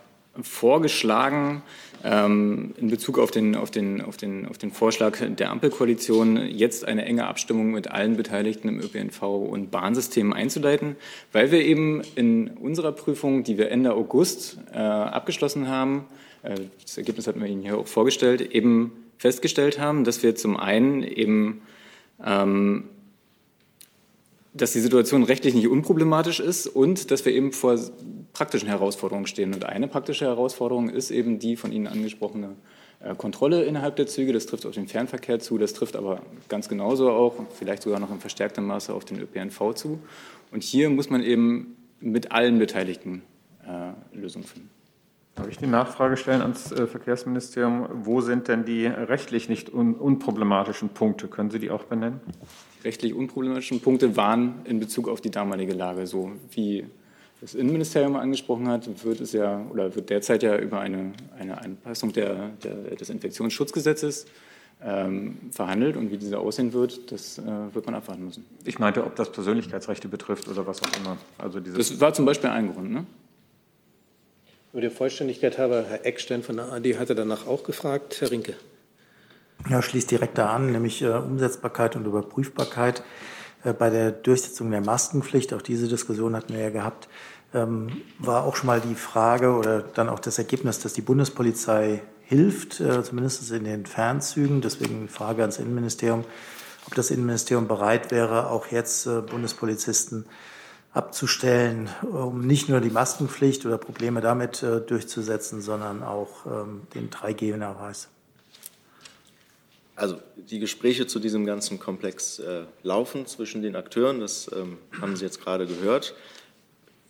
vorgeschlagen, 0.42 1.62
in 2.04 2.88
Bezug 2.90 3.18
auf 3.18 3.30
den, 3.30 3.54
auf, 3.54 3.70
den, 3.70 4.00
auf, 4.00 4.16
den, 4.16 4.46
auf 4.46 4.58
den 4.58 4.72
Vorschlag 4.72 5.18
der 5.20 5.50
Ampelkoalition 5.50 6.36
jetzt 6.36 6.84
eine 6.84 7.04
enge 7.04 7.28
Abstimmung 7.28 7.70
mit 7.70 7.92
allen 7.92 8.16
Beteiligten 8.16 8.68
im 8.68 8.80
ÖPNV- 8.80 9.46
und 9.46 9.70
Bahnsystem 9.70 10.32
einzuleiten, 10.32 10.96
weil 11.30 11.52
wir 11.52 11.64
eben 11.64 12.02
in 12.16 12.48
unserer 12.48 12.90
Prüfung, 12.90 13.44
die 13.44 13.56
wir 13.56 13.70
Ende 13.70 13.94
August 13.94 14.58
äh, 14.72 14.78
abgeschlossen 14.78 15.68
haben, 15.68 16.06
äh, 16.42 16.56
das 16.82 16.98
Ergebnis 16.98 17.28
hatten 17.28 17.40
wir 17.40 17.46
Ihnen 17.46 17.62
hier 17.62 17.78
auch 17.78 17.86
vorgestellt, 17.86 18.40
eben 18.52 18.92
festgestellt 19.16 19.78
haben, 19.78 20.02
dass 20.02 20.24
wir 20.24 20.34
zum 20.34 20.56
einen 20.56 21.04
eben 21.04 21.62
ähm, 22.24 22.88
dass 24.54 24.72
die 24.72 24.80
Situation 24.80 25.22
rechtlich 25.22 25.54
nicht 25.54 25.68
unproblematisch 25.68 26.40
ist 26.40 26.66
und 26.66 27.10
dass 27.10 27.24
wir 27.24 27.32
eben 27.32 27.52
vor 27.52 27.78
praktischen 28.33 28.68
Herausforderungen 28.68 29.27
stehen. 29.27 29.55
Und 29.55 29.64
eine 29.64 29.88
praktische 29.88 30.25
Herausforderung 30.25 30.88
ist 30.88 31.11
eben 31.11 31.38
die 31.38 31.57
von 31.57 31.73
Ihnen 31.73 31.87
angesprochene 31.87 32.57
äh, 33.01 33.14
Kontrolle 33.14 33.64
innerhalb 33.64 33.97
der 33.97 34.07
Züge. 34.07 34.33
Das 34.33 34.47
trifft 34.47 34.66
auf 34.66 34.75
den 34.75 34.88
Fernverkehr 34.88 35.38
zu, 35.38 35.59
das 35.59 35.73
trifft 35.73 35.97
aber 35.97 36.23
ganz 36.49 36.68
genauso 36.68 37.11
auch, 37.11 37.35
vielleicht 37.55 37.83
sogar 37.83 38.01
noch 38.01 38.11
in 38.11 38.21
verstärktem 38.21 38.66
Maße 38.66 38.92
auf 38.95 39.05
den 39.05 39.21
ÖPNV 39.21 39.75
zu. 39.75 40.01
Und 40.51 40.62
hier 40.62 40.90
muss 40.90 41.11
man 41.11 41.23
eben 41.23 41.77
mit 42.01 42.33
allen 42.33 42.59
Beteiligten 42.59 43.23
äh, 43.66 44.16
Lösungen 44.16 44.47
finden. 44.47 44.70
Darf 45.35 45.49
ich 45.49 45.57
die 45.57 45.66
Nachfrage 45.66 46.18
stellen 46.18 46.43
ans 46.43 46.72
äh, 46.72 46.87
Verkehrsministerium? 46.87 47.89
Wo 48.05 48.20
sind 48.20 48.49
denn 48.49 48.66
die 48.66 48.87
rechtlich 48.87 49.49
nicht 49.49 49.72
un 49.72 49.95
unproblematischen 49.95 50.91
Punkte? 50.91 51.26
Können 51.26 51.51
Sie 51.51 51.59
die 51.59 51.70
auch 51.70 51.85
benennen? 51.85 52.20
Die 52.78 52.83
rechtlich 52.83 53.14
unproblematischen 53.14 53.80
Punkte 53.80 54.16
waren 54.16 54.61
in 54.64 54.78
Bezug 54.78 55.09
auf 55.09 55.22
die 55.22 55.30
damalige 55.30 55.72
Lage 55.72 56.07
so, 56.07 56.33
wie 56.51 56.87
das 57.43 57.55
Innenministerium 57.55 58.14
angesprochen 58.14 58.68
hat, 58.68 59.05
wird 59.05 59.20
es 59.20 59.32
ja 59.32 59.66
oder 59.68 59.93
wird 59.97 60.11
derzeit 60.11 60.45
ja 60.45 60.57
über 60.57 60.78
eine, 60.78 61.12
eine 61.36 61.61
Anpassung 61.61 62.12
der, 62.12 62.51
der, 62.62 62.95
des 62.95 63.11
Infektionsschutzgesetzes 63.11 64.26
ähm, 64.80 65.38
verhandelt 65.51 65.97
und 65.97 66.12
wie 66.12 66.18
diese 66.18 66.38
aussehen 66.38 66.72
wird, 66.72 67.11
das 67.11 67.38
äh, 67.38 67.43
wird 67.72 67.84
man 67.84 67.97
abwarten 67.97 68.24
müssen. 68.24 68.45
Ich 68.64 68.78
meinte, 68.78 69.05
ob 69.05 69.16
das 69.16 69.32
Persönlichkeitsrechte 69.32 70.07
betrifft 70.07 70.47
oder 70.49 70.68
was 70.68 70.80
auch 70.84 70.97
immer. 71.01 71.18
Also 71.36 71.59
das 71.59 72.01
war 72.01 72.14
zum 72.14 72.26
Beispiel 72.26 72.51
ein 72.51 72.72
Grund. 72.72 72.93
Ne? 72.93 73.07
Nur 74.72 74.80
der 74.80 74.93
Vollständigkeit 74.93 75.59
halber, 75.59 75.84
Herr 75.88 76.07
Eckstein 76.07 76.45
von 76.45 76.57
der 76.57 76.72
AD 76.72 76.97
hatte 76.97 77.16
danach 77.16 77.49
auch 77.49 77.64
gefragt. 77.64 78.20
Herr 78.20 78.30
Rinke. 78.30 78.55
Ja, 79.68 79.82
schließt 79.82 80.12
direkt 80.12 80.38
da 80.38 80.55
an, 80.55 80.70
nämlich 80.70 81.03
äh, 81.03 81.09
Umsetzbarkeit 81.09 81.97
und 81.97 82.07
Überprüfbarkeit. 82.07 83.03
Äh, 83.64 83.72
bei 83.72 83.90
der 83.90 84.10
Durchsetzung 84.12 84.70
der 84.70 84.80
Maskenpflicht, 84.80 85.54
auch 85.54 85.62
diese 85.62 85.88
Diskussion 85.88 86.36
hatten 86.36 86.52
wir 86.52 86.60
ja 86.60 86.70
gehabt, 86.70 87.08
ähm, 87.54 88.02
war 88.18 88.44
auch 88.44 88.56
schon 88.56 88.66
mal 88.66 88.80
die 88.80 88.94
Frage 88.94 89.52
oder 89.52 89.80
dann 89.80 90.08
auch 90.08 90.18
das 90.18 90.38
Ergebnis, 90.38 90.78
dass 90.78 90.92
die 90.94 91.02
Bundespolizei 91.02 92.02
hilft, 92.22 92.80
äh, 92.80 93.02
zumindest 93.02 93.50
in 93.50 93.64
den 93.64 93.86
Fernzügen. 93.86 94.60
Deswegen 94.60 95.08
Frage 95.08 95.42
ans 95.42 95.58
Innenministerium, 95.58 96.24
ob 96.86 96.94
das 96.94 97.10
Innenministerium 97.10 97.68
bereit 97.68 98.10
wäre, 98.10 98.48
auch 98.50 98.68
jetzt 98.68 99.06
äh, 99.06 99.20
Bundespolizisten 99.20 100.26
abzustellen, 100.92 101.88
um 102.02 102.46
nicht 102.46 102.68
nur 102.68 102.80
die 102.80 102.90
Maskenpflicht 102.90 103.64
oder 103.64 103.78
Probleme 103.78 104.20
damit 104.20 104.62
äh, 104.62 104.80
durchzusetzen, 104.80 105.62
sondern 105.62 106.02
auch 106.02 106.46
ähm, 106.46 106.82
den 106.94 107.08
3G-Nachweis. 107.10 108.08
Also 110.03 110.18
die 110.36 110.59
Gespräche 110.59 111.07
zu 111.07 111.20
diesem 111.20 111.46
ganzen 111.46 111.78
Komplex 111.78 112.40
äh, 112.40 112.64
laufen 112.82 113.24
zwischen 113.26 113.62
den 113.62 113.76
Akteuren, 113.76 114.18
das 114.18 114.50
ähm, 114.53 114.78
haben 115.00 115.14
Sie 115.14 115.24
jetzt 115.24 115.40
gerade 115.40 115.64
gehört. 115.64 116.16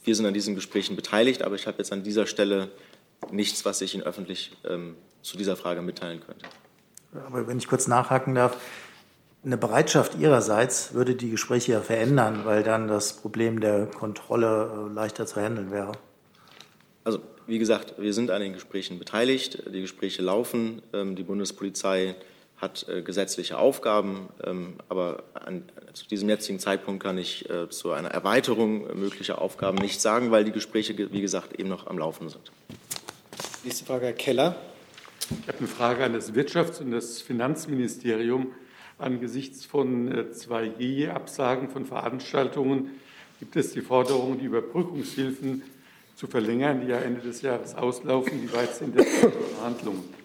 Wir 0.05 0.15
sind 0.15 0.27
an 0.27 0.35
diesen 0.35 0.55
Gesprächen 0.55 0.95
beteiligt, 0.95 1.41
aber 1.41 1.55
ich 1.55 1.67
habe 1.67 1.79
jetzt 1.79 1.91
an 1.91 2.03
dieser 2.03 2.27
Stelle 2.27 2.69
nichts, 3.31 3.65
was 3.65 3.81
ich 3.81 3.95
Ihnen 3.95 4.03
öffentlich 4.03 4.53
ähm, 4.69 4.97
zu 5.23 5.39
dieser 5.39 5.57
Frage 5.57 5.81
mitteilen 5.81 6.21
könnte. 6.21 6.45
Aber 7.27 7.47
wenn 7.47 7.57
ich 7.57 7.67
kurz 7.67 7.87
nachhaken 7.87 8.35
darf, 8.35 8.59
eine 9.43 9.57
Bereitschaft 9.57 10.19
Ihrerseits 10.19 10.93
würde 10.93 11.15
die 11.15 11.31
Gespräche 11.31 11.73
ja 11.73 11.81
verändern, 11.81 12.45
weil 12.45 12.63
dann 12.63 12.89
das 12.89 13.17
Problem 13.17 13.61
der 13.61 13.87
Kontrolle 13.87 14.91
äh, 14.91 14.93
leichter 14.93 15.25
zu 15.25 15.41
handeln 15.41 15.71
wäre. 15.71 15.93
Also, 17.05 17.21
wie 17.47 17.59
gesagt, 17.59 17.95
wir 17.97 18.13
sind 18.13 18.31
an 18.31 18.43
den 18.43 18.53
Gesprächen 18.53 18.99
beteiligt. 18.99 19.63
Die 19.73 19.81
Gespräche 19.81 20.21
laufen. 20.21 20.83
Ähm, 20.93 21.17
die 21.17 21.23
Bundespolizei 21.23 22.17
hat 22.63 22.87
äh, 22.89 23.03
gesetzliche 23.03 23.59
Aufgaben. 23.59 24.29
Ähm, 24.45 24.75
aber 24.89 25.25
an, 25.35 25.65
zu 25.93 26.07
diesem 26.07 26.29
jetzigen 26.29 26.61
Zeitpunkt 26.61 27.03
kann 27.03 27.19
ich 27.19 27.51
äh, 27.51 27.69
zu 27.69 27.91
einer 27.91 28.09
Erweiterung 28.09 28.99
möglicher 28.99 29.43
Aufgaben 29.43 29.79
nichts 29.79 30.03
sagen, 30.03 30.31
weil 30.31 30.45
die 30.45 30.53
Gespräche, 30.53 30.97
wie 30.97 31.21
gesagt, 31.21 31.59
eben 31.59 31.69
noch 31.69 31.89
am 31.89 31.99
Laufen 31.99 32.29
sind. 32.29 32.53
Nächste 33.65 33.85
Frage, 33.85 34.07
Herr 34.07 34.13
Keller. 34.13 34.57
Ich 35.29 35.49
habe 35.49 35.59
eine 35.59 35.69
Frage 35.69 36.05
an 36.05 36.13
das 36.13 36.33
Wirtschafts- 36.35 36.81
und 36.81 36.93
das 36.93 37.21
Finanzministerium 37.21 38.53
angesichts 38.99 39.65
von 39.65 40.09
2G-Absagen 40.11 41.69
äh, 41.69 41.71
von 41.71 41.85
Veranstaltungen 41.85 42.93
gibt 43.41 43.57
es 43.57 43.73
die 43.73 43.81
Forderung, 43.81 44.39
die 44.39 44.45
Überbrückungshilfen 44.45 45.63
zu 46.15 46.29
verlängern, 46.29 46.83
die 46.83 46.89
ja 46.89 46.99
Ende 46.99 47.21
des 47.23 47.43
Jahres 47.43 47.75
auslaufen. 47.75 48.41
Wie 48.41 48.53
weit 48.53 48.73
sind 48.77 48.97
denn 48.97 49.05
die 49.05 49.55
Verhandlungen? 49.57 50.22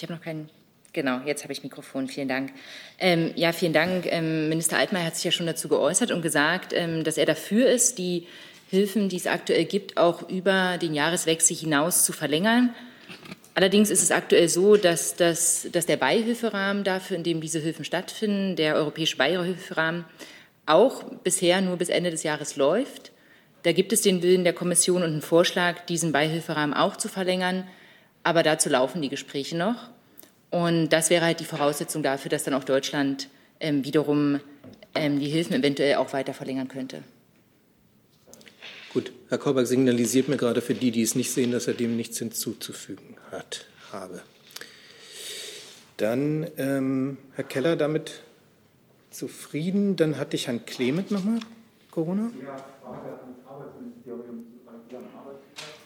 Ich 0.00 0.04
habe 0.04 0.14
noch 0.14 0.22
keinen. 0.22 0.48
Genau, 0.94 1.20
jetzt 1.26 1.42
habe 1.42 1.52
ich 1.52 1.62
Mikrofon. 1.62 2.08
Vielen 2.08 2.26
Dank. 2.26 2.54
Ähm, 2.98 3.32
ja, 3.36 3.52
vielen 3.52 3.74
Dank. 3.74 4.06
Ähm, 4.06 4.48
Minister 4.48 4.78
Altmaier 4.78 5.04
hat 5.04 5.14
sich 5.14 5.24
ja 5.24 5.30
schon 5.30 5.44
dazu 5.44 5.68
geäußert 5.68 6.10
und 6.10 6.22
gesagt, 6.22 6.72
ähm, 6.74 7.04
dass 7.04 7.18
er 7.18 7.26
dafür 7.26 7.68
ist, 7.68 7.98
die 7.98 8.26
Hilfen, 8.70 9.10
die 9.10 9.18
es 9.18 9.26
aktuell 9.26 9.66
gibt, 9.66 9.98
auch 9.98 10.26
über 10.30 10.78
den 10.78 10.94
Jahreswechsel 10.94 11.54
hinaus 11.54 12.06
zu 12.06 12.14
verlängern. 12.14 12.74
Allerdings 13.54 13.90
ist 13.90 14.02
es 14.02 14.10
aktuell 14.10 14.48
so, 14.48 14.76
dass, 14.76 15.16
das, 15.16 15.68
dass 15.70 15.84
der 15.84 15.98
Beihilferahmen 15.98 16.82
dafür, 16.82 17.18
in 17.18 17.22
dem 17.22 17.42
diese 17.42 17.58
Hilfen 17.58 17.84
stattfinden, 17.84 18.56
der 18.56 18.76
europäische 18.76 19.18
Beihilferahmen, 19.18 20.06
auch 20.64 21.04
bisher 21.24 21.60
nur 21.60 21.76
bis 21.76 21.90
Ende 21.90 22.10
des 22.10 22.22
Jahres 22.22 22.56
läuft. 22.56 23.12
Da 23.64 23.72
gibt 23.72 23.92
es 23.92 24.00
den 24.00 24.22
Willen 24.22 24.44
der 24.44 24.54
Kommission 24.54 25.02
und 25.02 25.10
einen 25.10 25.20
Vorschlag, 25.20 25.84
diesen 25.84 26.10
Beihilferahmen 26.10 26.74
auch 26.74 26.96
zu 26.96 27.08
verlängern. 27.08 27.68
Aber 28.22 28.42
dazu 28.42 28.68
laufen 28.68 29.02
die 29.02 29.08
Gespräche 29.08 29.56
noch. 29.56 29.90
Und 30.50 30.90
das 30.90 31.10
wäre 31.10 31.24
halt 31.24 31.40
die 31.40 31.44
Voraussetzung 31.44 32.02
dafür, 32.02 32.28
dass 32.28 32.44
dann 32.44 32.54
auch 32.54 32.64
Deutschland 32.64 33.28
ähm, 33.60 33.84
wiederum 33.84 34.40
ähm, 34.94 35.20
die 35.20 35.28
Hilfen 35.28 35.54
eventuell 35.54 35.96
auch 35.96 36.12
weiter 36.12 36.34
verlängern 36.34 36.68
könnte. 36.68 37.02
Gut, 38.92 39.12
Herr 39.28 39.38
Korberg 39.38 39.68
signalisiert 39.68 40.28
mir 40.28 40.36
gerade 40.36 40.60
für 40.60 40.74
die, 40.74 40.90
die 40.90 41.02
es 41.02 41.14
nicht 41.14 41.30
sehen, 41.30 41.52
dass 41.52 41.68
er 41.68 41.74
dem 41.74 41.96
nichts 41.96 42.18
hinzuzufügen 42.18 43.16
hat, 43.30 43.66
habe. 43.92 44.22
Dann, 45.96 46.48
ähm, 46.56 47.18
Herr 47.36 47.44
Keller, 47.44 47.76
damit 47.76 48.22
zufrieden. 49.10 49.96
Dann 49.96 50.18
hatte 50.18 50.36
ich 50.36 50.46
Herrn 50.46 50.64
Clement 50.64 51.10
nochmal, 51.10 51.40
Corona. 51.90 52.30
Ja, 52.42 52.56
Frage 52.82 53.20
an 53.22 53.34
das 53.36 53.46
Arbeitsministerium 53.46 54.46
zu 54.88 54.94
Ihrem 54.94 55.04
Arbeitsplatz. 55.16 55.80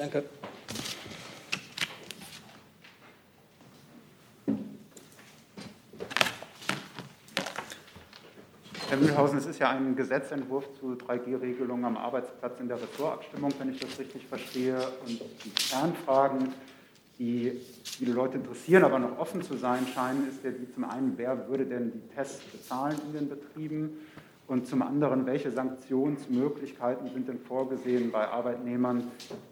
Danke. 0.00 0.24
Herr 8.88 8.96
Mühlhausen, 8.96 9.36
es 9.36 9.44
ist 9.44 9.58
ja 9.58 9.68
ein 9.68 9.94
Gesetzentwurf 9.94 10.64
zu 10.80 10.92
3G-Regelungen 10.92 11.84
am 11.84 11.98
Arbeitsplatz 11.98 12.60
in 12.60 12.68
der 12.68 12.80
Ressortabstimmung, 12.80 13.52
wenn 13.58 13.74
ich 13.74 13.80
das 13.80 13.98
richtig 13.98 14.26
verstehe. 14.26 14.78
Und 15.06 15.20
die 15.44 15.50
Kernfragen, 15.50 16.54
die 17.18 17.60
viele 17.84 18.14
Leute 18.14 18.38
interessieren, 18.38 18.84
aber 18.84 18.98
noch 18.98 19.18
offen 19.18 19.42
zu 19.42 19.58
sein 19.58 19.86
scheinen, 19.86 20.26
ist 20.30 20.42
ja 20.42 20.50
die 20.50 20.72
zum 20.72 20.84
einen, 20.84 21.12
wer 21.18 21.46
würde 21.46 21.66
denn 21.66 21.92
die 21.92 22.14
Tests 22.14 22.42
bezahlen 22.44 22.98
in 23.06 23.12
den 23.12 23.28
Betrieben? 23.28 23.98
Und 24.50 24.66
zum 24.66 24.82
anderen, 24.82 25.26
welche 25.26 25.52
Sanktionsmöglichkeiten 25.52 27.08
sind 27.08 27.28
denn 27.28 27.38
vorgesehen 27.38 28.10
bei 28.10 28.26
Arbeitnehmern, 28.26 29.08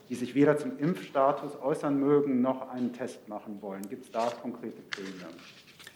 die 0.09 0.17
sich 0.17 0.35
weder 0.35 0.59
zum 0.59 0.77
Impfstatus 0.77 1.53
äußern 1.63 2.01
mögen, 2.01 2.43
noch 2.43 2.69
einen 2.69 2.93
Test 2.93 3.29
machen 3.29 3.63
wollen? 3.63 3.89
Gibt 3.89 4.07
es 4.07 4.11
da 4.11 4.29
konkrete 4.43 4.83
Pläne? 4.91 5.29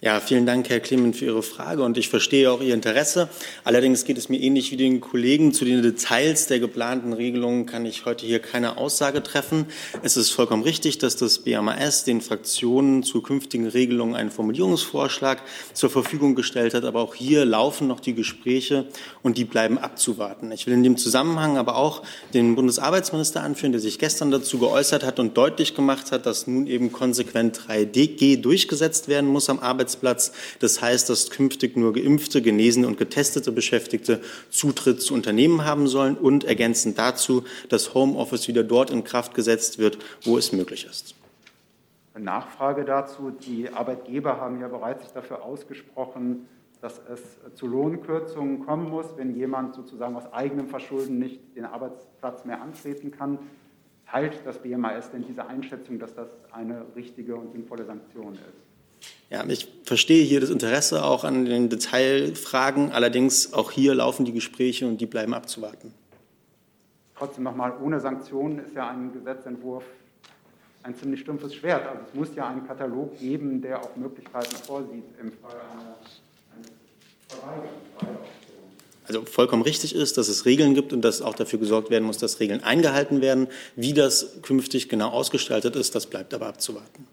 Ja, 0.04 0.18
vielen 0.18 0.46
Dank, 0.46 0.68
Herr 0.68 0.80
Clement, 0.80 1.14
für 1.14 1.26
Ihre 1.26 1.44
Frage 1.44 1.84
und 1.84 1.96
ich 1.96 2.08
verstehe 2.08 2.50
auch 2.50 2.60
Ihr 2.60 2.74
Interesse. 2.74 3.28
Allerdings 3.62 4.04
geht 4.04 4.18
es 4.18 4.28
mir 4.28 4.40
ähnlich 4.40 4.72
wie 4.72 4.76
den 4.76 5.00
Kollegen. 5.00 5.54
Zu 5.54 5.64
den 5.64 5.80
Details 5.80 6.48
der 6.48 6.58
geplanten 6.58 7.12
Regelungen 7.12 7.66
kann 7.66 7.86
ich 7.86 8.04
heute 8.04 8.26
hier 8.26 8.40
keine 8.40 8.78
Aussage 8.78 9.22
treffen. 9.22 9.66
Es 10.02 10.16
ist 10.16 10.30
vollkommen 10.30 10.64
richtig, 10.64 10.98
dass 10.98 11.14
das 11.14 11.38
BMAS 11.38 12.02
den 12.02 12.20
Fraktionen 12.20 13.04
zu 13.04 13.22
künftigen 13.22 13.68
Regelungen 13.68 14.16
einen 14.16 14.32
Formulierungsvorschlag 14.32 15.40
zur 15.72 15.88
Verfügung 15.88 16.34
gestellt 16.34 16.74
hat. 16.74 16.84
Aber 16.84 17.00
auch 17.00 17.14
hier 17.14 17.44
laufen 17.44 17.86
noch 17.86 18.00
die 18.00 18.14
Gespräche 18.14 18.86
und 19.22 19.38
die 19.38 19.44
bleiben 19.44 19.78
abzuwarten. 19.78 20.50
Ich 20.50 20.66
will 20.66 20.74
in 20.74 20.82
dem 20.82 20.96
Zusammenhang 20.96 21.58
aber 21.58 21.76
auch 21.76 22.02
den 22.34 22.56
Bundesarbeitsminister 22.56 23.40
anführen, 23.40 23.70
der 23.70 23.80
sich 23.80 24.00
gestern 24.00 24.32
dazu 24.32 24.58
geäußert 24.58 25.04
hat 25.04 25.20
und 25.20 25.36
deutlich 25.36 25.76
gemacht 25.76 26.10
hat, 26.10 26.26
dass 26.26 26.48
nun 26.48 26.66
eben 26.66 26.90
konsequent 26.90 27.56
3G 27.68 28.40
durchgesetzt 28.40 29.06
werden 29.06 29.30
muss 29.30 29.48
am 29.48 29.60
Arbeitsplatz. 29.60 29.91
Arbeitsplatz. 29.92 30.32
Das 30.60 30.80
heißt, 30.80 31.08
dass 31.08 31.30
künftig 31.30 31.76
nur 31.76 31.92
geimpfte, 31.92 32.42
genesene 32.42 32.86
und 32.86 32.98
getestete 32.98 33.52
Beschäftigte 33.52 34.20
Zutritt 34.50 35.02
zu 35.02 35.14
Unternehmen 35.14 35.64
haben 35.64 35.86
sollen 35.88 36.16
und 36.16 36.44
ergänzend 36.44 36.98
dazu, 36.98 37.44
dass 37.68 37.94
Homeoffice 37.94 38.48
wieder 38.48 38.64
dort 38.64 38.90
in 38.90 39.04
Kraft 39.04 39.34
gesetzt 39.34 39.78
wird, 39.78 39.98
wo 40.24 40.38
es 40.38 40.52
möglich 40.52 40.86
ist. 40.88 41.14
Nachfrage 42.18 42.84
dazu. 42.84 43.30
Die 43.30 43.70
Arbeitgeber 43.70 44.38
haben 44.38 44.60
ja 44.60 44.68
bereits 44.68 45.04
sich 45.04 45.12
dafür 45.12 45.42
ausgesprochen, 45.42 46.46
dass 46.80 47.00
es 47.08 47.54
zu 47.54 47.66
Lohnkürzungen 47.66 48.66
kommen 48.66 48.90
muss, 48.90 49.06
wenn 49.16 49.34
jemand 49.34 49.74
sozusagen 49.74 50.16
aus 50.16 50.30
eigenem 50.32 50.68
Verschulden 50.68 51.18
nicht 51.18 51.40
den 51.56 51.64
Arbeitsplatz 51.64 52.44
mehr 52.44 52.60
antreten 52.60 53.12
kann. 53.12 53.38
Teilt 54.06 54.44
das 54.44 54.58
BMAS 54.58 55.10
denn 55.10 55.24
diese 55.26 55.46
Einschätzung, 55.46 55.98
dass 55.98 56.14
das 56.14 56.28
eine 56.50 56.84
richtige 56.96 57.36
und 57.36 57.52
sinnvolle 57.52 57.84
Sanktion 57.86 58.34
ist? 58.34 58.71
Ja, 59.30 59.44
ich 59.48 59.66
verstehe 59.84 60.24
hier 60.24 60.40
das 60.40 60.50
Interesse 60.50 61.04
auch 61.04 61.24
an 61.24 61.44
den 61.44 61.68
Detailfragen. 61.68 62.92
Allerdings 62.92 63.54
auch 63.54 63.70
hier 63.70 63.94
laufen 63.94 64.24
die 64.24 64.32
Gespräche 64.32 64.86
und 64.86 65.00
die 65.00 65.06
bleiben 65.06 65.32
abzuwarten. 65.32 65.94
Trotzdem 67.16 67.44
nochmal, 67.44 67.72
ohne 67.82 68.00
Sanktionen 68.00 68.58
ist 68.58 68.74
ja 68.74 68.90
ein 68.90 69.12
Gesetzentwurf 69.12 69.84
ein 70.82 70.96
ziemlich 70.96 71.20
stumpfes 71.20 71.54
Schwert. 71.54 71.86
Also 71.86 72.00
es 72.08 72.14
muss 72.14 72.28
ja 72.34 72.48
einen 72.48 72.66
Katalog 72.66 73.18
geben, 73.18 73.62
der 73.62 73.80
auch 73.80 73.96
Möglichkeiten 73.96 74.56
vorsieht 74.56 75.04
im 75.20 75.32
Fall 75.32 75.60
einer, 75.72 75.96
Verweigerung. 77.28 78.18
Also 79.06 79.24
vollkommen 79.24 79.62
richtig 79.62 79.94
ist, 79.94 80.16
dass 80.16 80.28
es 80.28 80.44
Regeln 80.44 80.74
gibt 80.74 80.92
und 80.92 81.02
dass 81.02 81.22
auch 81.22 81.34
dafür 81.34 81.58
gesorgt 81.58 81.90
werden 81.90 82.04
muss, 82.04 82.18
dass 82.18 82.40
Regeln 82.40 82.62
eingehalten 82.62 83.20
werden. 83.20 83.48
Wie 83.74 83.94
das 83.94 84.42
künftig 84.42 84.88
genau 84.88 85.08
ausgestaltet 85.08 85.76
ist, 85.76 85.94
das 85.94 86.06
bleibt 86.06 86.34
aber 86.34 86.46
abzuwarten. 86.46 87.06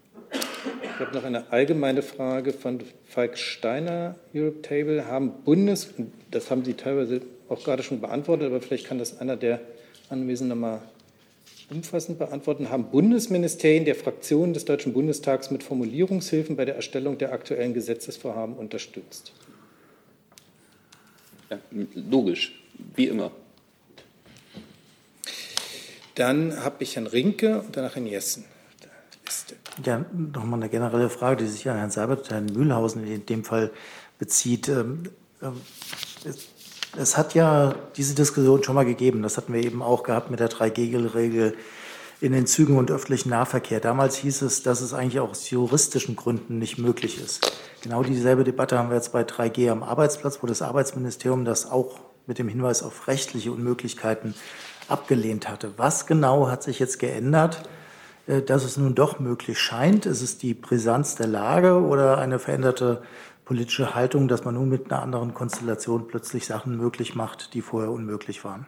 Ich 1.00 1.06
habe 1.06 1.16
noch 1.16 1.24
eine 1.24 1.50
allgemeine 1.50 2.02
Frage 2.02 2.52
von 2.52 2.78
Falk 3.08 3.38
Steiner, 3.38 4.16
Europe 4.34 4.60
Table. 4.60 5.06
Haben 5.06 5.32
Bundes, 5.46 5.94
das 6.30 6.50
haben 6.50 6.62
Sie 6.62 6.74
teilweise 6.74 7.22
auch 7.48 7.64
gerade 7.64 7.82
schon 7.82 8.02
beantwortet, 8.02 8.48
aber 8.48 8.60
vielleicht 8.60 8.86
kann 8.86 8.98
das 8.98 9.18
einer 9.18 9.38
der 9.38 9.62
Anwesenden 10.10 10.60
mal 10.60 10.82
umfassend 11.70 12.18
beantworten. 12.18 12.68
Haben 12.68 12.90
Bundesministerien 12.90 13.86
der 13.86 13.94
Fraktionen 13.94 14.52
des 14.52 14.66
Deutschen 14.66 14.92
Bundestags 14.92 15.50
mit 15.50 15.62
Formulierungshilfen 15.62 16.54
bei 16.54 16.66
der 16.66 16.76
Erstellung 16.76 17.16
der 17.16 17.32
aktuellen 17.32 17.72
Gesetzesvorhaben 17.72 18.56
unterstützt? 18.56 19.32
Ja, 21.48 21.58
logisch, 21.94 22.60
wie 22.94 23.06
immer. 23.06 23.30
Dann 26.14 26.62
habe 26.62 26.84
ich 26.84 26.96
Herrn 26.96 27.06
Rinke 27.06 27.62
und 27.62 27.74
danach 27.74 27.94
Herrn 27.94 28.06
Jessen. 28.06 28.44
Ja, 29.84 30.04
nochmal 30.12 30.60
eine 30.60 30.68
generelle 30.68 31.10
Frage, 31.10 31.44
die 31.44 31.46
sich 31.46 31.68
an 31.68 31.76
Herrn 31.76 31.90
Seibert 31.90 32.30
Herrn 32.30 32.46
Mühlhausen 32.46 33.06
in 33.06 33.24
dem 33.26 33.44
Fall 33.44 33.70
bezieht. 34.18 34.68
Ähm, 34.68 35.04
ähm, 35.42 35.60
es 36.98 37.16
hat 37.16 37.34
ja 37.34 37.74
diese 37.96 38.14
Diskussion 38.14 38.62
schon 38.62 38.74
mal 38.74 38.84
gegeben. 38.84 39.22
Das 39.22 39.36
hatten 39.36 39.52
wir 39.52 39.62
eben 39.62 39.82
auch 39.82 40.02
gehabt 40.02 40.30
mit 40.30 40.40
der 40.40 40.50
3G-Regel 40.50 41.56
in 42.20 42.32
den 42.32 42.46
Zügen 42.46 42.76
und 42.76 42.90
öffentlichen 42.90 43.30
Nahverkehr. 43.30 43.80
Damals 43.80 44.16
hieß 44.16 44.42
es, 44.42 44.62
dass 44.62 44.80
es 44.80 44.92
eigentlich 44.92 45.20
auch 45.20 45.30
aus 45.30 45.48
juristischen 45.50 46.16
Gründen 46.16 46.58
nicht 46.58 46.78
möglich 46.78 47.22
ist. 47.22 47.52
Genau 47.82 48.02
dieselbe 48.02 48.44
Debatte 48.44 48.78
haben 48.78 48.90
wir 48.90 48.96
jetzt 48.96 49.12
bei 49.12 49.22
3G 49.22 49.70
am 49.70 49.82
Arbeitsplatz, 49.82 50.38
wo 50.42 50.46
das 50.46 50.60
Arbeitsministerium 50.60 51.44
das 51.44 51.70
auch 51.70 52.00
mit 52.26 52.38
dem 52.38 52.48
Hinweis 52.48 52.82
auf 52.82 53.08
rechtliche 53.08 53.52
Unmöglichkeiten 53.52 54.34
abgelehnt 54.88 55.48
hatte. 55.48 55.72
Was 55.78 56.06
genau 56.06 56.48
hat 56.48 56.62
sich 56.62 56.78
jetzt 56.78 56.98
geändert, 56.98 57.62
dass 58.46 58.64
es 58.64 58.76
nun 58.76 58.94
doch 58.94 59.18
möglich 59.18 59.58
scheint? 59.58 60.06
Ist 60.06 60.22
es 60.22 60.38
die 60.38 60.54
Brisanz 60.54 61.16
der 61.16 61.26
Lage 61.26 61.82
oder 61.82 62.18
eine 62.18 62.38
veränderte 62.38 63.02
politische 63.44 63.94
Haltung, 63.94 64.28
dass 64.28 64.44
man 64.44 64.54
nun 64.54 64.68
mit 64.68 64.92
einer 64.92 65.02
anderen 65.02 65.34
Konstellation 65.34 66.06
plötzlich 66.06 66.46
Sachen 66.46 66.76
möglich 66.76 67.16
macht, 67.16 67.54
die 67.54 67.62
vorher 67.62 67.90
unmöglich 67.90 68.44
waren? 68.44 68.66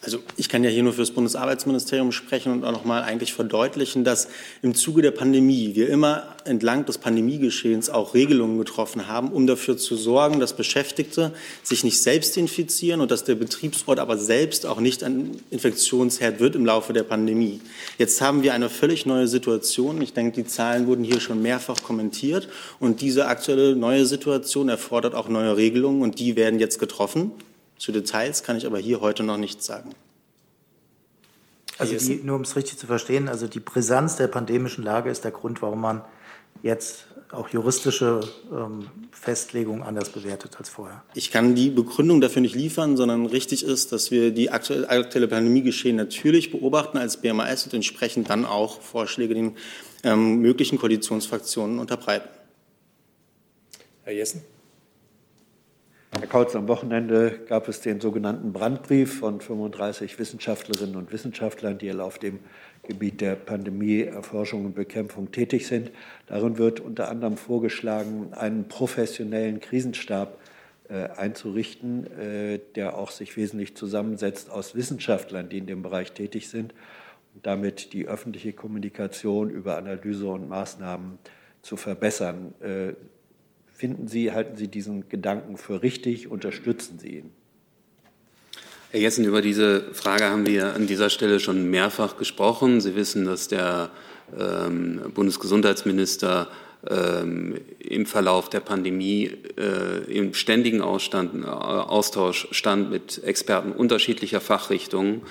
Also 0.00 0.20
ich 0.36 0.48
kann 0.48 0.62
ja 0.62 0.70
hier 0.70 0.84
nur 0.84 0.92
für 0.92 1.00
das 1.00 1.10
Bundesarbeitsministerium 1.10 2.12
sprechen 2.12 2.52
und 2.52 2.64
auch 2.64 2.70
noch 2.70 2.84
mal 2.84 3.02
eigentlich 3.02 3.32
verdeutlichen, 3.32 4.04
dass 4.04 4.28
im 4.62 4.76
Zuge 4.76 5.02
der 5.02 5.10
Pandemie 5.10 5.74
wir 5.74 5.88
immer 5.88 6.36
entlang 6.44 6.86
des 6.86 6.98
Pandemiegeschehens 6.98 7.90
auch 7.90 8.14
Regelungen 8.14 8.58
getroffen 8.58 9.08
haben, 9.08 9.32
um 9.32 9.48
dafür 9.48 9.76
zu 9.76 9.96
sorgen, 9.96 10.38
dass 10.38 10.54
Beschäftigte 10.54 11.32
sich 11.64 11.82
nicht 11.82 12.00
selbst 12.00 12.36
infizieren 12.36 13.00
und 13.00 13.10
dass 13.10 13.24
der 13.24 13.34
Betriebsort 13.34 13.98
aber 13.98 14.16
selbst 14.16 14.66
auch 14.66 14.78
nicht 14.78 15.02
ein 15.02 15.40
Infektionsherd 15.50 16.38
wird 16.38 16.54
im 16.54 16.64
Laufe 16.64 16.92
der 16.92 17.02
Pandemie. 17.02 17.60
Jetzt 17.98 18.20
haben 18.20 18.44
wir 18.44 18.54
eine 18.54 18.70
völlig 18.70 19.04
neue 19.04 19.26
Situation. 19.26 20.00
Ich 20.00 20.12
denke, 20.12 20.40
die 20.40 20.46
Zahlen 20.46 20.86
wurden 20.86 21.02
hier 21.02 21.20
schon 21.20 21.42
mehrfach 21.42 21.82
kommentiert 21.82 22.48
und 22.78 23.00
diese 23.00 23.26
aktuelle 23.26 23.74
neue 23.74 24.06
Situation 24.06 24.68
erfordert 24.68 25.16
auch 25.16 25.28
neue 25.28 25.56
Regelungen 25.56 26.02
und 26.02 26.20
die 26.20 26.36
werden 26.36 26.60
jetzt 26.60 26.78
getroffen. 26.78 27.32
Zu 27.78 27.92
Details 27.92 28.42
kann 28.42 28.56
ich 28.56 28.66
aber 28.66 28.78
hier 28.78 29.00
heute 29.00 29.22
noch 29.22 29.36
nichts 29.36 29.64
sagen. 29.66 29.94
Also 31.78 31.96
die, 31.96 32.16
nur 32.24 32.36
um 32.36 32.42
es 32.42 32.56
richtig 32.56 32.76
zu 32.76 32.86
verstehen, 32.86 33.28
also 33.28 33.46
die 33.46 33.60
Brisanz 33.60 34.16
der 34.16 34.26
pandemischen 34.26 34.82
Lage 34.82 35.10
ist 35.10 35.22
der 35.24 35.30
Grund, 35.30 35.62
warum 35.62 35.80
man 35.80 36.02
jetzt 36.62 37.06
auch 37.30 37.48
juristische 37.50 38.20
ähm, 38.50 38.88
Festlegungen 39.12 39.82
anders 39.82 40.08
bewertet 40.08 40.56
als 40.58 40.68
vorher. 40.70 41.04
Ich 41.14 41.30
kann 41.30 41.54
die 41.54 41.70
Begründung 41.70 42.20
dafür 42.20 42.42
nicht 42.42 42.54
liefern, 42.54 42.96
sondern 42.96 43.26
richtig 43.26 43.64
ist, 43.64 43.92
dass 43.92 44.10
wir 44.10 44.32
die 44.32 44.50
aktuelle, 44.50 44.88
aktuelle 44.88 45.28
Pandemiegeschehen 45.28 45.94
natürlich 45.94 46.50
beobachten 46.50 46.96
als 46.96 47.18
BMAS 47.18 47.66
und 47.66 47.74
entsprechend 47.74 48.30
dann 48.30 48.44
auch 48.44 48.80
Vorschläge 48.80 49.34
den 49.34 49.56
ähm, 50.04 50.40
möglichen 50.40 50.78
Koalitionsfraktionen 50.78 51.78
unterbreiten. 51.78 52.28
Herr 54.04 54.14
Jessen. 54.14 54.42
Herr 56.20 56.26
Kautz, 56.26 56.56
am 56.56 56.66
Wochenende 56.66 57.38
gab 57.48 57.68
es 57.68 57.80
den 57.80 58.00
sogenannten 58.00 58.52
Brandbrief 58.52 59.20
von 59.20 59.40
35 59.40 60.18
Wissenschaftlerinnen 60.18 60.96
und 60.96 61.12
Wissenschaftlern, 61.12 61.78
die 61.78 61.92
auf 61.92 62.18
dem 62.18 62.40
Gebiet 62.82 63.20
der 63.20 63.36
Pandemieerforschung 63.36 64.64
und 64.66 64.74
Bekämpfung 64.74 65.30
tätig 65.30 65.68
sind. 65.68 65.92
Darin 66.26 66.58
wird 66.58 66.80
unter 66.80 67.08
anderem 67.08 67.36
vorgeschlagen, 67.36 68.32
einen 68.32 68.66
professionellen 68.66 69.60
Krisenstab 69.60 70.40
äh, 70.88 71.08
einzurichten, 71.16 72.06
äh, 72.18 72.58
der 72.74 72.98
auch 72.98 73.12
sich 73.12 73.36
wesentlich 73.36 73.76
zusammensetzt 73.76 74.50
aus 74.50 74.74
Wissenschaftlern, 74.74 75.48
die 75.48 75.58
in 75.58 75.66
dem 75.66 75.82
Bereich 75.82 76.12
tätig 76.12 76.48
sind 76.48 76.74
und 77.34 77.46
damit 77.46 77.92
die 77.92 78.08
öffentliche 78.08 78.52
Kommunikation 78.52 79.50
über 79.50 79.76
Analyse 79.76 80.26
und 80.26 80.48
Maßnahmen 80.48 81.18
zu 81.62 81.76
verbessern. 81.76 82.54
Äh, 82.60 82.94
Finden 83.78 84.08
Sie, 84.08 84.32
halten 84.32 84.56
Sie 84.56 84.66
diesen 84.66 85.08
Gedanken 85.08 85.56
für 85.56 85.82
richtig? 85.82 86.26
Unterstützen 86.26 86.98
Sie 86.98 87.18
ihn? 87.18 87.30
Herr 88.90 88.98
Jessen, 88.98 89.24
über 89.24 89.40
diese 89.40 89.94
Frage 89.94 90.24
haben 90.24 90.48
wir 90.48 90.74
an 90.74 90.88
dieser 90.88 91.10
Stelle 91.10 91.38
schon 91.38 91.70
mehrfach 91.70 92.16
gesprochen. 92.16 92.80
Sie 92.80 92.96
wissen, 92.96 93.24
dass 93.24 93.46
der 93.46 93.90
ähm, 94.36 95.12
Bundesgesundheitsminister 95.14 96.48
ähm, 96.90 97.60
im 97.78 98.06
Verlauf 98.06 98.50
der 98.50 98.58
Pandemie 98.58 99.30
äh, 99.56 100.12
im 100.12 100.34
ständigen 100.34 100.80
Ausstand, 100.80 101.44
äh, 101.44 101.46
Austausch 101.46 102.48
stand 102.50 102.90
mit 102.90 103.22
Experten 103.22 103.70
unterschiedlicher 103.70 104.40
Fachrichtungen 104.40 105.22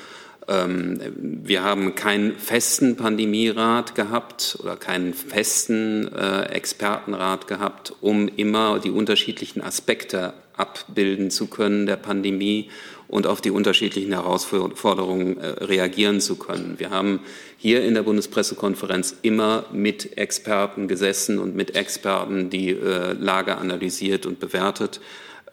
wir 0.48 1.64
haben 1.64 1.93
keinen 1.95 2.38
festen 2.38 2.95
Pandemierat 2.95 3.95
gehabt 3.95 4.58
oder 4.62 4.78
keinen 4.78 5.14
festen 5.14 6.08
äh, 6.14 6.43
Expertenrat 6.43 7.48
gehabt, 7.48 7.93
um 8.00 8.30
immer 8.30 8.80
die 8.80 8.91
unterschiedlichen 8.91 9.62
Aspekte 9.62 10.34
abbilden 10.56 11.32
zu 11.32 11.48
können 11.48 11.86
der 11.86 11.98
Pandemie 11.98 12.70
und 13.10 13.28
auf 13.28 13.41
die 13.41 13.52
unterschiedlichen 13.52 14.14
Herausforderungen 14.14 15.38
äh, 15.38 15.48
reagieren 15.66 16.22
zu 16.22 16.38
können. 16.38 16.76
Wir 16.78 16.91
haben 16.91 17.20
hier 17.58 17.84
in 17.84 17.93
der 17.93 18.04
Bundespressekonferenz 18.04 19.18
immer 19.22 19.66
mit 19.74 20.18
Experten 20.18 20.88
gesessen 20.88 21.39
und 21.39 21.56
mit 21.56 21.76
Experten 21.76 22.50
die 22.50 22.70
äh, 22.70 23.14
Lage 23.14 23.58
analysiert 23.58 24.26
und 24.26 24.39
bewertet. 24.39 25.02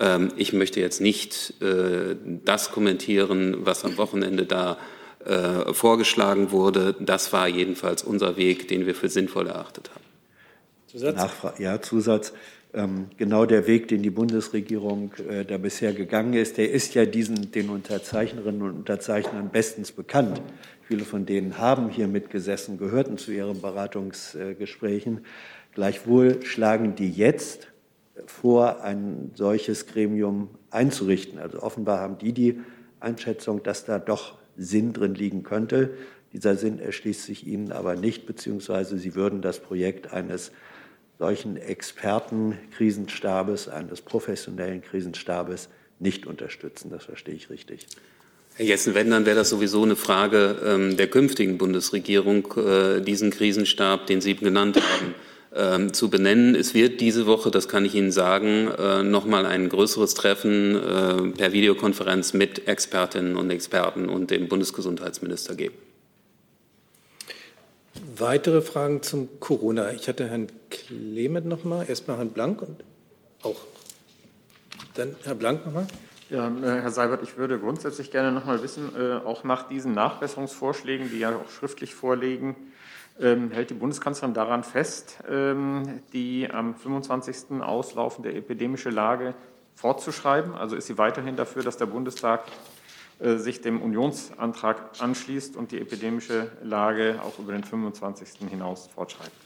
Ähm, 0.01 0.29
ich 0.37 0.53
möchte 0.53 0.81
jetzt 0.81 1.01
nicht 1.01 1.55
äh, 1.63 2.17
das 2.45 2.71
kommentieren, 2.71 3.59
was 3.61 3.85
am 3.85 3.97
Wochenende 3.97 4.47
da 4.47 4.79
äh, 5.25 5.73
vorgeschlagen 5.73 6.51
wurde. 6.51 6.95
Das 7.01 7.33
war 7.33 7.49
jedenfalls 7.49 8.03
unser 8.03 8.37
Weg, 8.37 8.69
den 8.69 8.87
wir 8.87 8.95
für 8.95 9.09
sinnvoll 9.09 9.47
erachtet 9.47 9.91
haben. 9.91 10.05
Zusatz? 10.87 11.17
Nachfrage, 11.17 11.63
ja, 11.63 11.81
Zusatz. 11.81 12.33
Ähm, 12.75 13.07
genau 13.17 13.47
der 13.47 13.67
Weg, 13.67 13.89
den 13.89 14.03
die 14.03 14.11
Bundesregierung 14.11 15.13
äh, 15.29 15.45
da 15.45 15.59
bisher 15.59 15.93
gegangen 15.93 16.35
ist, 16.35 16.59
der 16.59 16.71
ist 16.71 16.95
ja 16.95 17.07
diesen, 17.07 17.53
den 17.53 17.71
Unterzeichnerinnen 17.71 18.63
und 18.63 18.73
Unterzeichnern 18.73 19.51
bestens 19.51 19.93
bekannt. 19.93 20.43
Viele 20.87 21.05
von 21.05 21.25
denen 21.25 21.57
haben 21.59 21.89
hier 21.89 22.09
mitgesessen, 22.09 22.79
gehörten 22.79 23.17
zu 23.17 23.33
ihren 23.33 23.63
Beratungsgesprächen. 23.63 25.25
Gleichwohl 25.73 26.45
schlagen 26.45 26.95
die 26.97 27.11
jetzt 27.11 27.69
vor, 28.27 28.83
ein 28.83 29.31
solches 29.35 29.87
Gremium 29.87 30.49
einzurichten. 30.71 31.39
Also 31.39 31.62
offenbar 31.62 32.01
haben 32.01 32.19
die 32.19 32.33
die 32.33 32.61
Einschätzung, 33.01 33.62
dass 33.62 33.85
da 33.85 33.99
doch 33.99 34.39
Sinn 34.57 34.93
drin 34.93 35.15
liegen 35.15 35.43
könnte. 35.43 35.95
Dieser 36.33 36.57
Sinn 36.57 36.79
erschließt 36.79 37.25
sich 37.25 37.47
Ihnen 37.47 37.73
aber 37.73 37.97
nicht, 37.97 38.27
beziehungsweise 38.27 38.99
Sie 38.99 39.15
würden 39.15 39.43
das 39.43 39.61
Projekt 39.61 40.12
eines 40.12 40.53
solchen 41.19 41.57
Expertenkrisenstabes, 41.57 43.69
eines 43.69 44.03
professionellen 44.03 44.83
Krisenstabes 44.83 45.69
nicht 46.01 46.27
unterstützen. 46.27 46.91
Das 46.91 47.05
verstehe 47.05 47.35
ich 47.35 47.51
richtig. 47.51 47.87
Herr 48.57 48.67
Jessen, 48.67 48.95
wenn, 48.95 49.11
dann 49.11 49.27
wäre 49.27 49.37
das 49.37 49.51
sowieso 49.51 49.83
eine 49.83 49.97
Frage 49.97 50.61
ähm, 50.65 50.97
der 50.97 51.09
künftigen 51.09 51.59
Bundesregierung, 51.59 52.55
äh, 52.57 53.01
diesen 53.01 53.31
Krisenstab, 53.31 54.07
den 54.07 54.21
Sie 54.21 54.37
genannt 54.37 54.77
haben, 54.77 55.15
ähm, 55.57 55.93
zu 55.93 56.11
benennen. 56.11 56.55
Es 56.55 56.75
wird 56.75 57.01
diese 57.01 57.27
Woche, 57.27 57.51
das 57.51 57.69
kann 57.69 57.85
ich 57.85 57.95
Ihnen 57.95 58.11
sagen, 58.11 58.69
äh, 58.77 59.03
noch 59.03 59.25
mal 59.25 59.47
ein 59.47 59.69
größeres 59.69 60.15
Treffen 60.15 60.75
äh, 60.75 61.31
per 61.37 61.53
Videokonferenz 61.53 62.33
mit 62.33 62.67
Expertinnen 62.67 63.37
und 63.37 63.51
Experten 63.51 64.09
und 64.09 64.31
dem 64.31 64.49
Bundesgesundheitsminister 64.49 65.55
geben. 65.55 65.77
Weitere 68.17 68.63
Fragen 68.63 69.03
zum 69.03 69.29
Corona. 69.39 69.93
Ich 69.93 70.09
hatte 70.09 70.29
Herrn 70.29 70.49
Clement 70.71 71.47
noch 71.47 71.63
mal, 71.63 71.89
erstmal 71.89 72.17
Herrn 72.17 72.31
Blank 72.31 72.63
und 72.63 72.83
auch 73.43 73.61
dann 74.95 75.15
Herr 75.23 75.37
Blank 75.37 75.67
noch 75.67 75.73
mal. 75.73 75.87
Ja, 76.31 76.49
äh, 76.49 76.83
Herr 76.83 76.91
Seibert, 76.91 77.23
ich 77.23 77.37
würde 77.37 77.61
grundsätzlich 77.61 78.11
gerne 78.11 78.33
noch 78.33 78.45
mal 78.45 78.63
wissen, 78.63 78.91
auch 79.25 79.45
nach 79.45 79.69
diesen 79.69 79.95
Nachbesserungsvorschlägen, 79.95 81.11
die 81.11 81.19
ja 81.19 81.37
auch 81.37 81.51
schriftlich 81.51 81.95
vorliegen, 81.95 82.57
hält 83.17 83.71
die 83.71 83.75
Bundeskanzlerin 83.75 84.35
daran 84.35 84.65
fest, 84.65 85.19
ähm, 85.29 86.03
die 86.12 86.51
am 86.51 86.75
25. 86.75 87.62
auslaufende 87.62 88.35
epidemische 88.35 88.91
Lage 88.91 89.35
fortzuschreiben? 89.75 90.55
Also 90.55 90.77
ist 90.77 90.87
sie 90.87 90.99
weiterhin 90.99 91.37
dafür, 91.37 91.62
dass 91.62 91.77
der 91.77 91.87
Bundestag 91.87 92.43
äh, 93.21 93.37
sich 93.37 93.61
dem 93.61 93.81
Unionsantrag 93.81 95.01
anschließt 95.01 95.57
und 95.57 95.71
die 95.71 95.81
epidemische 95.81 96.51
Lage 96.62 97.21
auch 97.23 97.39
über 97.39 97.53
den 97.53 97.62
25. 97.62 98.49
hinaus 98.51 98.89
fortschreibt? 98.89 99.44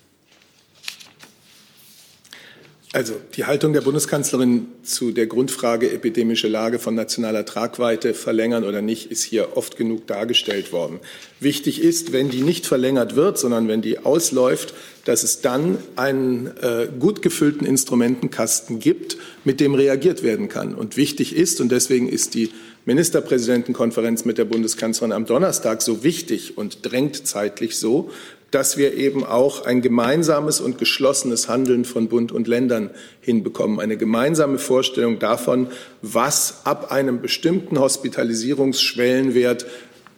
Also 2.95 3.15
die 3.37 3.45
Haltung 3.45 3.75
der 3.75 3.83
Bundeskanzlerin 3.83 4.67
zu 4.83 5.11
der 5.11 5.27
Grundfrage 5.27 5.91
epidemische 5.91 6.49
Lage 6.49 6.79
von 6.79 6.95
nationaler 6.95 7.45
Tragweite 7.45 8.15
verlängern 8.15 8.65
oder 8.65 8.81
nicht, 8.81 9.11
ist 9.11 9.23
hier 9.23 9.59
oft 9.59 9.77
genug 9.77 10.07
dargestellt 10.07 10.73
worden. 10.73 10.99
Wichtig 11.39 11.83
ist, 11.83 12.13
wenn 12.13 12.31
die 12.31 12.41
nicht 12.41 12.67
verlängert 12.67 13.15
wird, 13.15 13.39
sondern 13.39 13.69
wenn 13.69 13.83
die 13.83 13.99
ausläuft, 13.99 14.73
dass 15.05 15.23
es 15.23 15.43
dann 15.43 15.77
einen 15.97 16.47
äh, 16.63 16.89
gut 16.99 17.21
gefüllten 17.21 17.67
Instrumentenkasten 17.67 18.79
gibt, 18.79 19.19
mit 19.45 19.61
dem 19.61 19.75
reagiert 19.75 20.23
werden 20.23 20.49
kann. 20.49 20.75
Und 20.75 20.97
wichtig 20.97 21.37
ist, 21.37 21.61
und 21.61 21.71
deswegen 21.71 22.09
ist 22.09 22.33
die 22.33 22.51
Ministerpräsidentenkonferenz 22.87 24.25
mit 24.25 24.39
der 24.39 24.47
Bundeskanzlerin 24.47 25.13
am 25.13 25.27
Donnerstag 25.27 25.83
so 25.83 26.05
wichtig 26.05 26.57
und 26.57 26.91
drängt 26.91 27.27
zeitlich 27.27 27.77
so, 27.77 28.11
dass 28.51 28.77
wir 28.79 28.95
eben 28.95 29.25
auch 29.25 29.67
ein 29.67 29.83
gemeinsames 29.83 30.61
und 30.61 30.79
geschlossenes 30.79 31.49
Handeln 31.49 31.85
von 31.85 32.09
Bund 32.09 32.33
und 32.33 32.49
Ländern 32.49 32.91
hinbekommen. 33.21 33.79
Eine 33.79 33.97
gemeinsame 33.97 34.59
Vorstellung 34.59 35.19
davon, 35.19 35.69
was 36.01 36.63
ab 36.65 36.91
einem 36.91 37.21
bestimmten 37.21 37.79
Hospitalisierungsschwellenwert 37.79 39.67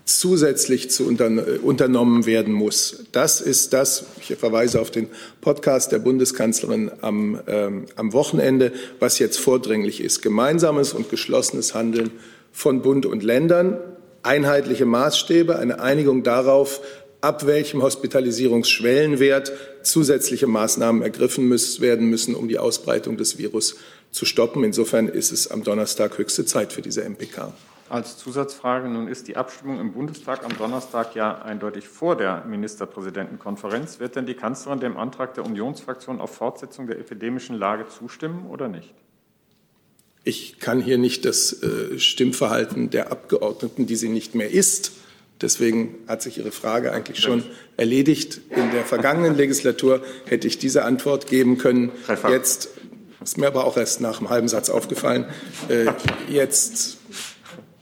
zusätzlich 0.05 0.91
zu 0.91 1.07
unternommen 1.07 2.26
werden 2.26 2.53
muss. 2.53 3.05
Das 3.12 3.41
ist 3.41 3.72
das, 3.72 4.07
ich 4.20 4.37
verweise 4.37 4.81
auf 4.81 4.91
den 4.91 5.09
Podcast 5.41 5.93
der 5.93 5.99
Bundeskanzlerin 5.99 6.91
am, 7.01 7.41
ähm, 7.47 7.87
am 7.97 8.12
Wochenende, 8.12 8.72
was 8.99 9.18
jetzt 9.18 9.39
vordringlich 9.39 10.01
ist. 10.01 10.20
Gemeinsames 10.22 10.93
und 10.95 11.11
geschlossenes 11.11 11.74
Handeln 11.74 12.11
von 12.53 12.83
Bund 12.83 13.07
und 13.07 13.22
Ländern, 13.22 13.78
einheitliche 14.22 14.85
Maßstäbe, 14.85 15.59
eine 15.59 15.81
Einigung 15.81 16.22
darauf, 16.22 16.81
ab 17.20 17.46
welchem 17.46 17.82
Hospitalisierungsschwellenwert 17.82 19.52
zusätzliche 19.82 20.46
Maßnahmen 20.46 21.02
ergriffen 21.02 21.46
müssen, 21.48 21.82
werden 21.82 22.08
müssen, 22.08 22.34
um 22.34 22.48
die 22.48 22.58
Ausbreitung 22.58 23.16
des 23.16 23.38
Virus 23.38 23.76
zu 24.10 24.24
stoppen. 24.24 24.64
Insofern 24.64 25.08
ist 25.08 25.32
es 25.32 25.50
am 25.50 25.62
Donnerstag 25.62 26.18
höchste 26.18 26.44
Zeit 26.44 26.72
für 26.72 26.82
diese 26.82 27.04
MPK. 27.04 27.52
Als 27.88 28.18
Zusatzfrage, 28.18 28.88
nun 28.88 29.08
ist 29.08 29.26
die 29.26 29.36
Abstimmung 29.36 29.80
im 29.80 29.92
Bundestag 29.92 30.44
am 30.44 30.56
Donnerstag 30.56 31.16
ja 31.16 31.42
eindeutig 31.42 31.88
vor 31.88 32.16
der 32.16 32.44
Ministerpräsidentenkonferenz. 32.44 33.98
Wird 33.98 34.14
denn 34.14 34.26
die 34.26 34.34
Kanzlerin 34.34 34.78
dem 34.78 34.96
Antrag 34.96 35.34
der 35.34 35.44
Unionsfraktion 35.44 36.20
auf 36.20 36.32
Fortsetzung 36.32 36.86
der 36.86 37.00
epidemischen 37.00 37.56
Lage 37.56 37.86
zustimmen 37.88 38.46
oder 38.48 38.68
nicht? 38.68 38.94
Ich 40.22 40.60
kann 40.60 40.80
hier 40.80 40.98
nicht 40.98 41.24
das 41.24 41.64
äh, 41.64 41.98
Stimmverhalten 41.98 42.90
der 42.90 43.10
Abgeordneten, 43.10 43.86
die 43.86 43.96
sie 43.96 44.08
nicht 44.08 44.36
mehr 44.36 44.50
ist, 44.50 44.92
Deswegen 45.41 45.97
hat 46.07 46.22
sich 46.22 46.38
Ihre 46.38 46.53
Frage 46.53 46.93
eigentlich 46.93 47.20
schon 47.20 47.45
erledigt. 47.76 48.41
In 48.51 48.70
der 48.72 48.84
vergangenen 48.84 49.36
Legislatur 49.36 50.03
hätte 50.26 50.47
ich 50.47 50.59
diese 50.59 50.84
Antwort 50.84 51.26
geben 51.26 51.57
können. 51.57 51.93
Jetzt 52.28 52.68
ist 53.22 53.38
mir 53.38 53.47
aber 53.47 53.64
auch 53.64 53.76
erst 53.76 54.01
nach 54.01 54.18
einem 54.18 54.28
halben 54.28 54.49
Satz 54.49 54.68
aufgefallen. 54.68 55.26
Äh, 55.68 55.86
jetzt 56.28 56.99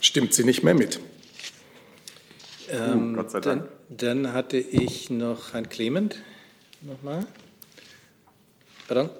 stimmt 0.01 0.35
sie 0.35 0.45
nicht 0.45 0.63
mehr 0.63 0.75
mit. 0.75 1.01
Ähm, 2.71 3.15
Gott 3.15 3.31
sei 3.31 3.41
Dank. 3.41 3.69
Dann, 3.89 4.25
dann, 4.25 4.33
hatte 4.33 4.59
ich 4.59 5.11
noch 5.11 5.55
Herrn 5.55 5.69
Clement. 5.69 6.23
Nochmal. 6.83 7.27
Pardon? 8.87 9.11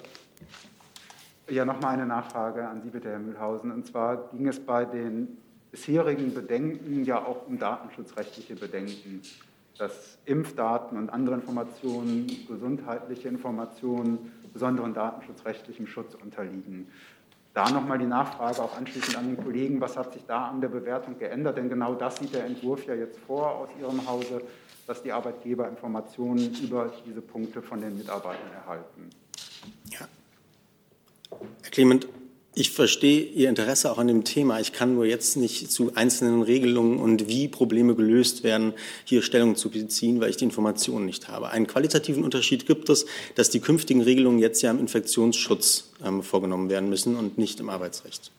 Ja, 1.51 1.65
nochmal 1.65 1.95
eine 1.95 2.07
Nachfrage 2.07 2.69
an 2.69 2.83
Sie 2.83 2.91
bitte, 2.91 3.09
Herr 3.09 3.19
Mühlhausen. 3.19 3.73
Und 3.73 3.87
zwar 3.87 4.29
ging 4.33 4.49
es 4.49 4.61
bei 4.61 4.85
den 4.85 5.39
bisherigen 5.71 6.35
Bedenken 6.35 7.05
ja 7.05 7.25
auch 7.25 7.47
um 7.47 7.59
datenschutzrechtliche 7.59 8.57
Bedenken, 8.57 9.23
dass 9.79 10.19
Impfdaten 10.25 10.99
und 10.99 11.11
andere 11.11 11.37
Informationen, 11.37 12.27
gesundheitliche 12.49 13.29
Informationen 13.29 14.33
besonderen 14.53 14.95
datenschutzrechtlichem 14.95 15.87
Schutz 15.87 16.15
unterliegen. 16.15 16.89
Da 17.55 17.71
nochmal 17.71 17.99
die 17.99 18.07
Nachfrage 18.07 18.63
auch 18.63 18.77
anschließend 18.77 19.17
an 19.17 19.35
den 19.35 19.43
Kollegen, 19.43 19.81
was 19.81 19.97
hat 19.97 20.13
sich 20.13 20.25
da 20.27 20.49
an 20.49 20.61
der 20.61 20.69
Bewertung 20.69 21.19
geändert? 21.19 21.57
Denn 21.57 21.69
genau 21.69 21.95
das 21.95 22.17
sieht 22.17 22.35
der 22.35 22.45
Entwurf 22.45 22.87
ja 22.87 22.95
jetzt 22.95 23.19
vor 23.21 23.53
aus 23.53 23.69
Ihrem 23.81 24.07
Hause, 24.07 24.43
dass 24.87 25.03
die 25.03 25.13
Arbeitgeber 25.13 25.69
Informationen 25.69 26.55
über 26.63 26.93
diese 27.07 27.21
Punkte 27.21 27.63
von 27.63 27.81
den 27.81 27.97
Mitarbeitern 27.97 28.53
erhalten. 28.55 29.11
Ja. 29.91 30.09
Herr 31.63 31.71
Clement, 31.71 32.09
ich 32.59 32.73
verstehe 32.73 33.21
Ihr 33.23 33.49
Interesse 33.49 33.91
auch 33.91 33.99
an 33.99 34.09
dem 34.09 34.25
Thema. 34.25 34.59
Ich 34.59 34.73
kann 34.73 34.95
nur 34.95 35.07
jetzt 35.07 35.37
nicht 35.37 35.71
zu 35.71 35.93
einzelnen 35.95 36.43
Regelungen 36.43 36.99
und 36.99 37.29
wie 37.29 37.47
Probleme 37.47 37.95
gelöst 37.95 38.43
werden, 38.43 38.75
hier 39.05 39.23
Stellung 39.23 39.55
zu 39.55 39.71
beziehen, 39.71 40.21
weil 40.21 40.31
ich 40.31 40.37
die 40.37 40.45
Informationen 40.45 41.07
nicht 41.07 41.29
habe. 41.29 41.51
Einen 41.51 41.69
qualitativen 41.69 42.25
Unterschied 42.25 42.67
gibt 42.67 42.89
es, 42.89 43.07
dass 43.37 43.51
die 43.51 43.61
künftigen 43.61 44.01
Regelungen 44.01 44.41
jetzt 44.41 44.61
ja 44.63 44.73
im 44.73 44.81
Infektionsschutz 44.81 45.93
ähm, 46.05 46.25
vorgenommen 46.25 46.69
werden 46.69 46.89
müssen 46.89 47.15
und 47.15 47.39
nicht 47.39 47.61
im 47.61 47.71
Arbeitsrecht. 47.71 48.33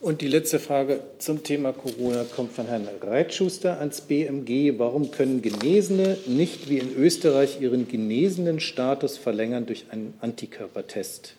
Und 0.00 0.20
die 0.20 0.28
letzte 0.28 0.58
Frage 0.58 1.00
zum 1.18 1.44
Thema 1.44 1.72
Corona 1.72 2.24
kommt 2.24 2.52
von 2.52 2.66
Herrn 2.66 2.88
Reitschuster 3.00 3.78
ans 3.78 4.00
BMG. 4.00 4.74
Warum 4.76 5.12
können 5.12 5.40
Genesene 5.40 6.18
nicht 6.26 6.68
wie 6.68 6.78
in 6.78 6.96
Österreich 6.96 7.60
ihren 7.60 7.86
genesenen 7.86 8.58
Status 8.58 9.16
verlängern 9.16 9.66
durch 9.66 9.86
einen 9.90 10.14
Antikörpertest? 10.20 11.36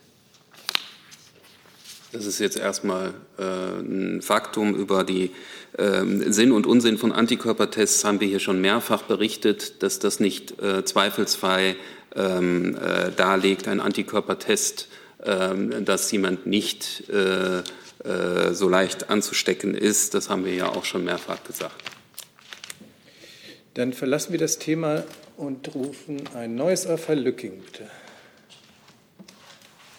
Das 2.10 2.24
ist 2.24 2.38
jetzt 2.38 2.56
erstmal 2.56 3.12
äh, 3.38 3.42
ein 3.42 4.22
Faktum 4.22 4.74
über 4.74 5.04
die 5.04 5.30
äh, 5.76 6.02
Sinn 6.30 6.52
und 6.52 6.66
Unsinn 6.66 6.96
von 6.96 7.12
Antikörpertests 7.12 8.02
haben 8.04 8.20
wir 8.20 8.28
hier 8.28 8.40
schon 8.40 8.62
mehrfach 8.62 9.02
berichtet, 9.02 9.82
dass 9.82 9.98
das 9.98 10.18
nicht 10.18 10.60
äh, 10.62 10.84
zweifelsfrei 10.84 11.76
ähm, 12.16 12.76
äh, 12.76 13.10
darlegt, 13.12 13.68
ein 13.68 13.80
Antikörpertest, 13.80 14.88
ähm, 15.22 15.84
dass 15.84 16.10
jemand 16.10 16.46
nicht 16.46 17.10
äh, 17.10 17.58
äh, 17.58 18.54
so 18.54 18.70
leicht 18.70 19.10
anzustecken 19.10 19.74
ist. 19.74 20.14
Das 20.14 20.30
haben 20.30 20.46
wir 20.46 20.54
ja 20.54 20.68
auch 20.68 20.86
schon 20.86 21.04
mehrfach 21.04 21.44
gesagt. 21.44 21.82
Dann 23.74 23.92
verlassen 23.92 24.32
wir 24.32 24.38
das 24.38 24.58
Thema 24.58 25.04
und 25.36 25.74
rufen 25.74 26.22
ein 26.34 26.54
neues 26.54 26.86
auf. 26.86 27.08
Herr 27.08 27.16
Lücking, 27.16 27.60
bitte. 27.60 27.90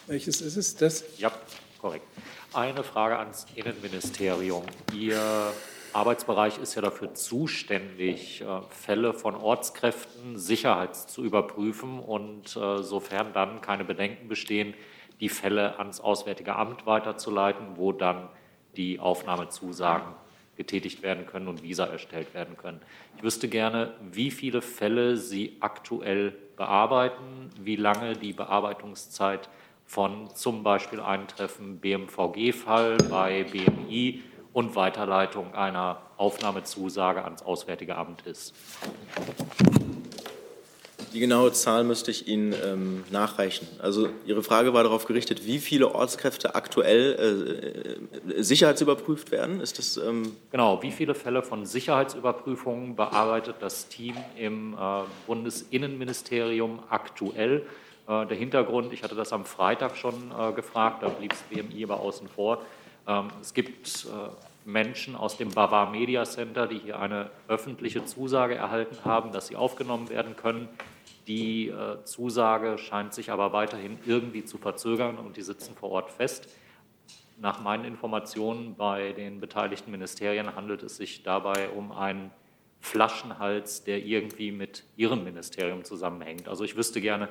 Welches 0.08 0.40
ist 0.40 0.56
es? 0.56 0.74
Das? 0.74 1.04
Ja. 1.18 1.32
Korrekt. 1.80 2.06
Eine 2.52 2.82
Frage 2.82 3.18
ans 3.18 3.46
Innenministerium. 3.54 4.64
Ihr 4.94 5.18
Arbeitsbereich 5.94 6.58
ist 6.58 6.74
ja 6.74 6.82
dafür 6.82 7.14
zuständig, 7.14 8.42
äh, 8.42 8.60
Fälle 8.68 9.14
von 9.14 9.34
Ortskräften 9.34 10.36
sicherheits 10.36 11.06
zu 11.06 11.24
überprüfen 11.24 11.98
und 11.98 12.54
äh, 12.54 12.82
sofern 12.82 13.32
dann 13.32 13.62
keine 13.62 13.84
Bedenken 13.84 14.28
bestehen, 14.28 14.74
die 15.20 15.30
Fälle 15.30 15.78
ans 15.78 16.00
Auswärtige 16.00 16.54
Amt 16.54 16.84
weiterzuleiten, 16.84 17.76
wo 17.76 17.92
dann 17.92 18.28
die 18.76 19.00
Aufnahmezusagen 19.00 20.12
getätigt 20.56 21.02
werden 21.02 21.24
können 21.24 21.48
und 21.48 21.62
Visa 21.62 21.86
erstellt 21.86 22.34
werden 22.34 22.58
können. 22.58 22.80
Ich 23.16 23.22
wüsste 23.22 23.48
gerne, 23.48 23.94
wie 24.12 24.30
viele 24.30 24.60
Fälle 24.60 25.16
Sie 25.16 25.56
aktuell 25.60 26.36
bearbeiten, 26.56 27.50
wie 27.58 27.76
lange 27.76 28.12
die 28.16 28.34
Bearbeitungszeit 28.34 29.46
ist 29.46 29.50
von 29.90 30.28
zum 30.36 30.62
Beispiel 30.62 31.00
Eintreffen 31.00 31.80
BMVG-Fall 31.80 32.96
bei 33.10 33.42
BMI 33.42 34.22
und 34.52 34.76
Weiterleitung 34.76 35.52
einer 35.52 36.00
Aufnahmezusage 36.16 37.24
ans 37.24 37.42
Auswärtige 37.42 37.96
Amt 37.96 38.24
ist. 38.24 38.54
Die 41.12 41.18
genaue 41.18 41.50
Zahl 41.50 41.82
müsste 41.82 42.12
ich 42.12 42.28
Ihnen 42.28 42.54
ähm, 42.64 43.02
nachreichen. 43.10 43.66
Also 43.80 44.10
Ihre 44.26 44.44
Frage 44.44 44.72
war 44.74 44.84
darauf 44.84 45.06
gerichtet, 45.06 45.44
wie 45.44 45.58
viele 45.58 45.92
Ortskräfte 45.92 46.54
aktuell 46.54 47.98
äh, 48.28 48.38
äh 48.38 48.42
sicherheitsüberprüft 48.44 49.32
werden. 49.32 49.60
Ist 49.60 49.80
das 49.80 49.96
ähm 49.96 50.36
genau? 50.52 50.80
Wie 50.84 50.92
viele 50.92 51.16
Fälle 51.16 51.42
von 51.42 51.66
Sicherheitsüberprüfungen 51.66 52.94
bearbeitet 52.94 53.56
das 53.58 53.88
Team 53.88 54.14
im 54.36 54.74
äh, 54.74 54.76
Bundesinnenministerium 55.26 56.78
aktuell? 56.88 57.66
Äh, 58.10 58.26
der 58.26 58.36
Hintergrund, 58.36 58.92
ich 58.92 59.02
hatte 59.04 59.14
das 59.14 59.32
am 59.32 59.44
Freitag 59.44 59.96
schon 59.96 60.32
äh, 60.36 60.52
gefragt, 60.52 61.02
da 61.02 61.08
blieb 61.08 61.30
das 61.30 61.42
BMI 61.42 61.84
aber 61.84 62.00
außen 62.00 62.28
vor. 62.28 62.60
Ähm, 63.06 63.28
es 63.40 63.54
gibt 63.54 64.06
äh, 64.06 64.68
Menschen 64.68 65.14
aus 65.14 65.36
dem 65.36 65.50
Bavar 65.50 65.90
Media 65.90 66.24
Center, 66.24 66.66
die 66.66 66.78
hier 66.78 66.98
eine 66.98 67.30
öffentliche 67.46 68.04
Zusage 68.04 68.56
erhalten 68.56 68.98
haben, 69.04 69.32
dass 69.32 69.46
sie 69.46 69.56
aufgenommen 69.56 70.10
werden 70.10 70.36
können. 70.36 70.68
Die 71.26 71.72
Zusage 72.04 72.76
scheint 72.76 73.14
sich 73.14 73.30
aber 73.30 73.52
weiterhin 73.52 73.98
irgendwie 74.04 74.44
zu 74.44 74.58
verzögern 74.58 75.16
und 75.16 75.36
die 75.36 75.42
sitzen 75.42 75.76
vor 75.76 75.90
Ort 75.90 76.10
fest. 76.10 76.48
Nach 77.38 77.60
meinen 77.60 77.84
Informationen 77.84 78.74
bei 78.74 79.12
den 79.12 79.38
beteiligten 79.38 79.92
Ministerien 79.92 80.56
handelt 80.56 80.82
es 80.82 80.96
sich 80.96 81.22
dabei 81.22 81.68
um 81.68 81.92
einen 81.92 82.32
Flaschenhals, 82.80 83.84
der 83.84 84.04
irgendwie 84.04 84.50
mit 84.50 84.84
Ihrem 84.96 85.22
Ministerium 85.22 85.84
zusammenhängt. 85.84 86.48
Also 86.48 86.64
ich 86.64 86.76
wüsste 86.76 87.00
gerne, 87.00 87.28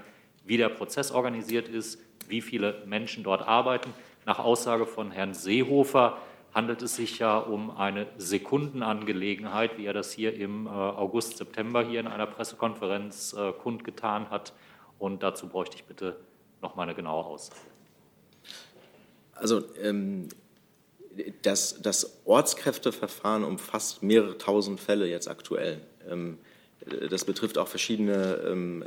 wie 0.50 0.58
der 0.58 0.70
Prozess 0.70 1.12
organisiert 1.12 1.68
ist, 1.68 2.00
wie 2.28 2.42
viele 2.42 2.84
Menschen 2.88 3.24
dort 3.24 3.48
arbeiten. 3.48 3.94
Nach 4.26 4.40
Aussage 4.40 4.88
von 4.88 5.12
Herrn 5.12 5.36
Seehofer 5.36 6.18
handelt 6.54 6.82
es 6.82 6.96
sich 6.96 7.20
ja 7.20 7.38
um 7.38 7.70
eine 7.78 8.08
Sekundenangelegenheit, 8.18 9.78
wie 9.78 9.86
er 9.86 9.94
das 9.94 10.12
hier 10.12 10.34
im 10.34 10.66
äh, 10.66 10.70
August, 10.70 11.38
September 11.38 11.86
hier 11.86 12.00
in 12.00 12.08
einer 12.08 12.26
Pressekonferenz 12.26 13.34
äh, 13.34 13.52
kundgetan 13.54 14.32
hat. 14.32 14.54
Und 14.98 15.22
dazu 15.22 15.48
bräuchte 15.48 15.78
ich 15.78 15.84
bitte 15.84 16.16
noch 16.64 16.76
mal 16.76 16.84
eine 16.84 16.96
genaue 16.96 17.26
Aussage. 17.26 17.60
Also 19.36 19.62
ähm, 19.80 20.30
das, 21.44 21.80
das 21.80 22.22
Ortskräfteverfahren 22.26 23.44
umfasst 23.44 24.02
mehrere 24.02 24.38
tausend 24.40 24.80
Fälle 24.80 25.08
jetzt 25.08 25.28
aktuell. 25.28 25.82
Ähm, 26.10 26.40
das 27.10 27.24
betrifft 27.26 27.60
auch 27.60 27.68
verschiedene 27.68 28.42
ähm, 28.48 28.84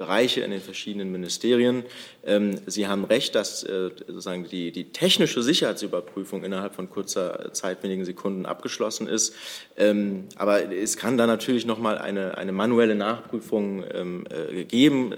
Bereiche 0.00 0.40
in 0.40 0.50
den 0.50 0.62
verschiedenen 0.62 1.12
Ministerien. 1.12 1.84
Ähm, 2.24 2.58
Sie 2.64 2.88
haben 2.88 3.04
recht, 3.04 3.34
dass 3.34 3.62
äh, 3.64 3.90
sozusagen 3.98 4.48
die, 4.48 4.72
die, 4.72 4.84
technische 4.92 5.42
Sicherheitsüberprüfung 5.42 6.42
innerhalb 6.42 6.74
von 6.74 6.88
kurzer 6.88 7.52
Zeit, 7.52 7.82
wenigen 7.82 8.06
Sekunden 8.06 8.46
abgeschlossen 8.46 9.06
ist. 9.06 9.34
Ähm, 9.76 10.24
aber 10.36 10.72
es 10.72 10.96
kann 10.96 11.18
da 11.18 11.26
natürlich 11.26 11.66
noch 11.66 11.78
mal 11.78 11.98
eine, 11.98 12.38
eine 12.38 12.50
manuelle 12.50 12.94
Nachprüfung 12.94 13.84
ähm, 13.92 14.24
äh, 14.30 14.64
geben. 14.64 15.14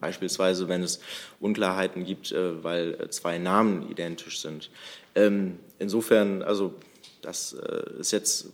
Beispielsweise, 0.00 0.66
wenn 0.66 0.82
es 0.82 1.00
Unklarheiten 1.38 2.06
gibt, 2.06 2.32
äh, 2.32 2.64
weil 2.64 3.10
zwei 3.10 3.36
Namen 3.36 3.90
identisch 3.90 4.40
sind. 4.40 4.70
Insofern, 5.80 6.42
also 6.42 6.72
das 7.20 7.52
ist 7.98 8.12
jetzt 8.12 8.46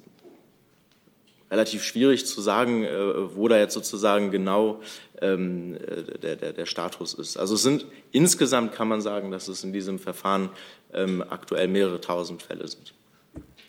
relativ 1.50 1.84
schwierig 1.84 2.24
zu 2.24 2.40
sagen, 2.40 2.86
wo 3.34 3.46
da 3.46 3.58
jetzt 3.58 3.74
sozusagen 3.74 4.30
genau 4.30 4.80
ähm, 5.20 5.74
äh, 5.76 6.18
der, 6.18 6.36
der, 6.36 6.52
der 6.52 6.66
Status 6.66 7.14
ist. 7.14 7.36
Also 7.36 7.54
es 7.54 7.62
sind 7.62 7.86
insgesamt 8.12 8.72
kann 8.72 8.88
man 8.88 9.00
sagen, 9.00 9.30
dass 9.30 9.48
es 9.48 9.64
in 9.64 9.72
diesem 9.72 9.98
Verfahren 9.98 10.50
ähm, 10.92 11.24
aktuell 11.28 11.68
mehrere 11.68 12.00
tausend 12.00 12.42
Fälle 12.42 12.66
sind. 12.68 12.94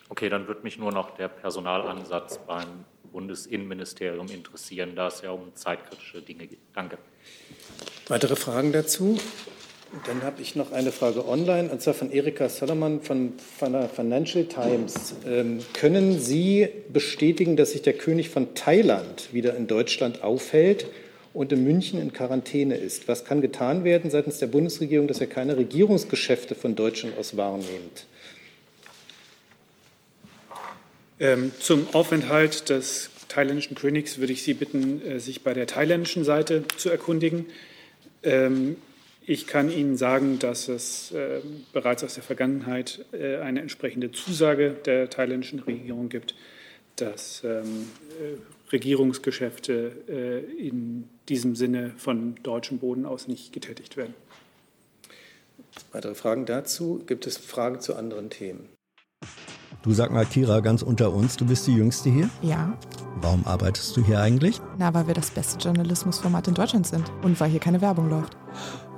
Okay, 0.10 0.30
dann 0.30 0.48
wird 0.48 0.64
mich 0.64 0.78
nur 0.78 0.92
noch 0.92 1.12
der 1.18 1.28
Personalansatz 1.28 2.40
beim 2.48 2.86
Bundesinnenministerium 3.12 4.28
interessieren, 4.30 4.94
da 4.96 5.08
es 5.08 5.22
ja 5.22 5.32
um 5.32 5.54
zeitkritische 5.56 6.22
Dinge 6.22 6.48
geht. 6.48 6.60
Danke. 6.74 6.98
Weitere 8.08 8.36
Fragen 8.36 8.72
dazu? 8.72 9.20
Dann 10.06 10.22
habe 10.22 10.42
ich 10.42 10.56
noch 10.56 10.74
eine 10.74 10.92
Frage 10.92 11.26
online, 11.28 11.70
und 11.70 11.82
zwar 11.82 11.94
von 11.94 12.12
Erika 12.12 12.50
Solomon 12.50 13.02
von, 13.02 13.34
von 13.58 13.72
der 13.72 13.88
Financial 13.88 14.46
Times. 14.46 15.16
Ähm, 15.26 15.60
können 15.74 16.20
Sie 16.20 16.68
bestätigen, 16.92 17.56
dass 17.56 17.72
sich 17.72 17.84
der 17.84 17.94
König 17.94 18.30
von 18.30 18.54
Thailand 18.54 19.34
wieder 19.34 19.56
in 19.56 19.68
Deutschland 19.68 20.24
aufhält 20.24 20.88
und 21.38 21.52
in 21.52 21.64
München 21.64 22.02
in 22.02 22.14
Quarantäne 22.14 22.76
ist? 22.78 23.08
Was 23.08 23.24
kann 23.24 23.42
getan 23.42 23.84
werden 23.84 24.10
seitens 24.10 24.40
der 24.40 24.48
Bundesregierung, 24.48 25.08
dass 25.08 25.22
er 25.22 25.28
keine 25.28 25.56
Regierungsgeschäfte 25.56 26.56
von 26.56 26.76
Deutschland 26.76 27.16
aus 27.16 27.38
wahrnimmt? 27.38 28.08
Ähm, 31.20 31.52
zum 31.60 31.88
Aufenthalt 31.94 32.70
des 32.70 33.12
thailändischen 33.28 33.76
Königs 33.76 34.18
würde 34.18 34.34
ich 34.34 34.42
Sie 34.42 34.56
bitten, 34.56 35.00
äh, 35.06 35.20
sich 35.20 35.44
bei 35.44 35.54
der 35.54 35.68
thailändischen 35.68 36.24
Seite 36.24 36.64
zu 36.76 36.90
erkundigen. 36.90 37.46
Ähm, 38.24 38.78
ich 39.28 39.46
kann 39.46 39.70
Ihnen 39.72 39.96
sagen, 39.96 40.40
dass 40.40 40.68
es 40.68 41.12
äh, 41.12 41.42
bereits 41.72 42.04
aus 42.04 42.16
der 42.16 42.24
Vergangenheit 42.24 43.06
äh, 43.12 43.38
eine 43.38 43.62
entsprechende 43.62 44.12
Zusage 44.12 44.76
der 44.86 45.12
thailändischen 45.12 45.60
Regierung 45.60 46.10
gibt, 46.10 46.34
dass 46.96 47.44
ähm, 47.44 47.90
äh, 48.20 48.38
Regierungsgeschäfte 48.72 50.04
äh, 50.08 50.68
in 50.68 51.10
diesem 51.30 51.56
Sinne 51.56 51.94
von 51.98 52.36
deutschem 52.44 52.80
Boden 52.80 53.06
aus 53.06 53.28
nicht 53.28 53.54
getätigt 53.54 53.98
werden. 53.98 54.14
Weitere 55.92 56.16
Fragen 56.16 56.46
dazu? 56.46 57.02
Gibt 57.06 57.28
es 57.28 57.38
Fragen 57.38 57.80
zu 57.80 57.96
anderen 57.96 58.30
Themen? 58.30 58.70
Du 59.84 59.94
sag 59.94 60.12
mal, 60.12 60.26
Kira, 60.26 60.60
ganz 60.60 60.82
unter 60.82 61.14
uns, 61.14 61.38
du 61.38 61.46
bist 61.46 61.68
die 61.68 61.76
Jüngste 61.76 62.10
hier? 62.10 62.30
Ja. 62.42 62.78
Warum 63.22 63.46
arbeitest 63.46 63.96
du 63.96 64.04
hier 64.04 64.20
eigentlich? 64.20 64.60
Na, 64.78 64.94
weil 64.94 65.08
wir 65.08 65.14
das 65.14 65.32
beste 65.32 65.58
Journalismusformat 65.60 66.48
in 66.48 66.56
Deutschland 66.56 66.88
sind 66.88 67.12
und 67.24 67.40
weil 67.40 67.50
hier 67.50 67.60
keine 67.60 67.82
Werbung 67.82 68.10
läuft. 68.10 68.36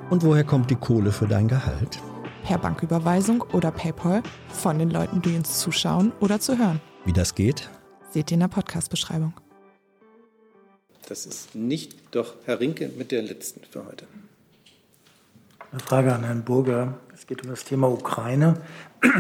Und 0.09 0.24
woher 0.24 0.43
kommt 0.43 0.72
die 0.72 0.76
Kohle 0.76 1.11
für 1.11 1.28
dein 1.28 1.47
Gehalt? 1.47 1.99
Per 2.43 2.57
Banküberweisung 2.57 3.43
oder 3.53 3.72
PayPal 3.72 4.24
von 4.49 4.80
den 4.80 4.89
Leuten, 4.89 5.22
die 5.22 5.36
uns 5.36 5.59
zuschauen 5.59 6.11
oder 6.20 6.39
zu 6.39 6.57
hören. 6.57 6.82
Wie 7.05 7.13
das 7.13 7.36
geht? 7.36 7.70
Seht 8.09 8.32
ihr 8.32 8.36
in 8.36 8.39
der 8.39 8.47
Podcast-Beschreibung. 8.47 9.34
Das 11.10 11.26
ist 11.26 11.55
nicht 11.55 11.95
doch 12.12 12.36
Herr 12.45 12.60
Rinke 12.60 12.88
mit 12.95 13.12
der 13.12 13.24
letzten 13.24 13.62
für 13.70 13.84
heute. 13.84 14.05
Eine 15.72 15.82
Frage 15.82 16.14
an 16.14 16.24
Herrn 16.24 16.43
Burger. 16.43 16.99
Es 17.16 17.26
geht 17.26 17.43
um 17.43 17.49
das 17.49 17.64
Thema 17.64 17.89
Ukraine. 17.89 18.62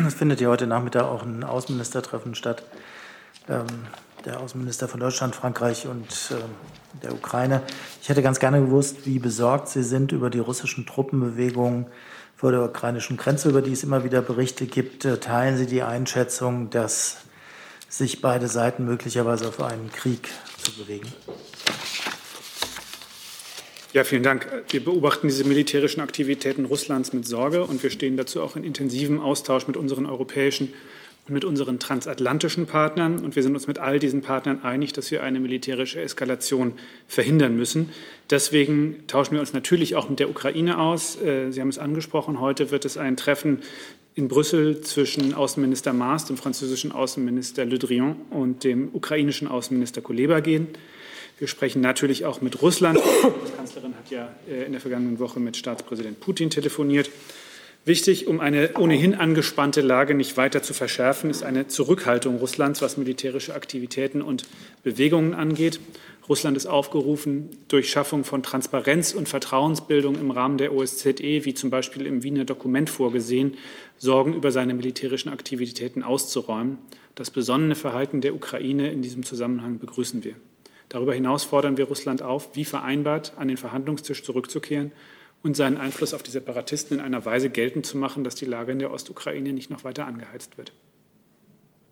Es 0.07 0.13
findet 0.13 0.39
ja 0.39 0.49
heute 0.49 0.67
Nachmittag 0.67 1.05
auch 1.05 1.23
ein 1.23 1.43
Außenministertreffen 1.43 2.35
statt. 2.35 2.63
Ähm, 3.47 3.65
der 4.23 4.39
Außenminister 4.39 4.87
von 4.87 4.99
Deutschland, 4.99 5.35
Frankreich 5.35 5.87
und 5.87 6.31
äh, 6.31 7.01
der 7.01 7.13
Ukraine. 7.13 7.63
Ich 8.03 8.09
hätte 8.09 8.21
ganz 8.21 8.39
gerne 8.39 8.61
gewusst, 8.61 9.07
wie 9.07 9.17
besorgt 9.17 9.69
Sie 9.69 9.83
sind 9.83 10.11
über 10.11 10.29
die 10.29 10.39
russischen 10.39 10.85
Truppenbewegungen 10.85 11.87
vor 12.35 12.51
der 12.51 12.65
ukrainischen 12.65 13.17
Grenze, 13.17 13.49
über 13.49 13.63
die 13.63 13.71
es 13.71 13.83
immer 13.83 14.03
wieder 14.03 14.21
Berichte 14.21 14.67
gibt. 14.67 15.05
Äh, 15.05 15.17
teilen 15.19 15.57
Sie 15.57 15.65
die 15.65 15.81
Einschätzung, 15.81 16.69
dass 16.69 17.17
sich 17.89 18.21
beide 18.21 18.47
Seiten 18.47 18.85
möglicherweise 18.85 19.47
auf 19.47 19.61
einen 19.61 19.91
Krieg 19.91 20.29
zu 20.61 20.71
bewegen? 20.73 21.07
Ja, 23.91 24.03
vielen 24.03 24.21
Dank. 24.21 24.47
Wir 24.69 24.83
beobachten 24.83 25.27
diese 25.27 25.43
militärischen 25.45 26.01
Aktivitäten 26.01 26.65
Russlands 26.65 27.11
mit 27.11 27.25
Sorge 27.25 27.63
und 27.63 27.81
wir 27.81 27.89
stehen 27.89 28.17
dazu 28.17 28.43
auch 28.43 28.55
in 28.55 28.63
intensivem 28.63 29.19
Austausch 29.19 29.65
mit 29.65 29.77
unseren 29.77 30.05
europäischen 30.05 30.71
mit 31.29 31.45
unseren 31.45 31.79
transatlantischen 31.79 32.65
Partnern. 32.65 33.19
Und 33.19 33.35
wir 33.35 33.43
sind 33.43 33.53
uns 33.53 33.67
mit 33.67 33.79
all 33.79 33.99
diesen 33.99 34.21
Partnern 34.21 34.63
einig, 34.63 34.93
dass 34.93 35.11
wir 35.11 35.23
eine 35.23 35.39
militärische 35.39 36.01
Eskalation 36.01 36.73
verhindern 37.07 37.55
müssen. 37.55 37.89
Deswegen 38.29 39.05
tauschen 39.07 39.33
wir 39.33 39.39
uns 39.39 39.53
natürlich 39.53 39.95
auch 39.95 40.09
mit 40.09 40.19
der 40.19 40.29
Ukraine 40.29 40.79
aus. 40.79 41.21
Äh, 41.21 41.51
Sie 41.51 41.61
haben 41.61 41.69
es 41.69 41.79
angesprochen, 41.79 42.39
heute 42.39 42.71
wird 42.71 42.85
es 42.85 42.97
ein 42.97 43.17
Treffen 43.17 43.59
in 44.15 44.27
Brüssel 44.27 44.81
zwischen 44.81 45.33
Außenminister 45.33 45.93
Maas, 45.93 46.25
dem 46.25 46.37
französischen 46.37 46.91
Außenminister 46.91 47.65
Le 47.65 47.79
Drian 47.79 48.15
und 48.29 48.63
dem 48.63 48.89
ukrainischen 48.93 49.47
Außenminister 49.47 50.01
Kuleba 50.01 50.41
gehen. 50.41 50.67
Wir 51.37 51.47
sprechen 51.47 51.81
natürlich 51.81 52.25
auch 52.25 52.41
mit 52.41 52.61
Russland. 52.61 52.99
Die 52.99 53.55
Kanzlerin 53.55 53.95
hat 53.95 54.11
ja 54.11 54.29
äh, 54.49 54.65
in 54.65 54.73
der 54.73 54.81
vergangenen 54.81 55.19
Woche 55.19 55.39
mit 55.39 55.55
Staatspräsident 55.55 56.19
Putin 56.19 56.49
telefoniert. 56.49 57.09
Wichtig, 57.89 58.27
um 58.27 58.39
eine 58.39 58.77
ohnehin 58.77 59.15
angespannte 59.15 59.81
Lage 59.81 60.13
nicht 60.13 60.37
weiter 60.37 60.61
zu 60.61 60.75
verschärfen, 60.75 61.31
ist 61.31 61.41
eine 61.41 61.65
Zurückhaltung 61.65 62.37
Russlands, 62.37 62.83
was 62.83 62.97
militärische 62.97 63.55
Aktivitäten 63.55 64.21
und 64.21 64.43
Bewegungen 64.83 65.33
angeht. 65.33 65.79
Russland 66.29 66.55
ist 66.55 66.67
aufgerufen, 66.67 67.49
durch 67.67 67.89
Schaffung 67.89 68.25
von 68.25 68.43
Transparenz 68.43 69.15
und 69.15 69.27
Vertrauensbildung 69.27 70.19
im 70.19 70.29
Rahmen 70.29 70.59
der 70.59 70.71
OSZE, 70.71 71.45
wie 71.45 71.55
zum 71.55 71.71
Beispiel 71.71 72.05
im 72.05 72.21
Wiener 72.21 72.45
Dokument 72.45 72.91
vorgesehen, 72.91 73.57
Sorgen 73.97 74.35
über 74.35 74.51
seine 74.51 74.75
militärischen 74.75 75.29
Aktivitäten 75.29 76.03
auszuräumen. 76.03 76.77
Das 77.15 77.31
besonnene 77.31 77.73
Verhalten 77.73 78.21
der 78.21 78.35
Ukraine 78.35 78.91
in 78.91 79.01
diesem 79.01 79.23
Zusammenhang 79.23 79.79
begrüßen 79.79 80.23
wir. 80.23 80.35
Darüber 80.89 81.15
hinaus 81.15 81.43
fordern 81.43 81.77
wir 81.77 81.85
Russland 81.85 82.21
auf, 82.21 82.55
wie 82.55 82.65
vereinbart 82.65 83.33
an 83.37 83.47
den 83.47 83.57
Verhandlungstisch 83.57 84.23
zurückzukehren 84.23 84.91
und 85.43 85.55
seinen 85.55 85.77
Einfluss 85.77 86.13
auf 86.13 86.23
die 86.23 86.31
Separatisten 86.31 86.99
in 86.99 87.03
einer 87.03 87.23
Weise 87.25 87.49
geltend 87.49 87.85
zu 87.85 87.97
machen, 87.97 88.23
dass 88.23 88.35
die 88.35 88.45
Lage 88.45 88.71
in 88.71 88.79
der 88.79 88.91
Ostukraine 88.91 89.53
nicht 89.53 89.69
noch 89.69 89.83
weiter 89.83 90.05
angeheizt 90.05 90.57
wird. 90.57 90.73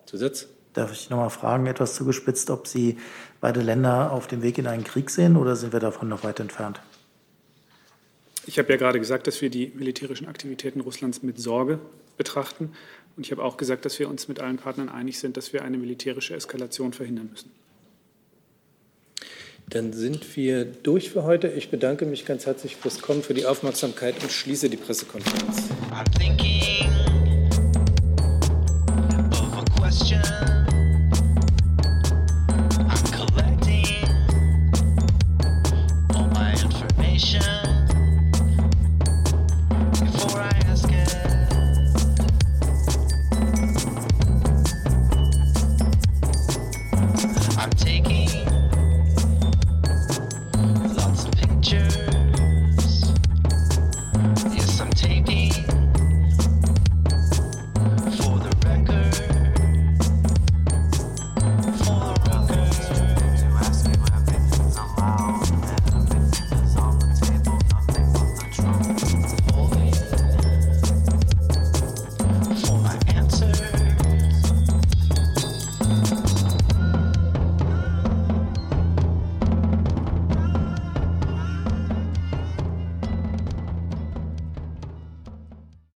Zusatz? 0.05 0.47
Darf 0.73 0.91
ich 0.91 1.09
noch 1.09 1.17
mal 1.17 1.29
fragen, 1.29 1.65
etwas 1.65 1.95
zugespitzt, 1.95 2.51
ob 2.51 2.67
Sie 2.67 2.97
beide 3.41 3.61
Länder 3.61 4.11
auf 4.11 4.27
dem 4.27 4.43
Weg 4.43 4.59
in 4.59 4.67
einen 4.67 4.83
Krieg 4.83 5.09
sehen 5.09 5.35
oder 5.35 5.55
sind 5.55 5.73
wir 5.73 5.79
davon 5.79 6.07
noch 6.07 6.23
weit 6.23 6.39
entfernt? 6.39 6.81
Ich 8.45 8.59
habe 8.59 8.69
ja 8.71 8.77
gerade 8.77 8.99
gesagt, 8.99 9.27
dass 9.27 9.41
wir 9.41 9.49
die 9.49 9.71
militärischen 9.75 10.27
Aktivitäten 10.27 10.79
Russlands 10.79 11.23
mit 11.23 11.39
Sorge 11.39 11.79
betrachten. 12.15 12.73
Und 13.15 13.25
ich 13.25 13.31
habe 13.31 13.43
auch 13.43 13.57
gesagt, 13.57 13.85
dass 13.85 13.97
wir 13.97 14.07
uns 14.07 14.27
mit 14.27 14.39
allen 14.39 14.57
Partnern 14.57 14.89
einig 14.89 15.19
sind, 15.19 15.35
dass 15.35 15.51
wir 15.51 15.63
eine 15.63 15.77
militärische 15.77 16.35
Eskalation 16.35 16.93
verhindern 16.93 17.29
müssen. 17.31 17.51
Dann 19.69 19.91
sind 19.91 20.37
wir 20.37 20.63
durch 20.63 21.09
für 21.09 21.23
heute. 21.23 21.49
Ich 21.49 21.69
bedanke 21.69 22.05
mich 22.05 22.25
ganz 22.25 22.45
herzlich 22.45 22.77
fürs 22.77 23.01
Kommen, 23.01 23.21
für 23.21 23.33
die 23.33 23.45
Aufmerksamkeit 23.45 24.15
und 24.23 24.31
schließe 24.31 24.69
die 24.69 24.77
Pressekonferenz. 24.77 25.69